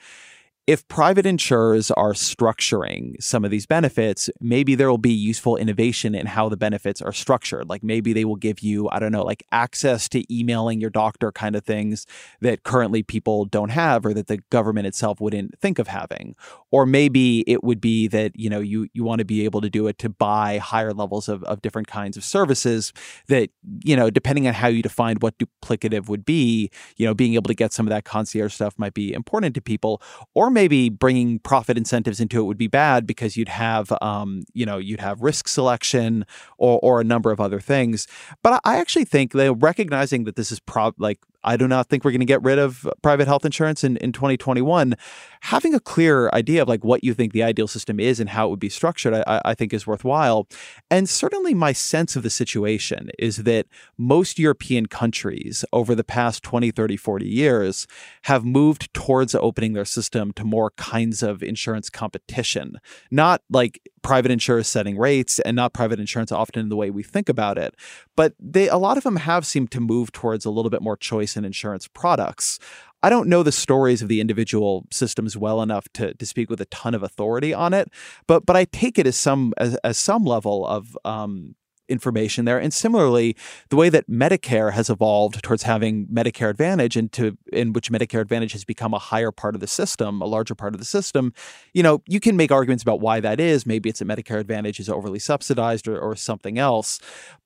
if 0.66 0.86
private 0.88 1.26
insurers 1.26 1.92
are 1.92 2.12
structuring 2.12 3.22
some 3.22 3.44
of 3.44 3.52
these 3.52 3.66
benefits, 3.66 4.28
maybe 4.40 4.74
there 4.74 4.90
will 4.90 4.98
be 4.98 5.12
useful 5.12 5.56
innovation 5.56 6.12
in 6.12 6.26
how 6.26 6.48
the 6.48 6.56
benefits 6.56 7.00
are 7.00 7.12
structured. 7.12 7.68
Like 7.68 7.84
maybe 7.84 8.12
they 8.12 8.24
will 8.24 8.36
give 8.36 8.60
you, 8.60 8.88
I 8.90 8.98
don't 8.98 9.12
know, 9.12 9.22
like 9.22 9.44
access 9.52 10.08
to 10.08 10.24
emailing 10.34 10.80
your 10.80 10.90
doctor 10.90 11.30
kind 11.30 11.54
of 11.54 11.64
things 11.64 12.04
that 12.40 12.64
currently 12.64 13.04
people 13.04 13.44
don't 13.44 13.68
have 13.68 14.04
or 14.04 14.12
that 14.14 14.26
the 14.26 14.38
government 14.50 14.88
itself 14.88 15.20
wouldn't 15.20 15.56
think 15.60 15.78
of 15.78 15.86
having. 15.86 16.34
Or 16.72 16.84
maybe 16.84 17.44
it 17.46 17.62
would 17.62 17.80
be 17.80 18.08
that, 18.08 18.32
you 18.34 18.50
know, 18.50 18.58
you 18.58 18.88
you 18.92 19.04
want 19.04 19.20
to 19.20 19.24
be 19.24 19.44
able 19.44 19.60
to 19.60 19.70
do 19.70 19.86
it 19.86 19.98
to 19.98 20.08
buy 20.08 20.58
higher 20.58 20.92
levels 20.92 21.28
of, 21.28 21.44
of 21.44 21.62
different 21.62 21.86
kinds 21.86 22.16
of 22.16 22.24
services 22.24 22.92
that, 23.28 23.50
you 23.84 23.94
know, 23.94 24.10
depending 24.10 24.48
on 24.48 24.54
how 24.54 24.66
you 24.66 24.82
define 24.82 25.16
what 25.20 25.34
duplicative 25.38 26.08
would 26.08 26.24
be, 26.24 26.70
you 26.96 27.06
know, 27.06 27.14
being 27.14 27.34
able 27.34 27.48
to 27.48 27.54
get 27.54 27.72
some 27.72 27.86
of 27.86 27.90
that 27.90 28.04
concierge 28.04 28.52
stuff 28.52 28.74
might 28.78 28.94
be 28.94 29.12
important 29.12 29.54
to 29.54 29.60
people. 29.60 30.02
Or 30.34 30.50
maybe 30.56 30.88
bringing 30.88 31.38
profit 31.38 31.76
incentives 31.76 32.18
into 32.18 32.40
it 32.40 32.44
would 32.44 32.56
be 32.56 32.66
bad 32.66 33.06
because 33.06 33.36
you'd 33.36 33.50
have, 33.50 33.92
um, 34.00 34.42
you 34.54 34.64
know, 34.64 34.78
you'd 34.78 35.00
have 35.00 35.20
risk 35.20 35.48
selection 35.48 36.24
or, 36.56 36.80
or 36.82 36.98
a 36.98 37.04
number 37.04 37.30
of 37.30 37.40
other 37.42 37.60
things. 37.60 38.08
But 38.42 38.62
I 38.64 38.78
actually 38.78 39.04
think 39.04 39.32
that 39.32 39.52
recognizing 39.52 40.24
that 40.24 40.34
this 40.34 40.50
is 40.50 40.58
prob 40.58 40.94
like 40.96 41.18
I 41.46 41.56
do 41.56 41.68
not 41.68 41.88
think 41.88 42.04
we're 42.04 42.10
going 42.10 42.20
to 42.20 42.26
get 42.26 42.42
rid 42.42 42.58
of 42.58 42.86
private 43.02 43.28
health 43.28 43.44
insurance 43.44 43.84
in, 43.84 43.96
in 43.98 44.12
2021. 44.12 44.94
Having 45.42 45.74
a 45.74 45.80
clear 45.80 46.28
idea 46.30 46.62
of 46.62 46.68
like 46.68 46.84
what 46.84 47.04
you 47.04 47.14
think 47.14 47.32
the 47.32 47.44
ideal 47.44 47.68
system 47.68 48.00
is 48.00 48.18
and 48.18 48.30
how 48.30 48.48
it 48.48 48.50
would 48.50 48.60
be 48.60 48.68
structured, 48.68 49.14
I, 49.14 49.40
I 49.44 49.54
think 49.54 49.72
is 49.72 49.86
worthwhile. 49.86 50.48
And 50.90 51.08
certainly 51.08 51.54
my 51.54 51.72
sense 51.72 52.16
of 52.16 52.24
the 52.24 52.30
situation 52.30 53.10
is 53.18 53.38
that 53.38 53.66
most 53.96 54.38
European 54.38 54.86
countries 54.86 55.64
over 55.72 55.94
the 55.94 56.04
past 56.04 56.42
20, 56.42 56.72
30, 56.72 56.96
40 56.96 57.28
years 57.28 57.86
have 58.22 58.44
moved 58.44 58.92
towards 58.92 59.34
opening 59.34 59.72
their 59.72 59.84
system 59.84 60.32
to 60.32 60.44
more 60.44 60.70
kinds 60.72 61.22
of 61.22 61.42
insurance 61.42 61.88
competition, 61.88 62.80
not 63.10 63.42
like 63.48 63.80
private 64.06 64.30
insurers 64.30 64.68
setting 64.68 64.96
rates 64.96 65.40
and 65.40 65.56
not 65.56 65.72
private 65.72 65.98
insurance 65.98 66.30
often 66.30 66.60
in 66.60 66.68
the 66.68 66.76
way 66.76 66.90
we 66.90 67.02
think 67.02 67.28
about 67.28 67.58
it. 67.58 67.74
But 68.14 68.34
they 68.38 68.68
a 68.68 68.76
lot 68.76 68.96
of 68.96 69.02
them 69.02 69.16
have 69.16 69.44
seemed 69.44 69.72
to 69.72 69.80
move 69.80 70.12
towards 70.12 70.44
a 70.44 70.50
little 70.50 70.70
bit 70.70 70.80
more 70.80 70.96
choice 70.96 71.36
in 71.36 71.44
insurance 71.44 71.88
products. 71.88 72.60
I 73.02 73.10
don't 73.10 73.28
know 73.28 73.42
the 73.42 73.50
stories 73.50 74.02
of 74.02 74.08
the 74.08 74.20
individual 74.20 74.86
systems 74.92 75.36
well 75.36 75.60
enough 75.60 75.88
to, 75.94 76.14
to 76.14 76.24
speak 76.24 76.48
with 76.48 76.60
a 76.60 76.66
ton 76.66 76.94
of 76.94 77.02
authority 77.02 77.52
on 77.52 77.74
it, 77.74 77.90
but 78.28 78.46
but 78.46 78.54
I 78.54 78.66
take 78.66 78.96
it 78.96 79.08
as 79.08 79.16
some 79.16 79.52
as, 79.56 79.74
as 79.82 79.98
some 79.98 80.24
level 80.24 80.64
of 80.64 80.96
um, 81.04 81.56
information 81.88 82.44
there. 82.44 82.58
And 82.58 82.72
similarly, 82.72 83.36
the 83.68 83.76
way 83.76 83.88
that 83.88 84.08
Medicare 84.08 84.72
has 84.72 84.90
evolved 84.90 85.42
towards 85.42 85.62
having 85.62 86.06
Medicare 86.06 86.50
Advantage 86.50 86.96
and 86.96 87.14
in 87.52 87.72
which 87.72 87.90
Medicare 87.90 88.20
Advantage 88.20 88.52
has 88.52 88.64
become 88.64 88.94
a 88.94 88.98
higher 88.98 89.32
part 89.32 89.54
of 89.54 89.60
the 89.60 89.66
system, 89.66 90.20
a 90.20 90.26
larger 90.26 90.54
part 90.54 90.74
of 90.74 90.80
the 90.80 90.86
system, 90.86 91.32
you 91.72 91.82
know, 91.82 92.02
you 92.06 92.20
can 92.20 92.36
make 92.36 92.52
arguments 92.52 92.82
about 92.82 93.00
why 93.00 93.20
that 93.20 93.40
is. 93.40 93.66
Maybe 93.66 93.88
it's 93.88 94.00
that 94.00 94.08
Medicare 94.08 94.38
Advantage 94.38 94.80
is 94.80 94.88
overly 94.88 95.18
subsidized 95.18 95.88
or, 95.88 95.98
or 95.98 96.16
something 96.16 96.58
else. 96.58 96.98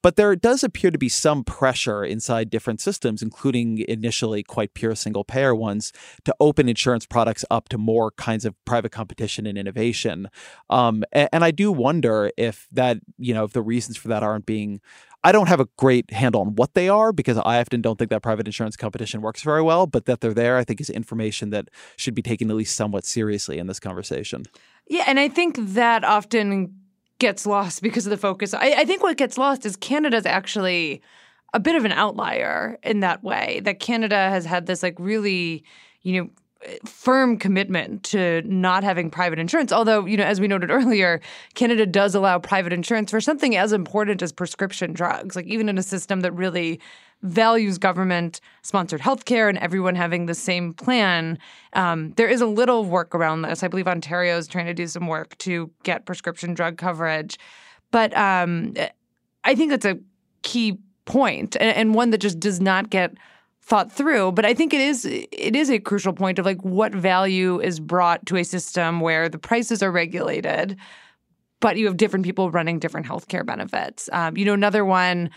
But 0.03 0.16
there 0.16 0.35
does 0.35 0.64
appear 0.64 0.90
to 0.90 0.98
be 0.98 1.09
some 1.09 1.44
pressure 1.44 2.05
inside 2.05 2.50
different 2.50 2.81
systems, 2.81 3.23
including 3.23 3.79
initially 3.88 4.42
quite 4.42 4.75
pure 4.75 4.94
single 4.94 5.25
payer 5.25 5.54
ones, 5.54 5.92
to 6.25 6.35
open 6.40 6.69
insurance 6.69 7.06
products 7.06 7.44
up 7.50 7.69
to 7.69 7.79
more 7.79 8.10
kinds 8.12 8.44
of 8.44 8.54
private 8.65 8.92
competition 8.92 9.46
and 9.46 9.58
innovation. 9.58 10.29
Um, 10.71 11.04
and, 11.12 11.29
and 11.33 11.44
I 11.44 11.50
do 11.50 11.71
wonder 11.71 12.31
if 12.37 12.67
that, 12.73 12.98
you 13.19 13.35
know, 13.35 13.44
if 13.44 13.52
the 13.52 13.62
reasons 13.62 13.96
for 13.96 14.08
that 14.08 14.23
aren't 14.31 14.46
being 14.46 14.81
I 15.22 15.33
don't 15.33 15.48
have 15.48 15.60
a 15.60 15.68
great 15.76 16.10
handle 16.12 16.40
on 16.40 16.54
what 16.54 16.72
they 16.74 16.88
are 16.88 17.12
because 17.12 17.37
I 17.37 17.60
often 17.60 17.83
don't 17.83 17.98
think 17.98 18.10
that 18.10 18.22
private 18.22 18.46
insurance 18.46 18.76
competition 18.76 19.20
works 19.20 19.42
very 19.42 19.62
well, 19.62 19.87
but 19.87 20.06
that 20.06 20.20
they're 20.20 20.33
there, 20.33 20.56
I 20.56 20.64
think, 20.64 20.81
is 20.81 20.88
information 20.88 21.50
that 21.50 21.68
should 21.96 22.14
be 22.14 22.22
taken 22.22 22.50
at 22.50 22.56
least 22.56 22.74
somewhat 22.74 23.04
seriously 23.04 23.58
in 23.58 23.66
this 23.66 23.78
conversation. 23.78 24.44
Yeah, 24.88 25.04
and 25.06 25.20
I 25.20 25.28
think 25.28 25.56
that 25.58 26.04
often 26.04 26.74
gets 27.18 27.44
lost 27.44 27.83
because 27.83 28.06
of 28.06 28.10
the 28.10 28.16
focus. 28.16 28.54
I, 28.54 28.72
I 28.78 28.85
think 28.85 29.02
what 29.02 29.18
gets 29.18 29.37
lost 29.37 29.66
is 29.66 29.76
Canada's 29.76 30.24
actually 30.24 31.02
a 31.52 31.60
bit 31.60 31.76
of 31.76 31.85
an 31.85 31.92
outlier 31.92 32.78
in 32.83 33.00
that 33.00 33.22
way. 33.22 33.60
That 33.64 33.78
Canada 33.78 34.16
has 34.16 34.46
had 34.46 34.64
this 34.64 34.83
like 34.83 34.96
really, 34.98 35.64
you 36.02 36.22
know, 36.22 36.31
firm 36.85 37.38
commitment 37.38 38.02
to 38.02 38.42
not 38.42 38.85
having 38.85 39.11
private 39.11 39.38
insurance. 39.38 39.73
Although, 39.73 40.04
you 40.04 40.17
know, 40.17 40.25
as 40.25 40.40
we 40.40 40.48
noted 40.48 40.71
earlier, 40.71 41.21
Canada 41.54 41.87
does 41.87 42.15
allow 42.15 42.38
private 42.38 42.73
insurance 42.73 43.11
for 43.11 43.21
something 43.21 43.56
as 43.56 43.73
important 43.73 44.23
as 44.23 44.33
prescription 44.33 44.92
drugs. 44.92 45.37
Like 45.37 45.46
even 45.46 45.69
in 45.69 45.79
a 45.79 45.83
system 45.83 46.21
that 46.21 46.33
really 46.33 46.81
values 47.23 47.77
government 47.77 48.40
sponsored 48.63 49.00
healthcare 49.00 49.48
and 49.48 49.58
everyone 49.58 49.94
having 49.94 50.27
the 50.27 50.35
same 50.35 50.73
plan, 50.73 51.38
um, 51.75 52.13
there 52.17 52.29
is 52.29 52.40
a 52.40 52.46
little 52.46 52.85
work 52.85 53.15
around 53.15 53.42
this. 53.42 53.63
I 53.63 53.69
believe 53.69 53.88
Ontario 53.88 54.37
is 54.37 54.46
trying 54.46 54.67
to 54.67 54.75
do 54.75 54.87
some 54.87 55.06
work 55.06 55.37
to 55.38 55.71
get 55.83 56.06
prescription 56.06 56.54
drug 56.54 56.77
coverage. 56.77 57.38
But 57.90 58.17
um, 58.17 58.75
I 59.44 59.54
think 59.54 59.71
that's 59.71 59.85
a 59.85 59.98
key 60.42 60.79
point 61.04 61.56
and, 61.56 61.77
and 61.77 61.94
one 61.94 62.11
that 62.11 62.19
just 62.19 62.38
does 62.38 62.61
not 62.61 62.90
get 62.90 63.13
thought 63.71 63.90
through 63.90 64.33
but 64.33 64.44
i 64.44 64.52
think 64.52 64.75
it 64.75 64.81
is 64.81 65.06
it 65.06 65.56
is 65.56 65.71
a 65.71 65.79
crucial 65.79 66.12
point 66.12 66.38
of 66.38 66.44
like 66.44 66.60
what 66.62 66.92
value 66.92 67.58
is 67.60 67.81
brought 67.81 68.25
to 68.27 68.37
a 68.37 68.44
system 68.44 69.00
where 69.00 69.29
the 69.29 69.38
prices 69.38 69.83
are 69.83 69.92
regulated 69.92 70.77
but 71.60 71.77
you 71.77 71.87
have 71.87 71.96
different 71.96 72.25
people 72.25 72.50
running 72.50 72.79
different 72.79 73.06
healthcare 73.06 73.44
benefits. 73.44 74.08
Um, 74.12 74.37
you 74.37 74.44
know 74.44 74.54
another 74.54 74.85
one 74.85 75.31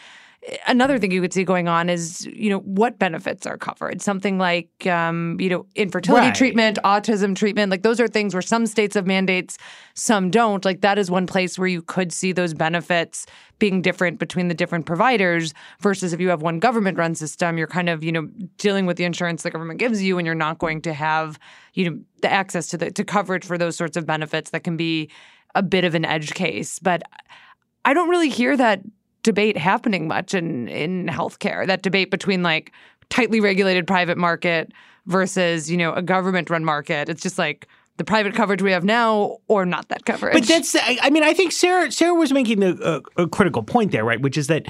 another 0.68 1.00
thing 1.00 1.12
you 1.12 1.22
could 1.22 1.34
see 1.34 1.44
going 1.44 1.68
on 1.68 1.90
is 1.90 2.26
you 2.26 2.50
know 2.50 2.60
what 2.60 3.00
benefits 3.00 3.46
are 3.46 3.58
covered. 3.58 4.02
Something 4.02 4.38
like 4.38 4.86
um, 4.88 5.38
you 5.40 5.50
know 5.50 5.66
infertility 5.76 6.28
Right. 6.28 6.36
treatment 6.36 6.80
autism 6.84 7.36
treatment 7.36 7.72
like 7.72 7.84
those 7.84 8.00
are 8.00 8.08
things 8.08 8.34
where 8.34 8.42
some 8.42 8.66
states 8.66 8.96
have 8.96 9.08
mandates 9.08 9.58
some 9.94 10.30
don't. 10.32 10.66
Like 10.66 10.82
that 10.82 10.98
is 10.98 11.10
one 11.10 11.28
place 11.28 11.58
where 11.58 11.68
you 11.68 11.82
could 11.82 12.12
see 12.12 12.32
those 12.32 12.54
benefits 12.54 13.26
being 13.60 13.82
different 13.82 14.20
between 14.20 14.48
the 14.48 14.54
different 14.54 14.86
providers 14.86 15.54
versus 15.80 16.12
if 16.14 16.20
you 16.20 16.30
have 16.30 16.42
one 16.42 16.60
government 16.60 16.98
run 16.98 17.16
system 17.16 17.58
you're 17.58 17.68
kind 17.68 17.88
of 17.88 18.04
you 18.04 18.12
know 18.12 18.28
dealing 18.58 18.86
with 18.86 18.98
the 18.98 19.06
insurance 19.06 19.44
the 19.44 19.52
government 19.52 19.80
gives 19.80 20.02
you 20.02 20.18
and 20.18 20.26
you're 20.26 20.36
not 20.36 20.58
going 20.60 20.82
to 20.82 20.94
have 20.94 21.40
you 21.74 21.90
know 21.90 21.98
the 22.22 22.32
access 22.32 22.68
to 22.68 22.78
the 22.78 22.92
to 22.92 23.04
coverage 23.06 23.46
for 23.46 23.58
those 23.58 23.78
sorts 23.78 23.96
of 23.96 24.06
benefits 24.06 24.50
that 24.50 24.64
can 24.64 24.76
be 24.76 25.10
a 25.56 25.64
bit 25.64 25.84
of 25.86 25.96
an 25.96 26.04
edge 26.04 26.34
case. 26.34 26.80
But 26.80 27.04
I 27.86 27.94
don't 27.94 28.10
really 28.10 28.30
hear 28.30 28.58
that 28.58 28.82
debate 29.24 29.58
happening 29.58 30.08
much 30.08 30.34
in 30.34 30.68
in 30.68 31.08
healthcare. 31.08 31.66
That 31.66 31.82
debate 31.82 32.12
between 32.12 32.44
like 32.44 32.72
tightly 33.10 33.40
regulated 33.40 33.88
private 33.88 34.18
market 34.18 34.72
versus 35.06 35.72
you 35.72 35.78
know 35.78 35.94
a 35.94 36.02
government 36.02 36.50
run 36.50 36.64
market. 36.64 37.10
It's 37.10 37.22
just 37.22 37.38
like 37.38 37.68
the 37.98 38.04
private 38.04 38.34
coverage 38.34 38.62
we 38.62 38.72
have 38.72 38.84
now 38.84 39.38
or 39.48 39.66
not 39.66 39.90
that 39.90 40.06
coverage. 40.06 40.34
But 40.34 40.48
that's, 40.48 40.76
I 40.76 41.10
mean, 41.12 41.24
I 41.24 41.34
think 41.34 41.52
Sarah 41.52 41.92
Sarah 41.92 42.14
was 42.14 42.32
making 42.32 42.64
a, 42.64 42.72
a, 42.72 42.74
uh, 42.74 43.00
a 43.18 43.28
critical 43.28 43.64
point 43.64 43.92
there, 43.92 44.04
right? 44.04 44.22
Which 44.22 44.38
is 44.38 44.48
that 44.48 44.68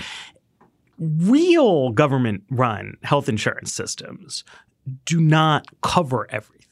real 0.99 1.91
government 1.91 2.43
run 2.49 2.97
health 3.03 3.29
insurance 3.29 3.73
systems 3.73 4.43
do 5.05 5.19
not 5.19 5.65
cover 5.81 6.27
everything 6.29 6.62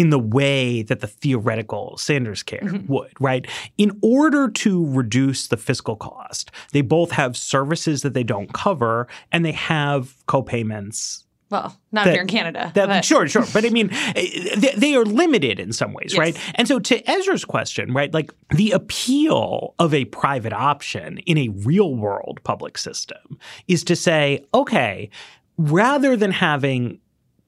in 0.00 0.08
the 0.08 0.18
way 0.18 0.80
that 0.82 1.00
the 1.00 1.06
theoretical 1.06 1.94
Sanders 1.98 2.42
care 2.42 2.62
would, 2.88 3.12
right? 3.20 3.46
In 3.76 3.98
order 4.02 4.48
to 4.48 4.86
reduce 4.90 5.48
the 5.48 5.58
fiscal 5.58 5.94
cost, 5.94 6.50
they 6.72 6.80
both 6.80 7.10
have 7.12 7.36
services 7.36 8.00
that 8.00 8.14
they 8.14 8.24
don't 8.24 8.50
cover 8.54 9.06
and 9.30 9.44
they 9.44 9.52
have 9.52 10.14
co-payments 10.26 11.26
well, 11.50 11.76
not 11.90 12.04
that- 12.04 12.14
you're 12.14 12.22
in 12.22 12.28
Canada. 12.28 12.70
that, 12.76 12.86
but- 12.86 13.04
sure, 13.04 13.26
sure. 13.26 13.44
But 13.52 13.64
I 13.64 13.70
mean, 13.70 13.90
eh, 13.92 14.54
they, 14.56 14.72
they 14.76 14.94
are 14.94 15.04
limited 15.04 15.58
in 15.58 15.72
some 15.72 15.92
ways, 15.92 16.12
Yes. 16.12 16.18
right? 16.18 16.38
And 16.54 16.68
so 16.68 16.78
to 16.78 17.10
Ezra's 17.10 17.44
question, 17.44 17.92
right, 17.92 18.14
like 18.14 18.30
the 18.50 18.70
appeal 18.70 19.74
of 19.80 19.92
a 19.92 20.04
private 20.06 20.52
option 20.52 21.18
in 21.26 21.36
a 21.38 21.48
real 21.48 21.94
world 21.96 22.38
public 22.44 22.78
system 22.78 23.36
is 23.66 23.82
to 23.84 23.96
say, 23.96 24.44
okay, 24.54 25.10
rather 25.58 26.16
than 26.16 26.30
having 26.30 27.00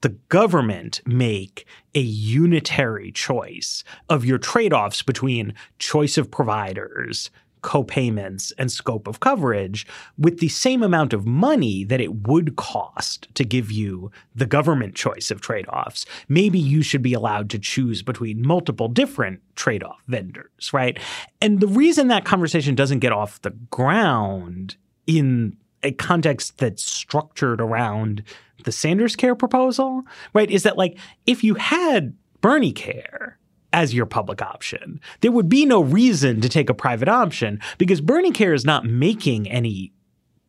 the 0.03 0.11
government 0.29 1.01
make 1.07 1.67
a 1.95 2.01
unitary 2.01 3.11
choice 3.11 3.83
of 4.09 4.25
your 4.25 4.39
trade 4.39 4.73
offs 4.73 5.03
between 5.03 5.55
choice 5.79 6.19
of 6.19 6.31
providers, 6.31 7.31
co-payments, 7.63 8.53
and 8.59 8.71
scope 8.71 9.07
of 9.07 9.21
coverage 9.21 9.87
with 10.19 10.41
the 10.41 10.49
same 10.49 10.83
amount 10.83 11.13
of 11.13 11.27
money 11.27 11.85
that 11.85 12.01
it 12.01 12.27
would 12.27 12.57
cost 12.57 13.33
to 13.35 13.45
give 13.45 13.71
you 13.71 14.11
the 14.35 14.47
government 14.47 14.95
choice 14.95 15.31
of 15.31 15.41
trade 15.41 15.67
offs, 15.69 16.05
maybe 16.29 16.59
you 16.59 16.83
should 16.83 17.03
be 17.03 17.15
allowed 17.15 17.49
to 17.51 17.59
choose 17.59 18.03
between 18.03 18.47
multiple 18.47 18.89
different 18.89 19.41
trade 19.55 19.85
off 19.85 20.03
vendors, 20.09 20.73
right? 20.73 20.99
And 21.41 21.61
the 21.61 21.69
reason 21.69 22.09
that 22.09 22.25
conversation 22.25 22.75
doesn't 22.75 22.99
get 22.99 23.13
off 23.13 23.41
the 23.43 23.51
ground 23.51 24.77
in 25.07 25.57
a 25.83 25.93
context 25.93 26.59
that's 26.59 26.85
structured 26.85 27.61
around 27.61 28.23
the 28.65 28.73
Sanders 28.73 29.17
Care 29.17 29.35
proposal, 29.35 30.03
right, 30.35 30.51
is 30.51 30.63
that 30.63 30.79
like 30.79 30.99
if 31.27 31.45
you 31.45 31.55
had 31.55 32.15
Bernie 32.41 32.73
Care 32.73 33.39
as 33.73 33.95
your 33.95 34.07
public 34.07 34.43
option, 34.43 35.01
there 35.21 35.33
would 35.33 35.49
be 35.49 35.65
no 35.65 35.81
reason 35.81 36.41
to 36.41 36.49
take 36.49 36.69
a 36.69 36.75
private 36.75 37.09
option 37.09 37.61
because 37.79 38.01
Bernie 38.01 38.33
Care 38.33 38.55
is 38.55 38.65
not 38.65 38.85
making 38.85 39.49
any 39.49 39.93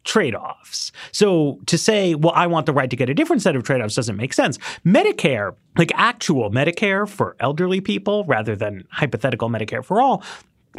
trade-offs. 0.03 0.91
So 1.13 1.61
to 1.67 1.77
say, 1.77 2.13
well, 2.15 2.33
I 2.35 2.47
want 2.47 2.65
the 2.65 2.73
right 2.73 2.89
to 2.89 2.95
get 2.95 3.09
a 3.09 3.13
different 3.13 3.41
set 3.41 3.55
of 3.55 3.63
trade-offs 3.63 3.95
doesn't 3.95 4.17
make 4.17 4.33
sense. 4.33 4.57
Medicare, 4.85 5.55
like 5.77 5.91
actual 5.95 6.51
Medicare 6.51 7.07
for 7.07 7.37
elderly 7.39 7.79
people 7.79 8.25
rather 8.25 8.55
than 8.55 8.83
hypothetical 8.91 9.49
Medicare 9.49 9.83
for 9.83 10.01
all, 10.01 10.21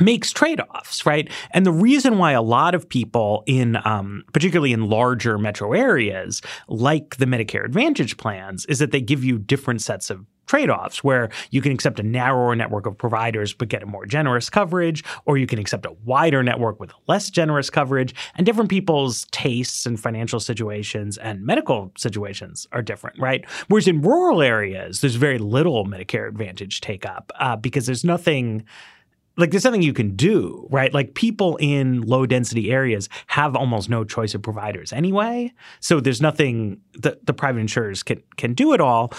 makes 0.01 0.32
trade-offs, 0.32 1.07
right? 1.07 1.30
And 1.53 1.64
the 1.64 1.72
reason 1.72 2.18
why 2.18 2.32
a 2.32 2.42
lot 2.42 2.74
of 2.74 2.88
people 2.88 3.45
in, 3.47 3.78
um, 3.84 4.24
particularly 4.32 4.72
in 4.72 4.88
larger 4.88 5.38
metro 5.38 5.72
areas, 5.72 6.42
like 6.68 7.16
the 7.16 7.26
Medicare 7.26 7.64
Advantage 7.64 8.16
plans, 8.16 8.66
is 8.66 8.78
that 8.78 8.90
they 8.90 9.01
give 9.01 9.24
you 9.24 9.38
different 9.38 9.82
sets 9.82 10.11
of 10.11 10.24
trade-offs 10.47 11.03
where 11.03 11.30
you 11.51 11.62
can 11.62 11.72
accept 11.72 11.99
a 11.99 12.03
narrower 12.03 12.55
network 12.55 12.86
of 12.86 12.97
providers 12.97 13.55
but 13.55 13.68
get 13.68 13.82
a 13.82 13.86
more 13.86 14.05
generous 14.05 14.51
coverage 14.51 15.03
or 15.24 15.38
you 15.38 15.47
can 15.47 15.59
accept 15.59 15.86
a 15.86 15.92
wider 16.05 16.42
network 16.42 16.78
with 16.80 16.92
less 17.07 17.30
generous 17.30 17.70
coverage 17.70 18.14
and 18.36 18.45
different 18.45 18.68
people's 18.70 19.26
tastes 19.30 19.86
and 19.86 19.99
financial 19.99 20.38
situations 20.38 21.16
and 21.18 21.45
medical 21.45 21.92
situations 21.97 22.66
are 22.72 22.82
different 22.82 23.18
right 23.18 23.49
whereas 23.68 23.88
in 23.88 24.03
rural 24.03 24.42
areas 24.42 25.01
there's 25.01 25.14
very 25.14 25.38
little 25.38 25.86
medicare 25.86 26.28
advantage 26.28 26.80
take 26.80 27.07
up 27.07 27.32
uh, 27.40 27.57
because 27.57 27.86
there's 27.86 28.05
nothing 28.05 28.64
like 29.37 29.51
there's 29.51 29.64
nothing 29.64 29.82
you 29.82 29.93
can 29.93 30.14
do, 30.14 30.66
right? 30.70 30.93
Like 30.93 31.14
people 31.14 31.57
in 31.57 32.03
low 32.03 32.26
density 32.26 32.70
areas 32.70 33.09
have 33.28 33.57
almost 33.57 33.89
no 33.89 34.05
choice 34.05 34.35
of 34.35 34.43
providers 34.43 34.93
anyway. 34.93 35.53
So 35.80 36.01
there's 36.01 36.20
nothing 36.20 36.80
that 36.95 37.26
the 37.26 37.35
private 37.35 37.61
insurers 37.61 38.03
can 38.03 38.22
can 38.37 38.55
do 38.55 38.74
at 38.74 38.80
all. 38.80 39.12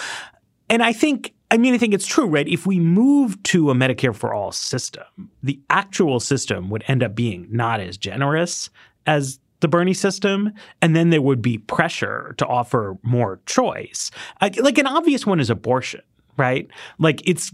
And 0.70 0.82
I 0.82 0.94
think 0.94 1.34
I 1.52 1.58
mean 1.58 1.74
I 1.74 1.78
think 1.78 1.94
it's 1.94 2.08
true, 2.08 2.28
right? 2.28 2.48
If 2.48 2.66
we 2.66 2.80
move 2.80 3.42
to 3.44 3.72
a 3.72 3.74
Medicare 3.74 4.16
for 4.16 4.34
all 4.34 4.52
system, 4.52 5.04
the 5.44 5.60
actual 5.70 6.20
system 6.20 6.70
would 6.70 6.84
end 6.88 7.04
up 7.04 7.16
being 7.16 7.48
not 7.52 7.80
as 7.80 7.98
generous 7.98 8.70
as 9.06 9.40
the 9.62 9.68
Bernie 9.68 9.94
system, 9.94 10.52
and 10.82 10.96
then 10.96 11.10
there 11.10 11.22
would 11.22 11.42
be 11.42 11.58
pressure 11.58 12.36
to 12.38 12.46
offer 12.46 12.98
more 13.04 13.40
choice. 13.46 14.12
Like 14.42 14.62
like 14.62 14.78
an 14.78 14.88
obvious 14.88 15.26
one 15.26 15.40
is 15.40 15.50
abortion, 15.50 16.02
right? 16.38 16.68
Like 17.00 17.22
it's 17.28 17.54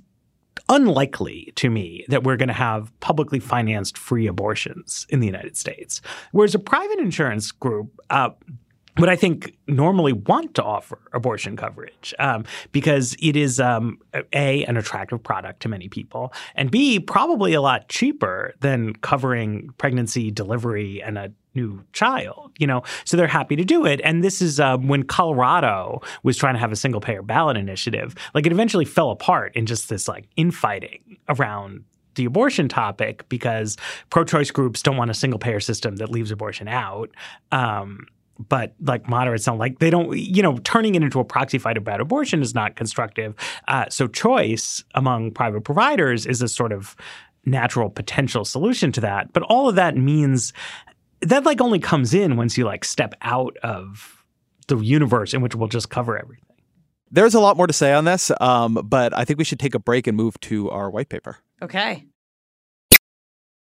unlikely 0.72 1.52
to 1.58 1.70
me 1.70 2.06
that 2.08 2.24
we're 2.24 2.38
going 2.38 2.48
to 2.48 2.54
have 2.54 2.98
publicly 3.02 3.40
financed 3.40 3.98
free 3.98 4.26
abortions 4.26 5.06
in 5.10 5.20
the 5.20 5.28
United 5.28 5.58
States. 5.58 6.02
Whereas 6.32 6.56
a 6.56 6.60
private 6.60 7.00
insurance 7.00 7.52
group, 7.52 7.92
uh, 8.10 8.30
would 8.98 9.10
I 9.10 9.16
think 9.16 9.56
normally 9.68 10.14
want 10.14 10.56
to 10.56 10.64
offer 10.64 11.00
abortion 11.14 11.56
coverage 11.56 12.14
um, 12.20 12.44
because 12.72 13.16
it 13.22 13.36
is 13.36 13.60
um, 13.60 14.00
a 14.34 14.66
an 14.66 14.76
attractive 14.78 15.24
product 15.24 15.62
to 15.62 15.70
many 15.70 15.88
people, 15.88 16.34
and 16.56 16.70
b 16.70 17.00
probably 17.00 17.54
a 17.54 17.62
lot 17.62 17.88
cheaper 17.88 18.54
than 18.60 18.94
covering 18.96 19.70
pregnancy, 19.78 20.30
delivery, 20.30 21.02
and 21.02 21.18
a 21.18 21.32
new 21.56 21.84
child. 21.94 22.52
You 22.58 22.68
know, 22.68 22.84
so 23.06 23.18
they're 23.18 23.28
happy 23.28 23.56
to 23.56 23.66
do 23.66 23.86
it. 23.86 24.02
And 24.04 24.24
this 24.24 24.42
is 24.42 24.60
uh, 24.60 24.78
when 24.78 25.04
Colorado 25.04 26.02
was 26.24 26.38
trying 26.38 26.54
to 26.54 26.60
have 26.60 26.72
a 26.72 26.76
single 26.76 27.02
payer 27.02 27.22
ballot 27.22 27.58
initiative. 27.58 28.16
Like 28.34 28.46
it 28.46 28.52
eventually 28.52 28.86
fell 28.86 29.12
apart 29.12 29.56
in 29.56 29.66
just 29.66 29.90
this 29.90 30.08
like 30.08 30.28
infighting 30.36 31.18
around 31.30 31.84
the 32.16 32.26
abortion 32.26 32.68
topic 32.68 33.28
because 33.30 33.78
pro-choice 34.10 34.52
groups 34.52 34.82
don't 34.82 34.98
want 34.98 35.12
a 35.12 35.14
single 35.14 35.40
payer 35.40 35.60
system 35.60 35.96
that 35.98 36.10
leaves 36.10 36.32
abortion 36.32 36.68
out. 36.68 37.10
Um, 37.52 38.06
but 38.50 38.74
like 38.82 39.08
moderates 39.08 39.46
don't 39.46 39.58
like 39.58 39.80
they 39.80 39.90
don't 39.90 40.18
you 40.18 40.42
know 40.42 40.58
turning 40.64 40.96
it 40.96 41.04
into 41.04 41.20
a 41.20 41.24
proxy 41.24 41.58
fight 41.58 41.78
about 41.78 42.02
abortion 42.02 42.42
is 42.42 42.56
not 42.56 42.76
constructive 42.76 43.36
uh, 43.68 43.86
so 43.90 44.08
choice 44.08 44.84
among 44.96 45.32
private 45.32 45.62
providers 45.62 46.26
is 46.26 46.42
a 46.42 46.48
sort 46.48 46.72
of 46.72 46.96
natural 47.46 47.90
potential 47.90 48.44
solution 48.44 48.92
to 48.92 49.02
that 49.02 49.32
but 49.34 49.44
all 49.44 49.70
of 49.70 49.76
that 49.76 49.96
means 49.96 50.54
that 51.22 51.44
like 51.44 51.62
only 51.62 51.80
comes 51.80 52.14
in 52.14 52.38
once 52.38 52.58
you 52.58 52.66
like 52.66 52.84
step 52.86 53.14
out 53.22 53.58
of 53.64 54.24
the 54.68 54.78
universe 54.78 55.34
in 55.34 55.42
which 55.42 55.56
we'll 55.56 55.68
just 55.68 55.90
cover 55.90 56.18
everything. 56.18 56.46
There's 57.12 57.34
a 57.34 57.40
lot 57.40 57.58
more 57.58 57.68
to 57.68 57.74
say 57.74 57.94
on 57.94 58.06
this 58.06 58.32
um, 58.40 58.76
but 58.86 59.14
i 59.18 59.26
think 59.26 59.38
we 59.38 59.44
should 59.44 59.60
take 59.60 59.76
a 59.76 59.80
break 59.80 60.08
and 60.08 60.16
move 60.16 60.40
to 60.42 60.70
our 60.70 60.90
white 60.90 61.10
paper. 61.10 61.38
Okay. 61.62 62.06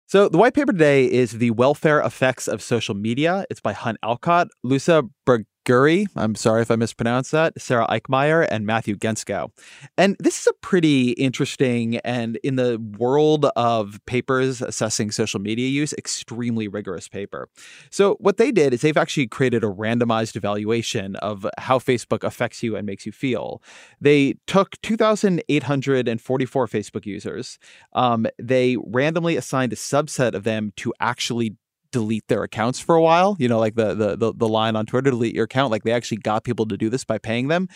So 0.07 0.27
the 0.27 0.39
white 0.39 0.55
paper 0.55 0.71
today 0.71 1.05
is 1.05 1.33
the 1.33 1.51
welfare 1.51 1.99
effects 2.01 2.47
of 2.47 2.63
social 2.63 2.95
media. 2.95 3.45
It's 3.51 3.61
by 3.61 3.73
Hunt 3.73 3.99
Allcott, 4.03 4.47
Lusa 4.65 5.07
Berg- 5.23 5.45
Guri, 5.69 6.07
I'm 6.15 6.33
sorry 6.33 6.63
if 6.63 6.71
I 6.71 6.75
mispronounced 6.77 7.31
that, 7.31 7.61
Sarah 7.61 7.85
Eichmeyer, 7.89 8.47
and 8.49 8.65
Matthew 8.65 8.95
Gentzkow. 8.95 9.51
And 9.99 10.15
this 10.19 10.41
is 10.41 10.47
a 10.47 10.53
pretty 10.53 11.11
interesting 11.11 11.97
and, 11.97 12.39
in 12.43 12.55
the 12.55 12.83
world 12.97 13.45
of 13.55 13.99
papers 14.07 14.63
assessing 14.63 15.11
social 15.11 15.39
media 15.39 15.67
use, 15.67 15.93
extremely 15.93 16.67
rigorous 16.67 17.07
paper. 17.07 17.49
So, 17.91 18.15
what 18.15 18.37
they 18.37 18.51
did 18.51 18.73
is 18.73 18.81
they've 18.81 18.97
actually 18.97 19.27
created 19.27 19.63
a 19.63 19.67
randomized 19.67 20.35
evaluation 20.35 21.15
of 21.17 21.45
how 21.59 21.77
Facebook 21.77 22.23
affects 22.23 22.63
you 22.63 22.75
and 22.75 22.87
makes 22.87 23.05
you 23.05 23.11
feel. 23.11 23.61
They 24.01 24.37
took 24.47 24.81
2,844 24.81 26.67
Facebook 26.67 27.05
users, 27.05 27.59
um, 27.93 28.25
they 28.39 28.75
randomly 28.87 29.37
assigned 29.37 29.73
a 29.73 29.75
subset 29.75 30.33
of 30.33 30.45
them 30.45 30.73
to 30.77 30.95
actually 30.99 31.57
delete 31.91 32.27
their 32.27 32.43
accounts 32.43 32.79
for 32.79 32.95
a 32.95 33.01
while. 33.01 33.35
You 33.39 33.47
know, 33.47 33.59
like 33.59 33.75
the, 33.75 33.93
the 33.93 34.15
the 34.15 34.33
the 34.33 34.47
line 34.47 34.75
on 34.75 34.85
Twitter, 34.85 35.09
delete 35.09 35.35
your 35.35 35.45
account. 35.45 35.71
Like 35.71 35.83
they 35.83 35.91
actually 35.91 36.17
got 36.17 36.43
people 36.43 36.65
to 36.67 36.77
do 36.77 36.89
this 36.89 37.03
by 37.03 37.17
paying 37.17 37.47
them, 37.47 37.67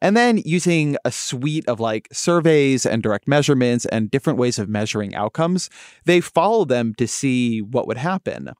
and 0.00 0.16
then 0.16 0.38
using 0.38 0.96
a 1.04 1.12
suite 1.12 1.66
of 1.68 1.80
like 1.80 2.08
surveys 2.12 2.86
and 2.86 3.02
direct 3.02 3.28
measurements 3.28 3.86
and 3.86 4.10
different 4.10 4.38
ways 4.38 4.58
of 4.58 4.68
measuring 4.68 5.14
outcomes. 5.14 5.70
They 6.04 6.20
followed 6.20 6.68
them 6.68 6.94
to 6.94 7.06
see 7.06 7.60
what 7.62 7.86
would 7.86 7.98
happen, 7.98 8.50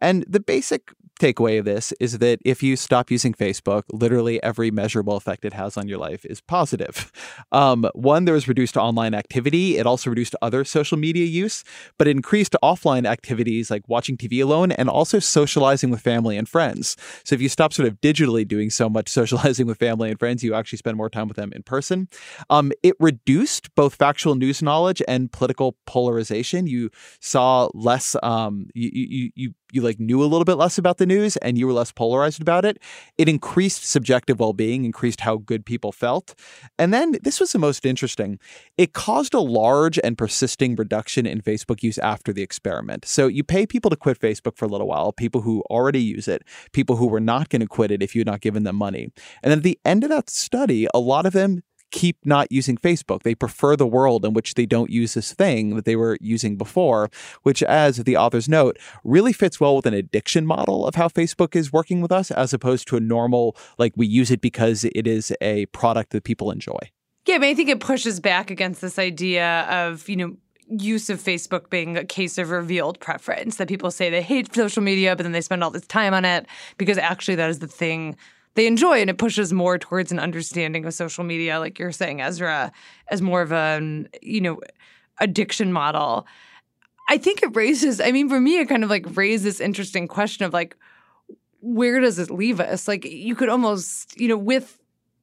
and 0.00 0.24
the 0.28 0.40
basic 0.40 0.92
takeaway 1.20 1.58
of 1.58 1.64
this 1.64 1.92
is 2.00 2.18
that 2.18 2.40
if 2.44 2.62
you 2.62 2.76
stop 2.76 3.10
using 3.10 3.32
Facebook, 3.32 3.84
literally 3.92 4.42
every 4.42 4.70
measurable 4.70 5.16
effect 5.16 5.44
it 5.44 5.52
has 5.52 5.76
on 5.76 5.86
your 5.86 5.98
life 5.98 6.24
is 6.24 6.40
positive. 6.40 7.12
Um, 7.52 7.88
one, 7.94 8.26
there 8.26 8.34
was 8.34 8.46
reduced 8.46 8.76
online 8.76 9.12
activity. 9.12 9.76
It 9.76 9.86
also 9.86 10.08
reduced 10.10 10.36
other 10.40 10.64
social 10.64 10.96
media 10.96 11.24
use, 11.24 11.64
but 11.98 12.06
increased 12.06 12.54
offline 12.62 13.08
activities 13.08 13.70
like 13.70 13.88
watching 13.88 14.16
TV 14.16 14.42
alone 14.42 14.70
and 14.72 14.88
also 14.88 15.18
socializing 15.18 15.90
with 15.90 16.00
family 16.00 16.36
and 16.36 16.48
friends. 16.48 16.96
So 17.24 17.34
if 17.34 17.40
you 17.40 17.48
stop 17.48 17.72
sort 17.72 17.88
of 17.88 18.00
digitally 18.00 18.46
doing 18.46 18.70
so 18.70 18.88
much 18.88 19.08
socializing 19.20 19.66
with 19.66 19.78
family 19.78 20.10
and 20.10 20.18
friends, 20.18 20.44
you 20.44 20.54
actually 20.54 20.78
spend 20.78 20.96
more 20.96 21.10
time 21.10 21.28
with 21.28 21.36
them 21.36 21.52
in 21.52 21.62
person. 21.62 22.08
Um, 22.50 22.72
it 22.82 22.94
reduced 23.00 23.74
both 23.74 23.94
factual 23.96 24.36
news 24.36 24.62
knowledge 24.62 25.02
and 25.08 25.30
political 25.32 25.76
polarization. 25.86 26.66
You 26.66 26.90
saw 27.20 27.68
less. 27.74 28.16
Um, 28.22 28.68
you, 28.74 28.90
you 28.92 29.30
you 29.34 29.54
you 29.72 29.82
like 29.82 30.00
knew 30.00 30.22
a 30.22 30.26
little 30.26 30.44
bit 30.44 30.54
less 30.54 30.78
about 30.78 30.98
the 30.98 31.06
news 31.06 31.36
and 31.38 31.58
you 31.58 31.66
were 31.66 31.72
less 31.72 31.92
polarized 31.92 32.40
about 32.40 32.64
it, 32.64 32.78
it 33.18 33.28
increased 33.28 33.84
subjective 33.84 34.40
well-being, 34.40 34.84
increased 34.84 35.20
how 35.20 35.36
good 35.36 35.64
people 35.64 35.92
felt. 35.92 36.34
And 36.78 36.92
then 36.92 37.16
this 37.22 37.40
was 37.40 37.52
the 37.52 37.58
most 37.58 37.84
interesting. 37.86 38.38
It 38.78 38.92
caused 38.92 39.34
a 39.34 39.40
large 39.40 39.98
and 40.02 40.16
persisting 40.16 40.76
reduction 40.76 41.26
in 41.26 41.40
Facebook 41.40 41.82
use 41.82 41.98
after 41.98 42.32
the 42.32 42.42
experiment. 42.42 43.04
So 43.04 43.26
you 43.26 43.44
pay 43.44 43.66
people 43.66 43.90
to 43.90 43.96
quit 43.96 44.18
Facebook 44.18 44.56
for 44.56 44.64
a 44.64 44.68
little 44.68 44.86
while, 44.86 45.12
people 45.12 45.42
who 45.42 45.62
already 45.70 46.02
use 46.02 46.28
it, 46.28 46.42
people 46.72 46.96
who 46.96 47.06
were 47.06 47.20
not 47.20 47.48
going 47.48 47.60
to 47.60 47.66
quit 47.66 47.90
it 47.90 48.02
if 48.02 48.14
you 48.14 48.20
had 48.20 48.26
not 48.26 48.40
given 48.40 48.64
them 48.64 48.76
money. 48.76 49.12
And 49.42 49.52
at 49.52 49.62
the 49.62 49.78
end 49.84 50.04
of 50.04 50.10
that 50.10 50.30
study, 50.30 50.86
a 50.94 50.98
lot 50.98 51.26
of 51.26 51.32
them 51.32 51.62
keep 51.90 52.16
not 52.24 52.50
using 52.50 52.76
Facebook. 52.76 53.22
They 53.22 53.34
prefer 53.34 53.76
the 53.76 53.86
world 53.86 54.24
in 54.24 54.32
which 54.32 54.54
they 54.54 54.66
don't 54.66 54.90
use 54.90 55.14
this 55.14 55.32
thing 55.32 55.76
that 55.76 55.84
they 55.84 55.96
were 55.96 56.16
using 56.20 56.56
before, 56.56 57.10
which, 57.42 57.62
as 57.62 57.98
the 57.98 58.16
authors 58.16 58.48
note, 58.48 58.78
really 59.04 59.32
fits 59.32 59.60
well 59.60 59.76
with 59.76 59.86
an 59.86 59.94
addiction 59.94 60.46
model 60.46 60.86
of 60.86 60.94
how 60.94 61.08
Facebook 61.08 61.56
is 61.56 61.72
working 61.72 62.00
with 62.00 62.12
us, 62.12 62.30
as 62.30 62.52
opposed 62.52 62.88
to 62.88 62.96
a 62.96 63.00
normal, 63.00 63.56
like 63.78 63.92
we 63.96 64.06
use 64.06 64.30
it 64.30 64.40
because 64.40 64.84
it 64.84 65.06
is 65.06 65.32
a 65.40 65.66
product 65.66 66.10
that 66.10 66.24
people 66.24 66.50
enjoy. 66.50 66.78
Yeah, 67.26 67.36
I 67.36 67.38
mean, 67.38 67.50
I 67.50 67.54
think 67.54 67.68
it 67.68 67.80
pushes 67.80 68.18
back 68.18 68.50
against 68.50 68.80
this 68.80 68.98
idea 68.98 69.62
of, 69.68 70.08
you 70.08 70.16
know, 70.16 70.36
use 70.68 71.10
of 71.10 71.20
Facebook 71.20 71.68
being 71.68 71.96
a 71.96 72.04
case 72.04 72.38
of 72.38 72.50
revealed 72.50 73.00
preference 73.00 73.56
that 73.56 73.68
people 73.68 73.90
say 73.90 74.08
they 74.08 74.22
hate 74.22 74.54
social 74.54 74.82
media, 74.82 75.16
but 75.16 75.24
then 75.24 75.32
they 75.32 75.40
spend 75.40 75.64
all 75.64 75.70
this 75.70 75.86
time 75.86 76.14
on 76.14 76.24
it 76.24 76.46
because 76.78 76.96
actually 76.96 77.34
that 77.34 77.50
is 77.50 77.58
the 77.58 77.66
thing 77.66 78.16
they 78.54 78.66
enjoy 78.66 79.00
and 79.00 79.10
it 79.10 79.18
pushes 79.18 79.52
more 79.52 79.78
towards 79.78 80.10
an 80.12 80.18
understanding 80.18 80.84
of 80.84 80.94
social 80.94 81.24
media 81.24 81.58
like 81.58 81.78
you're 81.78 81.92
saying 81.92 82.20
Ezra 82.20 82.72
as 83.08 83.22
more 83.22 83.42
of 83.42 83.52
a 83.52 83.78
um, 83.78 84.06
you 84.22 84.40
know 84.40 84.60
addiction 85.20 85.72
model. 85.72 86.26
I 87.08 87.18
think 87.18 87.42
it 87.42 87.54
raises 87.56 88.00
i 88.00 88.12
mean 88.12 88.28
for 88.28 88.40
me 88.40 88.58
it 88.58 88.68
kind 88.68 88.84
of 88.84 88.90
like 88.90 89.16
raises 89.16 89.42
this 89.44 89.60
interesting 89.60 90.08
question 90.08 90.44
of 90.44 90.52
like 90.52 90.76
where 91.60 92.00
does 92.00 92.18
it 92.18 92.30
leave 92.30 92.60
us? 92.60 92.88
Like 92.88 93.04
you 93.04 93.34
could 93.34 93.48
almost 93.48 94.18
you 94.18 94.28
know 94.28 94.36
with 94.36 94.78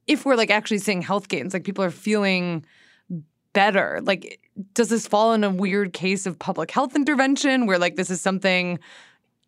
if 0.06 0.24
we're 0.24 0.36
like 0.36 0.50
actually 0.50 0.78
seeing 0.78 1.02
health 1.02 1.28
gains 1.28 1.52
like 1.52 1.64
people 1.64 1.84
are 1.84 1.90
feeling 1.90 2.64
better. 3.52 4.00
Like 4.02 4.40
does 4.74 4.88
this 4.88 5.06
fall 5.06 5.32
in 5.32 5.44
a 5.44 5.50
weird 5.50 5.92
case 5.92 6.26
of 6.26 6.38
public 6.38 6.70
health 6.70 6.96
intervention 6.96 7.66
where 7.66 7.78
like 7.78 7.96
this 7.96 8.10
is 8.10 8.20
something 8.20 8.78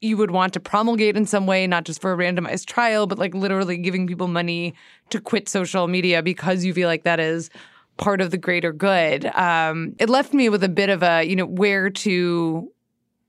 you 0.01 0.17
would 0.17 0.31
want 0.31 0.53
to 0.55 0.61
promulgate 0.61 1.17
in 1.17 1.27
some 1.27 1.47
way, 1.47 1.67
not 1.67 1.85
just 1.85 2.01
for 2.01 2.13
a 2.13 2.17
randomized 2.17 2.67
trial, 2.67 3.07
but 3.07 3.19
like 3.19 3.35
literally 3.35 3.77
giving 3.77 4.07
people 4.07 4.29
money 4.29 4.75
to 5.11 5.21
quit 5.21 5.49
social 5.49 5.89
media 5.89 6.23
because 6.23 6.65
you 6.65 6.73
feel 6.73 6.89
like 6.89 7.05
that 7.05 7.21
is 7.21 7.51
part 7.99 8.21
of 8.21 8.31
the 8.31 8.39
greater 8.39 8.73
good. 8.73 9.27
Um, 9.27 9.95
it 9.99 10.09
left 10.09 10.33
me 10.33 10.49
with 10.49 10.65
a 10.65 10.69
bit 10.69 10.89
of 10.89 11.03
a, 11.03 11.23
you 11.25 11.37
know, 11.37 11.47
where 11.47 11.91
to 11.91 12.73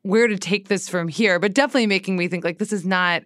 where 0.03 0.27
to 0.27 0.37
take 0.37 0.67
this 0.67 0.89
from 0.89 1.07
here, 1.07 1.37
but 1.39 1.53
definitely 1.53 1.85
making 1.85 2.17
me 2.17 2.27
think 2.27 2.43
like 2.43 2.57
this 2.57 2.73
is 2.73 2.85
not 2.85 3.23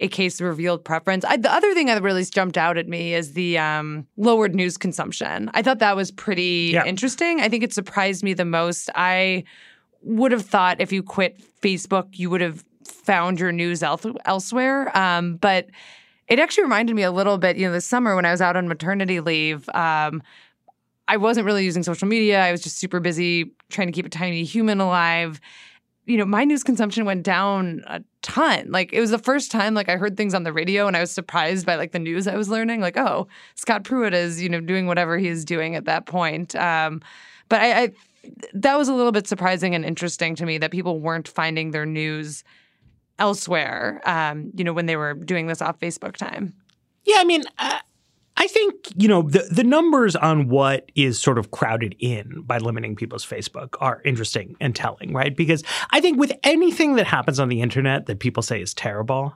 a 0.00 0.08
case 0.08 0.40
of 0.40 0.46
revealed 0.46 0.84
preference. 0.84 1.24
I, 1.24 1.36
the 1.36 1.52
other 1.52 1.74
thing 1.74 1.86
that 1.86 2.02
really 2.02 2.24
jumped 2.24 2.56
out 2.56 2.78
at 2.78 2.88
me 2.88 3.14
is 3.14 3.34
the 3.34 3.58
um, 3.58 4.06
lowered 4.16 4.54
news 4.54 4.76
consumption. 4.76 5.50
I 5.52 5.62
thought 5.62 5.80
that 5.80 5.96
was 5.96 6.10
pretty 6.10 6.70
yeah. 6.72 6.84
interesting. 6.84 7.40
I 7.40 7.48
think 7.48 7.62
it 7.62 7.72
surprised 7.72 8.24
me 8.24 8.32
the 8.32 8.44
most. 8.44 8.88
I 8.94 9.44
would 10.02 10.32
have 10.32 10.44
thought 10.44 10.80
if 10.80 10.92
you 10.92 11.02
quit 11.02 11.42
Facebook, 11.60 12.08
you 12.12 12.30
would 12.30 12.40
have 12.40 12.64
found 12.86 13.40
your 13.40 13.52
news 13.52 13.82
el- 13.82 14.00
elsewhere. 14.24 14.96
Um, 14.96 15.36
but 15.36 15.68
it 16.28 16.38
actually 16.38 16.64
reminded 16.64 16.96
me 16.96 17.02
a 17.02 17.10
little 17.10 17.38
bit, 17.38 17.56
you 17.56 17.66
know, 17.66 17.72
this 17.72 17.86
summer 17.86 18.16
when 18.16 18.24
I 18.24 18.30
was 18.30 18.40
out 18.40 18.56
on 18.56 18.68
maternity 18.68 19.20
leave. 19.20 19.68
Um, 19.74 20.22
I 21.06 21.16
wasn't 21.16 21.46
really 21.46 21.64
using 21.64 21.82
social 21.82 22.08
media. 22.08 22.42
I 22.42 22.50
was 22.50 22.62
just 22.62 22.78
super 22.78 23.00
busy 23.00 23.52
trying 23.68 23.88
to 23.88 23.92
keep 23.92 24.06
a 24.06 24.10
tiny 24.10 24.42
human 24.44 24.80
alive. 24.80 25.40
You 26.06 26.16
know, 26.16 26.24
my 26.24 26.44
news 26.44 26.62
consumption 26.62 27.04
went 27.04 27.22
down 27.22 27.82
a 27.86 28.02
ton. 28.22 28.70
Like 28.70 28.92
it 28.92 29.00
was 29.00 29.10
the 29.10 29.18
first 29.18 29.50
time 29.50 29.74
like 29.74 29.88
I 29.88 29.96
heard 29.96 30.16
things 30.16 30.34
on 30.34 30.44
the 30.44 30.52
radio 30.52 30.86
and 30.86 30.96
I 30.96 31.00
was 31.00 31.10
surprised 31.10 31.66
by 31.66 31.76
like 31.76 31.92
the 31.92 31.98
news 31.98 32.26
I 32.26 32.36
was 32.36 32.48
learning. 32.48 32.80
Like, 32.80 32.96
oh, 32.96 33.26
Scott 33.54 33.84
Pruitt 33.84 34.14
is, 34.14 34.42
you 34.42 34.48
know, 34.48 34.60
doing 34.60 34.86
whatever 34.86 35.18
he's 35.18 35.44
doing 35.44 35.76
at 35.76 35.84
that 35.86 36.06
point. 36.06 36.54
Um, 36.56 37.02
but 37.48 37.60
I, 37.60 37.82
I 37.82 37.92
that 38.54 38.76
was 38.76 38.88
a 38.88 38.94
little 38.94 39.12
bit 39.12 39.26
surprising 39.26 39.74
and 39.74 39.84
interesting 39.84 40.34
to 40.36 40.46
me 40.46 40.56
that 40.58 40.70
people 40.70 41.00
weren't 41.00 41.28
finding 41.28 41.70
their 41.70 41.86
news 41.86 42.44
elsewhere, 43.18 44.00
um, 44.04 44.50
you 44.56 44.64
know, 44.64 44.72
when 44.72 44.86
they 44.86 44.96
were 44.96 45.14
doing 45.14 45.46
this 45.46 45.62
off 45.62 45.78
Facebook 45.80 46.16
time? 46.16 46.54
Yeah, 47.04 47.16
I 47.18 47.24
mean, 47.24 47.44
uh, 47.58 47.78
I 48.36 48.46
think, 48.48 48.74
you 48.96 49.08
know, 49.08 49.22
the, 49.22 49.48
the 49.50 49.62
numbers 49.62 50.16
on 50.16 50.48
what 50.48 50.90
is 50.94 51.20
sort 51.20 51.38
of 51.38 51.50
crowded 51.50 51.94
in 51.98 52.42
by 52.42 52.58
limiting 52.58 52.96
people's 52.96 53.24
Facebook 53.24 53.74
are 53.80 54.02
interesting 54.04 54.56
and 54.60 54.74
telling, 54.74 55.12
right? 55.12 55.36
Because 55.36 55.62
I 55.90 56.00
think 56.00 56.18
with 56.18 56.32
anything 56.42 56.96
that 56.96 57.06
happens 57.06 57.38
on 57.38 57.48
the 57.48 57.60
internet 57.60 58.06
that 58.06 58.18
people 58.18 58.42
say 58.42 58.60
is 58.60 58.74
terrible, 58.74 59.34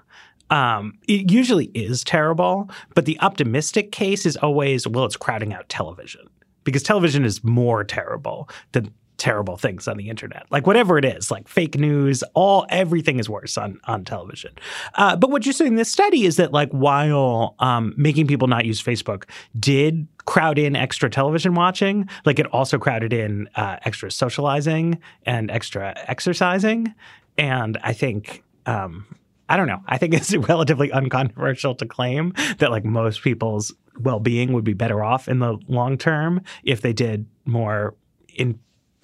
um, 0.50 0.94
it 1.06 1.30
usually 1.30 1.66
is 1.66 2.02
terrible, 2.02 2.70
but 2.94 3.04
the 3.04 3.20
optimistic 3.20 3.92
case 3.92 4.26
is 4.26 4.36
always, 4.38 4.86
well, 4.88 5.04
it's 5.04 5.16
crowding 5.16 5.52
out 5.52 5.68
television 5.68 6.28
because 6.64 6.82
television 6.82 7.24
is 7.24 7.44
more 7.44 7.84
terrible 7.84 8.48
than 8.72 8.92
terrible 9.18 9.56
things 9.56 9.86
on 9.88 9.96
the 9.96 10.08
internet, 10.08 10.46
like 10.50 10.66
whatever 10.66 10.96
it 10.96 11.04
is, 11.04 11.30
like 11.30 11.48
fake 11.48 11.78
news, 11.78 12.22
all 12.34 12.64
everything 12.70 13.18
is 13.18 13.28
worse 13.28 13.58
on 13.58 13.78
on 13.84 14.04
television. 14.04 14.52
Uh, 14.94 15.16
but 15.16 15.30
what 15.30 15.44
you're 15.44 15.52
saying 15.52 15.72
in 15.72 15.76
this 15.76 15.90
study 15.90 16.24
is 16.24 16.36
that 16.36 16.52
like 16.52 16.70
while 16.70 17.54
um, 17.58 17.92
making 17.96 18.26
people 18.26 18.48
not 18.48 18.64
use 18.64 18.82
Facebook 18.82 19.24
did 19.58 20.06
crowd 20.24 20.58
in 20.58 20.76
extra 20.76 21.10
television 21.10 21.54
watching, 21.54 22.08
like 22.24 22.38
it 22.38 22.46
also 22.46 22.78
crowded 22.78 23.12
in 23.12 23.48
uh, 23.56 23.76
extra 23.84 24.10
socializing 24.10 24.98
and 25.26 25.50
extra 25.50 25.94
exercising, 26.06 26.94
and 27.36 27.76
I 27.82 27.92
think. 27.92 28.44
Um, 28.66 29.06
I 29.50 29.56
don't 29.56 29.66
know. 29.66 29.82
I 29.86 29.96
think 29.96 30.12
it's 30.18 30.36
relatively 30.36 30.92
uncontroversial 30.92 31.74
to 31.76 31.86
claim 31.86 32.34
that 32.58 32.70
like 32.70 32.84
most 32.84 33.22
people's 33.22 33.72
well-being 33.98 34.52
would 34.52 34.64
be 34.64 34.74
better 34.74 35.02
off 35.02 35.26
in 35.26 35.38
the 35.38 35.56
long 35.68 35.96
term 35.96 36.42
if 36.64 36.82
they 36.82 36.92
did 36.92 37.24
more 37.46 37.94
in 38.34 38.58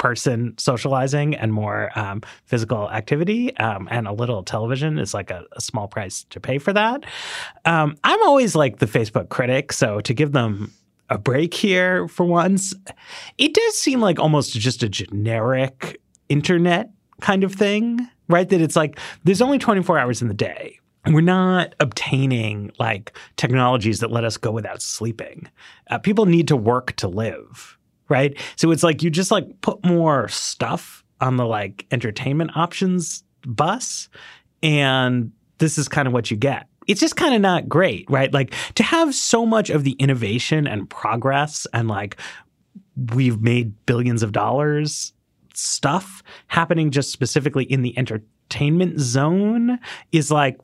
person 0.05 0.53
socializing 0.59 1.35
and 1.35 1.51
more 1.51 1.91
um, 1.99 2.21
physical 2.45 2.91
activity 2.91 3.57
um, 3.57 3.89
and 3.91 4.07
a 4.07 4.13
little 4.13 4.43
television 4.43 4.99
is 4.99 5.15
like 5.15 5.31
a, 5.31 5.47
a, 5.53 5.63
small 5.63 5.89
price 5.89 6.25
to 6.25 6.39
pay 6.39 6.59
for 6.59 6.75
that. 6.75 7.07
Um, 7.65 7.97
I'm 8.05 8.23
always 8.25 8.55
like 8.55 8.81
the 8.81 8.87
Facebook 8.87 9.31
critic, 9.31 9.73
so 9.73 10.03
to 10.03 10.13
give 10.13 10.33
them 10.33 10.71
a 11.09 11.17
break 11.17 11.55
here 11.55 12.07
for 12.07 12.27
once, 12.27 12.75
it 13.39 13.55
does 13.55 13.79
seem 13.79 14.03
like 14.03 14.21
almost 14.21 14.53
just 14.53 14.83
a 14.83 14.91
generic 14.91 15.99
internet 16.29 16.91
kind 17.23 17.43
of 17.43 17.55
thing, 17.55 18.07
right? 18.29 18.51
That 18.51 18.61
it's 18.61 18.77
like 18.77 19.01
there's 19.25 19.41
only 19.41 19.57
24 19.57 19.99
hours 19.99 20.21
in 20.21 20.29
the 20.29 20.35
day. 20.35 20.81
We're 21.07 21.23
not 21.23 21.75
obtaining 21.81 22.73
like 22.79 23.17
technologies 23.39 24.01
that 24.01 24.11
let 24.11 24.25
us 24.25 24.37
go 24.37 24.51
without 24.51 24.83
sleeping. 24.83 25.49
Uh, 25.89 25.97
people 25.97 26.27
need 26.27 26.49
to 26.49 26.57
work 26.57 26.93
to 26.97 27.09
live 27.09 27.79
right? 28.15 28.39
So 28.55 28.71
it's 28.71 28.85
like 28.85 29.03
you 29.03 29.11
just 29.11 29.33
like 29.33 29.61
put 29.61 29.85
more 29.85 30.29
stuff 30.29 31.05
on 31.21 31.37
the 31.37 31.45
like 31.45 31.85
entertainment 31.91 32.57
options 32.57 33.25
bus 33.45 34.09
and 34.63 35.33
this 35.59 35.79
is 35.79 35.89
kind 35.89 36.07
of 36.07 36.15
what 36.15 36.31
you 36.31 36.37
get. 36.37 36.69
It's 36.87 37.01
just 37.01 37.17
kind 37.17 37.35
of 37.35 37.41
not 37.41 37.69
great, 37.69 38.09
right? 38.09 38.33
Like 38.33 38.55
to 38.77 38.85
have 38.85 39.15
so 39.15 39.45
much 39.45 39.69
of 39.69 39.83
the 39.83 39.93
innovation 39.93 40.69
and 40.69 40.89
progress 40.89 41.67
and 41.73 41.89
like 41.89 42.17
we've 43.13 43.41
made 43.41 43.75
billions 43.85 44.23
of 44.23 44.31
dollars 44.31 45.13
stuff 45.55 46.23
happening 46.47 46.93
just 46.93 47.11
specifically 47.11 47.65
in 47.65 47.83
the 47.83 47.97
entertainment 47.99 49.01
zone 49.01 49.79
is 50.13 50.31
like 50.31 50.59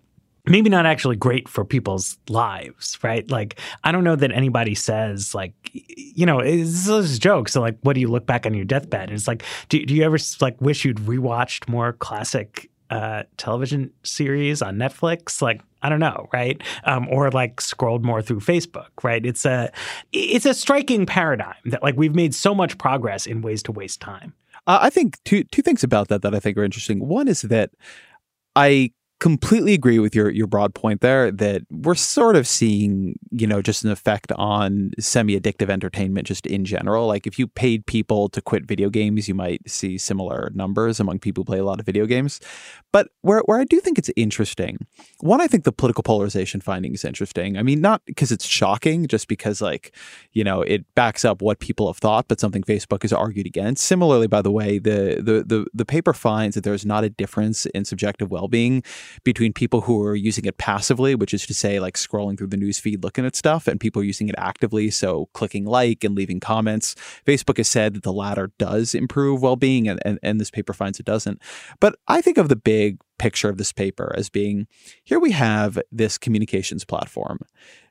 maybe 0.50 0.68
not 0.68 0.84
actually 0.84 1.16
great 1.16 1.48
for 1.48 1.64
people's 1.64 2.18
lives, 2.28 2.98
right? 3.02 3.30
Like, 3.30 3.58
I 3.84 3.92
don't 3.92 4.04
know 4.04 4.16
that 4.16 4.32
anybody 4.32 4.74
says, 4.74 5.34
like, 5.34 5.54
you 5.72 6.26
know, 6.26 6.40
it's 6.40 6.88
a 6.88 7.18
joke. 7.18 7.48
So, 7.48 7.60
like, 7.60 7.78
what 7.82 7.94
do 7.94 8.00
you 8.00 8.08
look 8.08 8.26
back 8.26 8.44
on 8.44 8.52
your 8.52 8.64
deathbed? 8.64 9.04
And 9.08 9.12
it's 9.12 9.28
like, 9.28 9.44
do, 9.68 9.84
do 9.86 9.94
you 9.94 10.02
ever, 10.02 10.18
like, 10.40 10.60
wish 10.60 10.84
you'd 10.84 10.98
rewatched 10.98 11.68
more 11.68 11.92
classic 11.92 12.68
uh, 12.90 13.22
television 13.36 13.92
series 14.02 14.60
on 14.60 14.76
Netflix? 14.76 15.40
Like, 15.40 15.62
I 15.82 15.88
don't 15.88 16.00
know, 16.00 16.28
right? 16.32 16.60
Um, 16.84 17.08
or 17.10 17.30
like 17.30 17.60
scrolled 17.60 18.04
more 18.04 18.20
through 18.20 18.40
Facebook, 18.40 18.90
right? 19.02 19.24
It's 19.24 19.46
a 19.46 19.72
it's 20.12 20.44
a 20.44 20.52
striking 20.52 21.06
paradigm 21.06 21.54
that 21.66 21.82
like 21.82 21.96
we've 21.96 22.14
made 22.14 22.34
so 22.34 22.54
much 22.54 22.76
progress 22.76 23.26
in 23.26 23.40
ways 23.40 23.62
to 23.62 23.72
waste 23.72 24.00
time. 24.00 24.34
Uh, 24.66 24.78
I 24.82 24.90
think 24.90 25.18
two 25.24 25.44
two 25.44 25.62
things 25.62 25.82
about 25.82 26.08
that 26.08 26.20
that 26.20 26.34
I 26.34 26.38
think 26.38 26.58
are 26.58 26.64
interesting. 26.64 27.08
One 27.08 27.28
is 27.28 27.42
that 27.42 27.70
I 28.54 28.92
completely 29.20 29.74
agree 29.74 29.98
with 29.98 30.14
your 30.14 30.30
your 30.30 30.46
broad 30.46 30.74
point 30.74 31.02
there 31.02 31.30
that 31.30 31.62
we're 31.70 31.94
sort 31.94 32.36
of 32.36 32.46
seeing 32.46 33.18
you 33.30 33.46
know 33.46 33.60
just 33.60 33.84
an 33.84 33.90
effect 33.90 34.32
on 34.32 34.90
semi-addictive 34.98 35.68
entertainment 35.68 36.26
just 36.26 36.46
in 36.46 36.64
general. 36.64 37.06
Like 37.06 37.26
if 37.26 37.38
you 37.38 37.46
paid 37.46 37.84
people 37.84 38.30
to 38.30 38.40
quit 38.40 38.64
video 38.64 38.88
games 38.88 39.28
you 39.28 39.34
might 39.34 39.60
see 39.70 39.98
similar 39.98 40.50
numbers 40.54 40.98
among 40.98 41.18
people 41.18 41.42
who 41.42 41.44
play 41.44 41.58
a 41.58 41.64
lot 41.64 41.78
of 41.78 41.86
video 41.86 42.06
games. 42.06 42.40
But 42.92 43.08
where, 43.20 43.40
where 43.40 43.60
i 43.60 43.64
do 43.64 43.78
think 43.78 43.98
it's 43.98 44.10
interesting 44.16 44.86
one 45.20 45.40
i 45.40 45.46
think 45.46 45.64
the 45.64 45.72
political 45.72 46.02
polarization 46.02 46.60
finding 46.60 46.94
is 46.94 47.04
interesting. 47.04 47.58
I 47.58 47.62
mean 47.62 47.82
not 47.82 48.02
because 48.06 48.32
it's 48.32 48.46
shocking 48.46 49.06
just 49.06 49.28
because 49.28 49.60
like 49.60 49.94
you 50.32 50.42
know 50.42 50.62
it 50.62 50.86
backs 50.94 51.26
up 51.26 51.42
what 51.42 51.58
people 51.58 51.88
have 51.88 51.98
thought 51.98 52.26
but 52.26 52.40
something 52.40 52.62
facebook 52.62 53.02
has 53.02 53.12
argued 53.12 53.46
against. 53.46 53.84
Similarly 53.84 54.28
by 54.28 54.40
the 54.40 54.50
way 54.50 54.78
the 54.78 55.20
the 55.22 55.44
the, 55.46 55.66
the 55.74 55.84
paper 55.84 56.14
finds 56.14 56.54
that 56.54 56.64
there's 56.64 56.86
not 56.86 57.04
a 57.04 57.10
difference 57.10 57.66
in 57.66 57.84
subjective 57.84 58.30
well-being 58.30 58.82
between 59.24 59.52
people 59.52 59.82
who 59.82 60.02
are 60.02 60.14
using 60.14 60.44
it 60.44 60.58
passively, 60.58 61.14
which 61.14 61.34
is 61.34 61.46
to 61.46 61.54
say, 61.54 61.80
like 61.80 61.94
scrolling 61.94 62.36
through 62.36 62.48
the 62.48 62.56
news 62.56 62.78
feed 62.78 63.02
looking 63.02 63.26
at 63.26 63.36
stuff, 63.36 63.66
and 63.66 63.80
people 63.80 64.02
using 64.02 64.28
it 64.28 64.34
actively, 64.38 64.90
so 64.90 65.28
clicking 65.34 65.64
like 65.64 66.04
and 66.04 66.14
leaving 66.14 66.40
comments. 66.40 66.94
Facebook 67.26 67.56
has 67.56 67.68
said 67.68 67.94
that 67.94 68.02
the 68.02 68.12
latter 68.12 68.52
does 68.58 68.94
improve 68.94 69.42
well 69.42 69.56
being, 69.56 69.88
and, 69.88 70.00
and, 70.04 70.18
and 70.22 70.40
this 70.40 70.50
paper 70.50 70.72
finds 70.72 71.00
it 71.00 71.06
doesn't. 71.06 71.40
But 71.80 71.96
I 72.08 72.20
think 72.20 72.38
of 72.38 72.48
the 72.48 72.56
big 72.56 72.98
picture 73.20 73.50
of 73.50 73.58
this 73.58 73.70
paper 73.70 74.14
as 74.16 74.30
being 74.30 74.66
here 75.04 75.20
we 75.20 75.30
have 75.30 75.78
this 75.92 76.16
communications 76.16 76.86
platform 76.86 77.38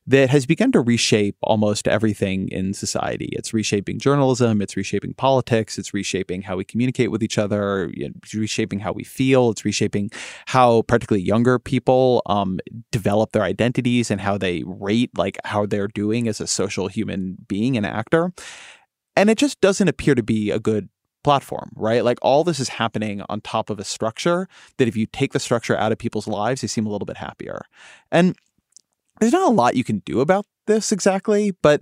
that 0.10 0.32
has 0.32 0.48
begun 0.48 0.72
to 0.72 0.82
reshape 0.82 1.38
almost 1.44 1.88
everything 1.88 2.50
in 2.50 2.74
society. 2.74 3.30
It's 3.32 3.54
reshaping 3.54 4.00
journalism, 4.00 4.60
it's 4.60 4.76
reshaping 4.76 5.14
politics, 5.14 5.78
it's 5.78 5.94
reshaping 5.94 6.42
how 6.42 6.58
we 6.58 6.66
communicate 6.66 7.12
with 7.12 7.22
each 7.22 7.38
other, 7.38 7.92
it's 7.94 8.34
reshaping 8.34 8.80
how 8.80 8.92
we 8.92 9.04
feel, 9.04 9.52
it's 9.52 9.64
reshaping 9.64 10.10
how 10.48 10.82
particularly 10.82 11.24
younger 11.24 11.60
people 11.60 12.24
um, 12.26 12.60
develop 12.92 13.34
their 13.34 13.44
identities 13.44 14.10
and 14.10 14.20
how 14.20 14.36
they 14.36 14.64
rate 14.66 15.12
like 15.16 15.38
how 15.46 15.68
they're 15.68 15.88
doing 15.88 16.28
as 16.28 16.42
a 16.42 16.48
social 16.48 16.88
human 16.88 17.38
being 17.48 17.78
and 17.78 17.86
actor. 17.86 18.34
And 19.16 19.30
it 19.30 19.38
just 19.38 19.62
doesn't 19.62 19.90
appear 19.90 20.16
to 20.16 20.24
be 20.24 20.50
a 20.50 20.60
good 20.60 20.90
platform, 21.24 21.72
right? 21.76 22.04
Like 22.04 22.18
all 22.24 22.44
this 22.44 22.60
is 22.60 22.70
happening 22.70 23.22
on 23.30 23.42
top 23.42 23.70
of 23.70 23.78
a 23.78 23.84
structure 23.84 24.48
that 24.78 24.88
if 24.88 24.98
you 24.98 25.06
take 25.06 25.34
the 25.34 25.40
structure 25.40 25.78
out 25.78 25.92
of 25.92 26.00
people's 26.00 26.28
lives, 26.28 26.62
they 26.62 26.68
seem 26.68 26.88
a 26.88 26.90
little 26.90 27.06
bit 27.06 27.18
happier. 27.18 27.62
And 28.12 28.36
there's 29.20 29.34
not 29.34 29.50
a 29.50 29.54
lot 29.54 29.76
you 29.76 29.84
can 29.84 30.00
do 30.06 30.20
about 30.20 30.46
this 30.68 30.92
exactly, 30.92 31.52
but 31.62 31.82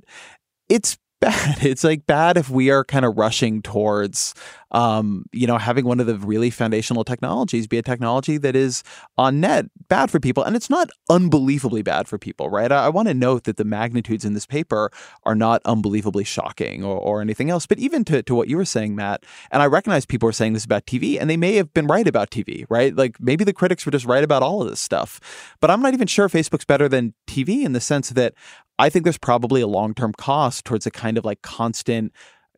it's 0.70 0.98
bad. 1.20 1.58
It's 1.68 1.84
like 1.84 2.06
bad 2.06 2.38
if 2.38 2.50
we 2.50 2.70
are 2.70 2.84
kind 2.84 3.04
of 3.04 3.18
rushing 3.18 3.62
towards, 3.62 4.34
um, 4.72 5.26
you 5.32 5.48
know, 5.48 5.58
having 5.58 5.86
one 5.86 6.00
of 6.00 6.08
the 6.08 6.16
really 6.16 6.50
foundational 6.50 7.04
technologies 7.04 7.68
be 7.68 7.78
a 7.78 7.82
technology 7.82 8.38
that 8.38 8.56
is 8.56 8.84
on 9.18 9.42
net 9.42 9.66
bad 9.90 10.10
for 10.10 10.20
people. 10.20 10.44
And 10.44 10.56
it's 10.56 10.70
not 10.70 10.90
unbelievably 11.10 11.82
bad 11.82 12.08
for 12.08 12.18
people, 12.18 12.50
right? 12.50 12.72
I, 12.72 12.86
I 12.86 12.90
want 12.90 13.08
to 13.08 13.14
note 13.14 13.44
that 13.46 13.58
the 13.58 13.66
magnitudes 13.66 14.24
in 14.24 14.34
this 14.34 14.46
paper 14.46 14.92
are 15.24 15.36
not 15.36 15.62
unbelievably 15.66 16.24
shocking 16.24 16.84
or, 16.84 16.98
or 16.98 17.22
anything 17.22 17.50
else. 17.50 17.66
But 17.66 17.80
even 17.80 18.06
to, 18.06 18.24
to 18.24 18.36
what 18.36 18.48
you 18.48 18.58
were 18.58 18.66
saying, 18.66 18.96
Matt, 18.96 19.24
and 19.52 19.62
I 19.62 19.66
recognize 19.66 20.06
people 20.06 20.30
are 20.30 20.34
saying 20.34 20.54
this 20.54 20.66
about 20.66 20.86
TV, 20.86 21.20
and 21.20 21.30
they 21.30 21.38
may 21.38 21.56
have 21.56 21.74
been 21.74 21.88
right 21.88 22.08
about 22.08 22.30
TV, 22.30 22.66
right? 22.70 22.96
Like 22.96 23.20
maybe 23.20 23.44
the 23.44 23.54
critics 23.54 23.86
were 23.86 23.92
just 23.92 24.06
right 24.06 24.24
about 24.24 24.44
all 24.44 24.62
of 24.62 24.70
this 24.70 24.82
stuff. 24.82 25.20
But 25.60 25.72
I'm 25.72 25.82
not 25.82 25.94
even 25.94 26.08
sure 26.08 26.30
Facebook's 26.30 26.66
better 26.66 26.88
than 26.88 27.14
TV 27.28 27.64
in 27.64 27.74
the 27.74 27.82
sense 27.82 28.10
that 28.10 28.34
I 28.80 28.90
think 28.90 29.04
there's 29.04 29.18
probably 29.18 29.62
a 29.62 29.68
long 29.68 29.94
term 29.94 30.14
cost 30.14 30.66
towards 30.66 30.86
a 30.86 30.92
kind 30.92 31.18
of 31.18 31.26
like 31.26 31.42
constant 31.42 32.14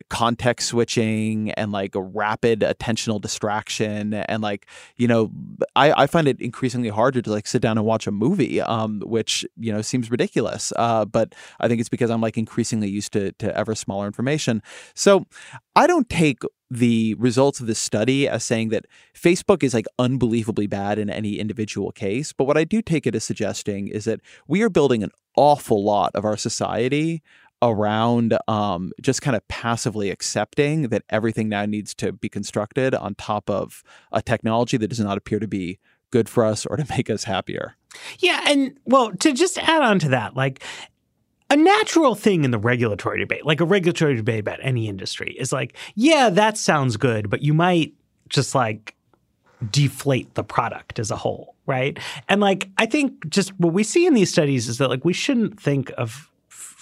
context 0.08 0.68
switching 0.68 1.50
and 1.52 1.72
like 1.72 1.92
rapid 1.94 2.60
attentional 2.60 3.20
distraction 3.20 4.14
and 4.14 4.42
like 4.42 4.66
you 4.96 5.06
know 5.06 5.30
I, 5.76 6.04
I 6.04 6.06
find 6.06 6.26
it 6.26 6.40
increasingly 6.40 6.88
harder 6.88 7.22
to 7.22 7.30
like 7.30 7.46
sit 7.46 7.62
down 7.62 7.78
and 7.78 7.86
watch 7.86 8.06
a 8.06 8.10
movie 8.10 8.60
um 8.60 9.00
which 9.04 9.46
you 9.58 9.72
know 9.72 9.82
seems 9.82 10.10
ridiculous 10.10 10.72
uh 10.76 11.04
but 11.04 11.34
i 11.60 11.68
think 11.68 11.80
it's 11.80 11.88
because 11.88 12.10
i'm 12.10 12.20
like 12.20 12.38
increasingly 12.38 12.88
used 12.88 13.12
to 13.12 13.32
to 13.32 13.56
ever 13.56 13.74
smaller 13.74 14.06
information. 14.06 14.62
So 14.94 15.26
i 15.76 15.86
don't 15.86 16.08
take 16.08 16.40
the 16.70 17.14
results 17.14 17.60
of 17.60 17.66
this 17.66 17.78
study 17.78 18.28
as 18.28 18.44
saying 18.44 18.68
that 18.68 18.86
facebook 19.14 19.62
is 19.62 19.74
like 19.74 19.86
unbelievably 19.98 20.68
bad 20.68 20.98
in 20.98 21.10
any 21.10 21.38
individual 21.38 21.90
case 21.90 22.32
but 22.32 22.44
what 22.44 22.56
i 22.56 22.64
do 22.64 22.80
take 22.80 23.06
it 23.06 23.14
as 23.14 23.24
suggesting 23.24 23.88
is 23.88 24.04
that 24.04 24.20
we 24.46 24.62
are 24.62 24.70
building 24.70 25.02
an 25.02 25.10
awful 25.36 25.82
lot 25.84 26.10
of 26.14 26.24
our 26.24 26.36
society 26.36 27.22
around 27.62 28.36
um, 28.48 28.92
just 29.00 29.22
kind 29.22 29.36
of 29.36 29.46
passively 29.48 30.10
accepting 30.10 30.88
that 30.88 31.02
everything 31.10 31.48
now 31.48 31.66
needs 31.66 31.94
to 31.94 32.12
be 32.12 32.28
constructed 32.28 32.94
on 32.94 33.14
top 33.14 33.50
of 33.50 33.82
a 34.12 34.22
technology 34.22 34.76
that 34.76 34.88
does 34.88 35.00
not 35.00 35.18
appear 35.18 35.38
to 35.38 35.48
be 35.48 35.78
good 36.10 36.28
for 36.28 36.44
us 36.44 36.66
or 36.66 36.76
to 36.76 36.86
make 36.96 37.10
us 37.10 37.24
happier. 37.24 37.76
Yeah. 38.18 38.44
And 38.46 38.78
well, 38.84 39.12
to 39.12 39.32
just 39.32 39.58
add 39.58 39.82
on 39.82 39.98
to 40.00 40.08
that, 40.10 40.36
like, 40.36 40.62
a 41.50 41.56
natural 41.56 42.14
thing 42.14 42.44
in 42.44 42.52
the 42.52 42.58
regulatory 42.58 43.18
debate, 43.18 43.44
like 43.44 43.60
a 43.60 43.64
regulatory 43.64 44.14
debate 44.14 44.38
about 44.38 44.60
any 44.62 44.88
industry, 44.88 45.34
is 45.38 45.52
like, 45.52 45.76
yeah, 45.96 46.30
that 46.30 46.56
sounds 46.56 46.96
good, 46.96 47.28
but 47.28 47.42
you 47.42 47.52
might 47.52 47.92
just 48.28 48.54
like 48.54 48.94
deflate 49.68 50.32
the 50.34 50.44
product 50.44 51.00
as 51.00 51.10
a 51.10 51.16
whole, 51.16 51.56
right? 51.66 51.98
And 52.28 52.40
like, 52.40 52.68
I 52.78 52.86
think 52.86 53.28
just 53.28 53.50
what 53.58 53.72
we 53.72 53.82
see 53.82 54.06
in 54.06 54.14
these 54.14 54.30
studies 54.30 54.68
is 54.68 54.78
that 54.78 54.88
like 54.88 55.04
we 55.04 55.12
shouldn't 55.12 55.60
think 55.60 55.92
of 55.98 56.29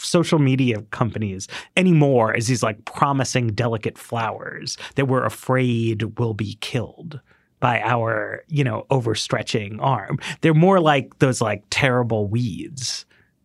social 0.05 0.39
media 0.39 0.83
companies 0.91 1.49
anymore 1.77 2.35
as 2.35 2.47
these 2.47 2.63
like 2.63 2.85
promising 2.85 3.49
delicate 3.49 3.99
flowers 3.99 4.77
that 4.95 5.07
we're 5.07 5.25
afraid 5.25 6.19
will 6.19 6.35
be 6.35 6.57
killed 6.61 7.21
by 7.61 7.81
our, 7.81 8.45
you 8.49 8.63
know, 8.63 8.87
overstretching 8.91 9.79
arm. 9.81 10.19
They're 10.41 10.55
more 10.55 10.81
like 10.81 11.19
those 11.19 11.41
like 11.41 11.65
terrible 11.71 12.27
weeds 12.27 13.05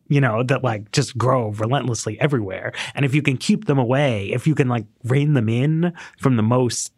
you 0.09 0.21
know, 0.21 0.43
that 0.43 0.63
like 0.63 0.91
just 0.91 1.17
grow 1.17 1.49
relentlessly 1.49 2.19
everywhere. 2.19 2.73
And 2.93 3.03
if 3.05 3.15
you 3.15 3.21
can 3.21 3.37
keep 3.37 3.65
them 3.65 3.79
away, 3.79 4.31
if 4.31 4.45
you 4.45 4.53
can 4.53 4.67
like 4.67 4.85
rein 5.05 5.33
them 5.33 5.49
in 5.49 5.93
from 6.19 6.35
the 6.35 6.43
most 6.43 6.93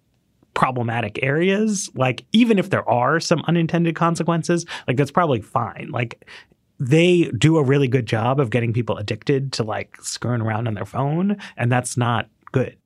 problematic 0.54 1.20
areas, 1.22 1.90
like 1.96 2.26
even 2.32 2.58
if 2.58 2.72
there 2.72 2.88
are 2.90 3.20
some 3.20 3.44
unintended 3.48 3.96
consequences, 3.96 4.66
like 4.88 4.98
that's 4.98 5.12
probably 5.12 5.40
fine. 5.42 5.90
Like 5.92 6.28
they 6.80 7.32
do 7.38 7.58
a 7.58 7.64
really 7.64 7.88
good 7.88 8.06
job 8.06 8.40
of 8.40 8.50
getting 8.50 8.74
people 8.74 8.98
addicted 8.98 9.54
to 9.54 9.64
like 9.64 9.98
screwing 10.02 10.42
around 10.42 10.68
on 10.68 10.74
their 10.74 10.86
phone, 10.86 11.38
and 11.58 11.72
that's 11.72 11.98
not 11.98 12.30
good. 12.52 12.78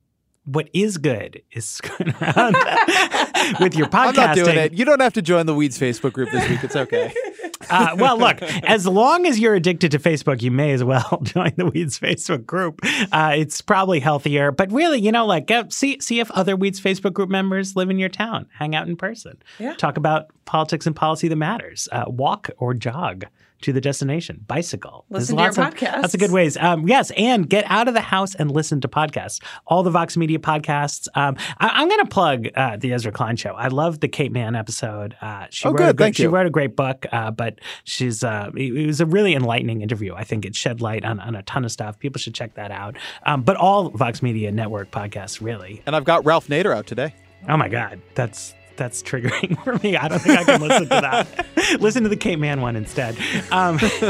What 0.44 0.68
is 0.72 0.96
good 0.96 1.42
is 1.52 1.64
screwing 1.68 2.14
around 2.20 2.54
with 3.60 3.74
your 3.74 3.88
podcasting. 3.88 4.08
I'm 4.08 4.14
not 4.14 4.34
doing 4.34 4.56
it. 4.56 4.72
You 4.72 4.84
don't 4.84 5.00
have 5.00 5.12
to 5.14 5.22
join 5.22 5.46
the 5.46 5.54
Weeds 5.54 5.78
Facebook 5.78 6.12
group 6.12 6.30
this 6.30 6.48
week. 6.48 6.62
It's 6.62 6.76
okay. 6.76 7.12
Uh, 7.68 7.94
well, 7.98 8.18
look, 8.18 8.42
as 8.42 8.86
long 8.86 9.26
as 9.26 9.38
you're 9.38 9.54
addicted 9.54 9.92
to 9.92 9.98
Facebook, 9.98 10.40
you 10.42 10.50
may 10.50 10.72
as 10.72 10.82
well 10.82 11.20
join 11.22 11.52
the 11.56 11.66
Weeds 11.66 12.00
Facebook 12.00 12.46
group. 12.46 12.80
Uh, 13.12 13.34
it's 13.36 13.60
probably 13.60 14.00
healthier, 14.00 14.50
but 14.50 14.72
really, 14.72 14.98
you 14.98 15.12
know, 15.12 15.26
like 15.26 15.50
uh, 15.50 15.64
see 15.68 16.00
see 16.00 16.20
if 16.20 16.30
other 16.32 16.56
Weeds 16.56 16.80
Facebook 16.80 17.12
group 17.12 17.28
members 17.28 17.76
live 17.76 17.90
in 17.90 17.98
your 17.98 18.08
town. 18.08 18.46
Hang 18.58 18.74
out 18.74 18.88
in 18.88 18.96
person. 18.96 19.40
Yeah. 19.58 19.74
Talk 19.74 19.98
about 19.98 20.26
politics 20.46 20.86
and 20.86 20.96
policy 20.96 21.28
that 21.28 21.36
matters. 21.36 21.88
Uh, 21.92 22.04
walk 22.08 22.50
or 22.58 22.72
jog 22.74 23.26
to 23.62 23.72
the 23.72 23.80
destination. 23.80 24.44
Bicycle. 24.46 25.04
Listen 25.10 25.36
There's 25.36 25.54
to 25.56 25.60
your 25.60 25.66
lots 25.66 25.82
of- 25.82 25.88
podcasts. 25.88 26.02
Lots 26.02 26.14
of 26.14 26.20
good 26.20 26.30
ways. 26.32 26.56
Um, 26.56 26.88
yes, 26.88 27.10
and 27.16 27.48
get 27.48 27.64
out 27.68 27.88
of 27.88 27.94
the 27.94 28.00
house 28.00 28.34
and 28.34 28.50
listen 28.50 28.80
to 28.82 28.88
podcasts. 28.88 29.42
All 29.66 29.82
the 29.82 29.90
Vox 29.90 30.16
Media 30.16 30.38
podcasts. 30.38 31.08
Um, 31.14 31.36
I, 31.58 31.82
am 31.82 31.88
going 31.88 32.00
to 32.00 32.06
plug 32.10 32.48
uh, 32.54 32.76
the 32.76 32.92
Ezra 32.92 33.12
Klein 33.12 33.36
show. 33.36 33.50
I 33.54 33.68
love 33.68 34.00
the 34.00 34.08
Kate 34.08 34.32
Manne 34.32 34.54
episode. 34.56 35.16
Uh, 35.20 35.46
she 35.50 35.66
Oh, 35.68 35.70
wrote 35.72 35.78
good. 35.78 35.88
A 35.90 35.92
great, 35.94 36.04
Thank 36.06 36.16
she 36.16 36.22
you. 36.24 36.28
wrote 36.30 36.46
a 36.46 36.50
great 36.50 36.76
book, 36.76 37.06
uh, 37.12 37.30
but 37.30 37.60
she's 37.84 38.24
uh, 38.24 38.50
it, 38.56 38.72
it 38.74 38.86
was 38.86 39.00
a 39.00 39.06
really 39.06 39.34
enlightening 39.34 39.82
interview. 39.82 40.14
I 40.14 40.24
think 40.24 40.44
it 40.44 40.54
shed 40.54 40.80
light 40.80 41.04
on, 41.04 41.20
on 41.20 41.34
a 41.34 41.42
ton 41.42 41.64
of 41.64 41.72
stuff. 41.72 41.98
People 41.98 42.18
should 42.18 42.34
check 42.34 42.54
that 42.54 42.70
out. 42.70 42.96
Um, 43.26 43.42
but 43.42 43.56
all 43.56 43.90
Vox 43.90 44.22
Media 44.22 44.50
Network 44.52 44.90
podcasts, 44.90 45.40
really. 45.40 45.82
And 45.86 45.94
I've 45.94 46.04
got 46.04 46.24
Ralph 46.24 46.48
Nader 46.48 46.74
out 46.76 46.86
today. 46.86 47.14
Oh 47.48 47.56
my 47.56 47.68
God, 47.68 48.00
that's 48.14 48.54
that's 48.80 49.02
triggering 49.02 49.62
for 49.64 49.78
me. 49.86 49.96
I 49.96 50.08
don't 50.08 50.18
think 50.18 50.38
I 50.38 50.44
can 50.44 50.60
listen 50.60 50.82
to 50.84 50.88
that. 50.88 51.46
listen 51.80 52.02
to 52.02 52.08
the 52.08 52.16
Kate 52.16 52.38
Manne 52.38 52.62
one 52.62 52.74
instead. 52.74 53.16
Um, 53.52 53.78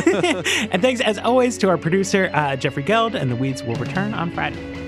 and 0.71 0.81
thanks, 0.81 1.03
as 1.03 1.18
always, 1.18 1.59
to 1.59 1.68
our 1.68 1.77
producer, 1.77 2.31
uh, 2.33 2.57
Jeffrey 2.57 2.85
Geld, 2.85 3.14
and 3.14 3.31
the 3.31 3.37
Weeds 3.37 3.62
will 3.62 3.75
return 3.75 4.14
on 4.14 4.31
Friday. 4.31 4.80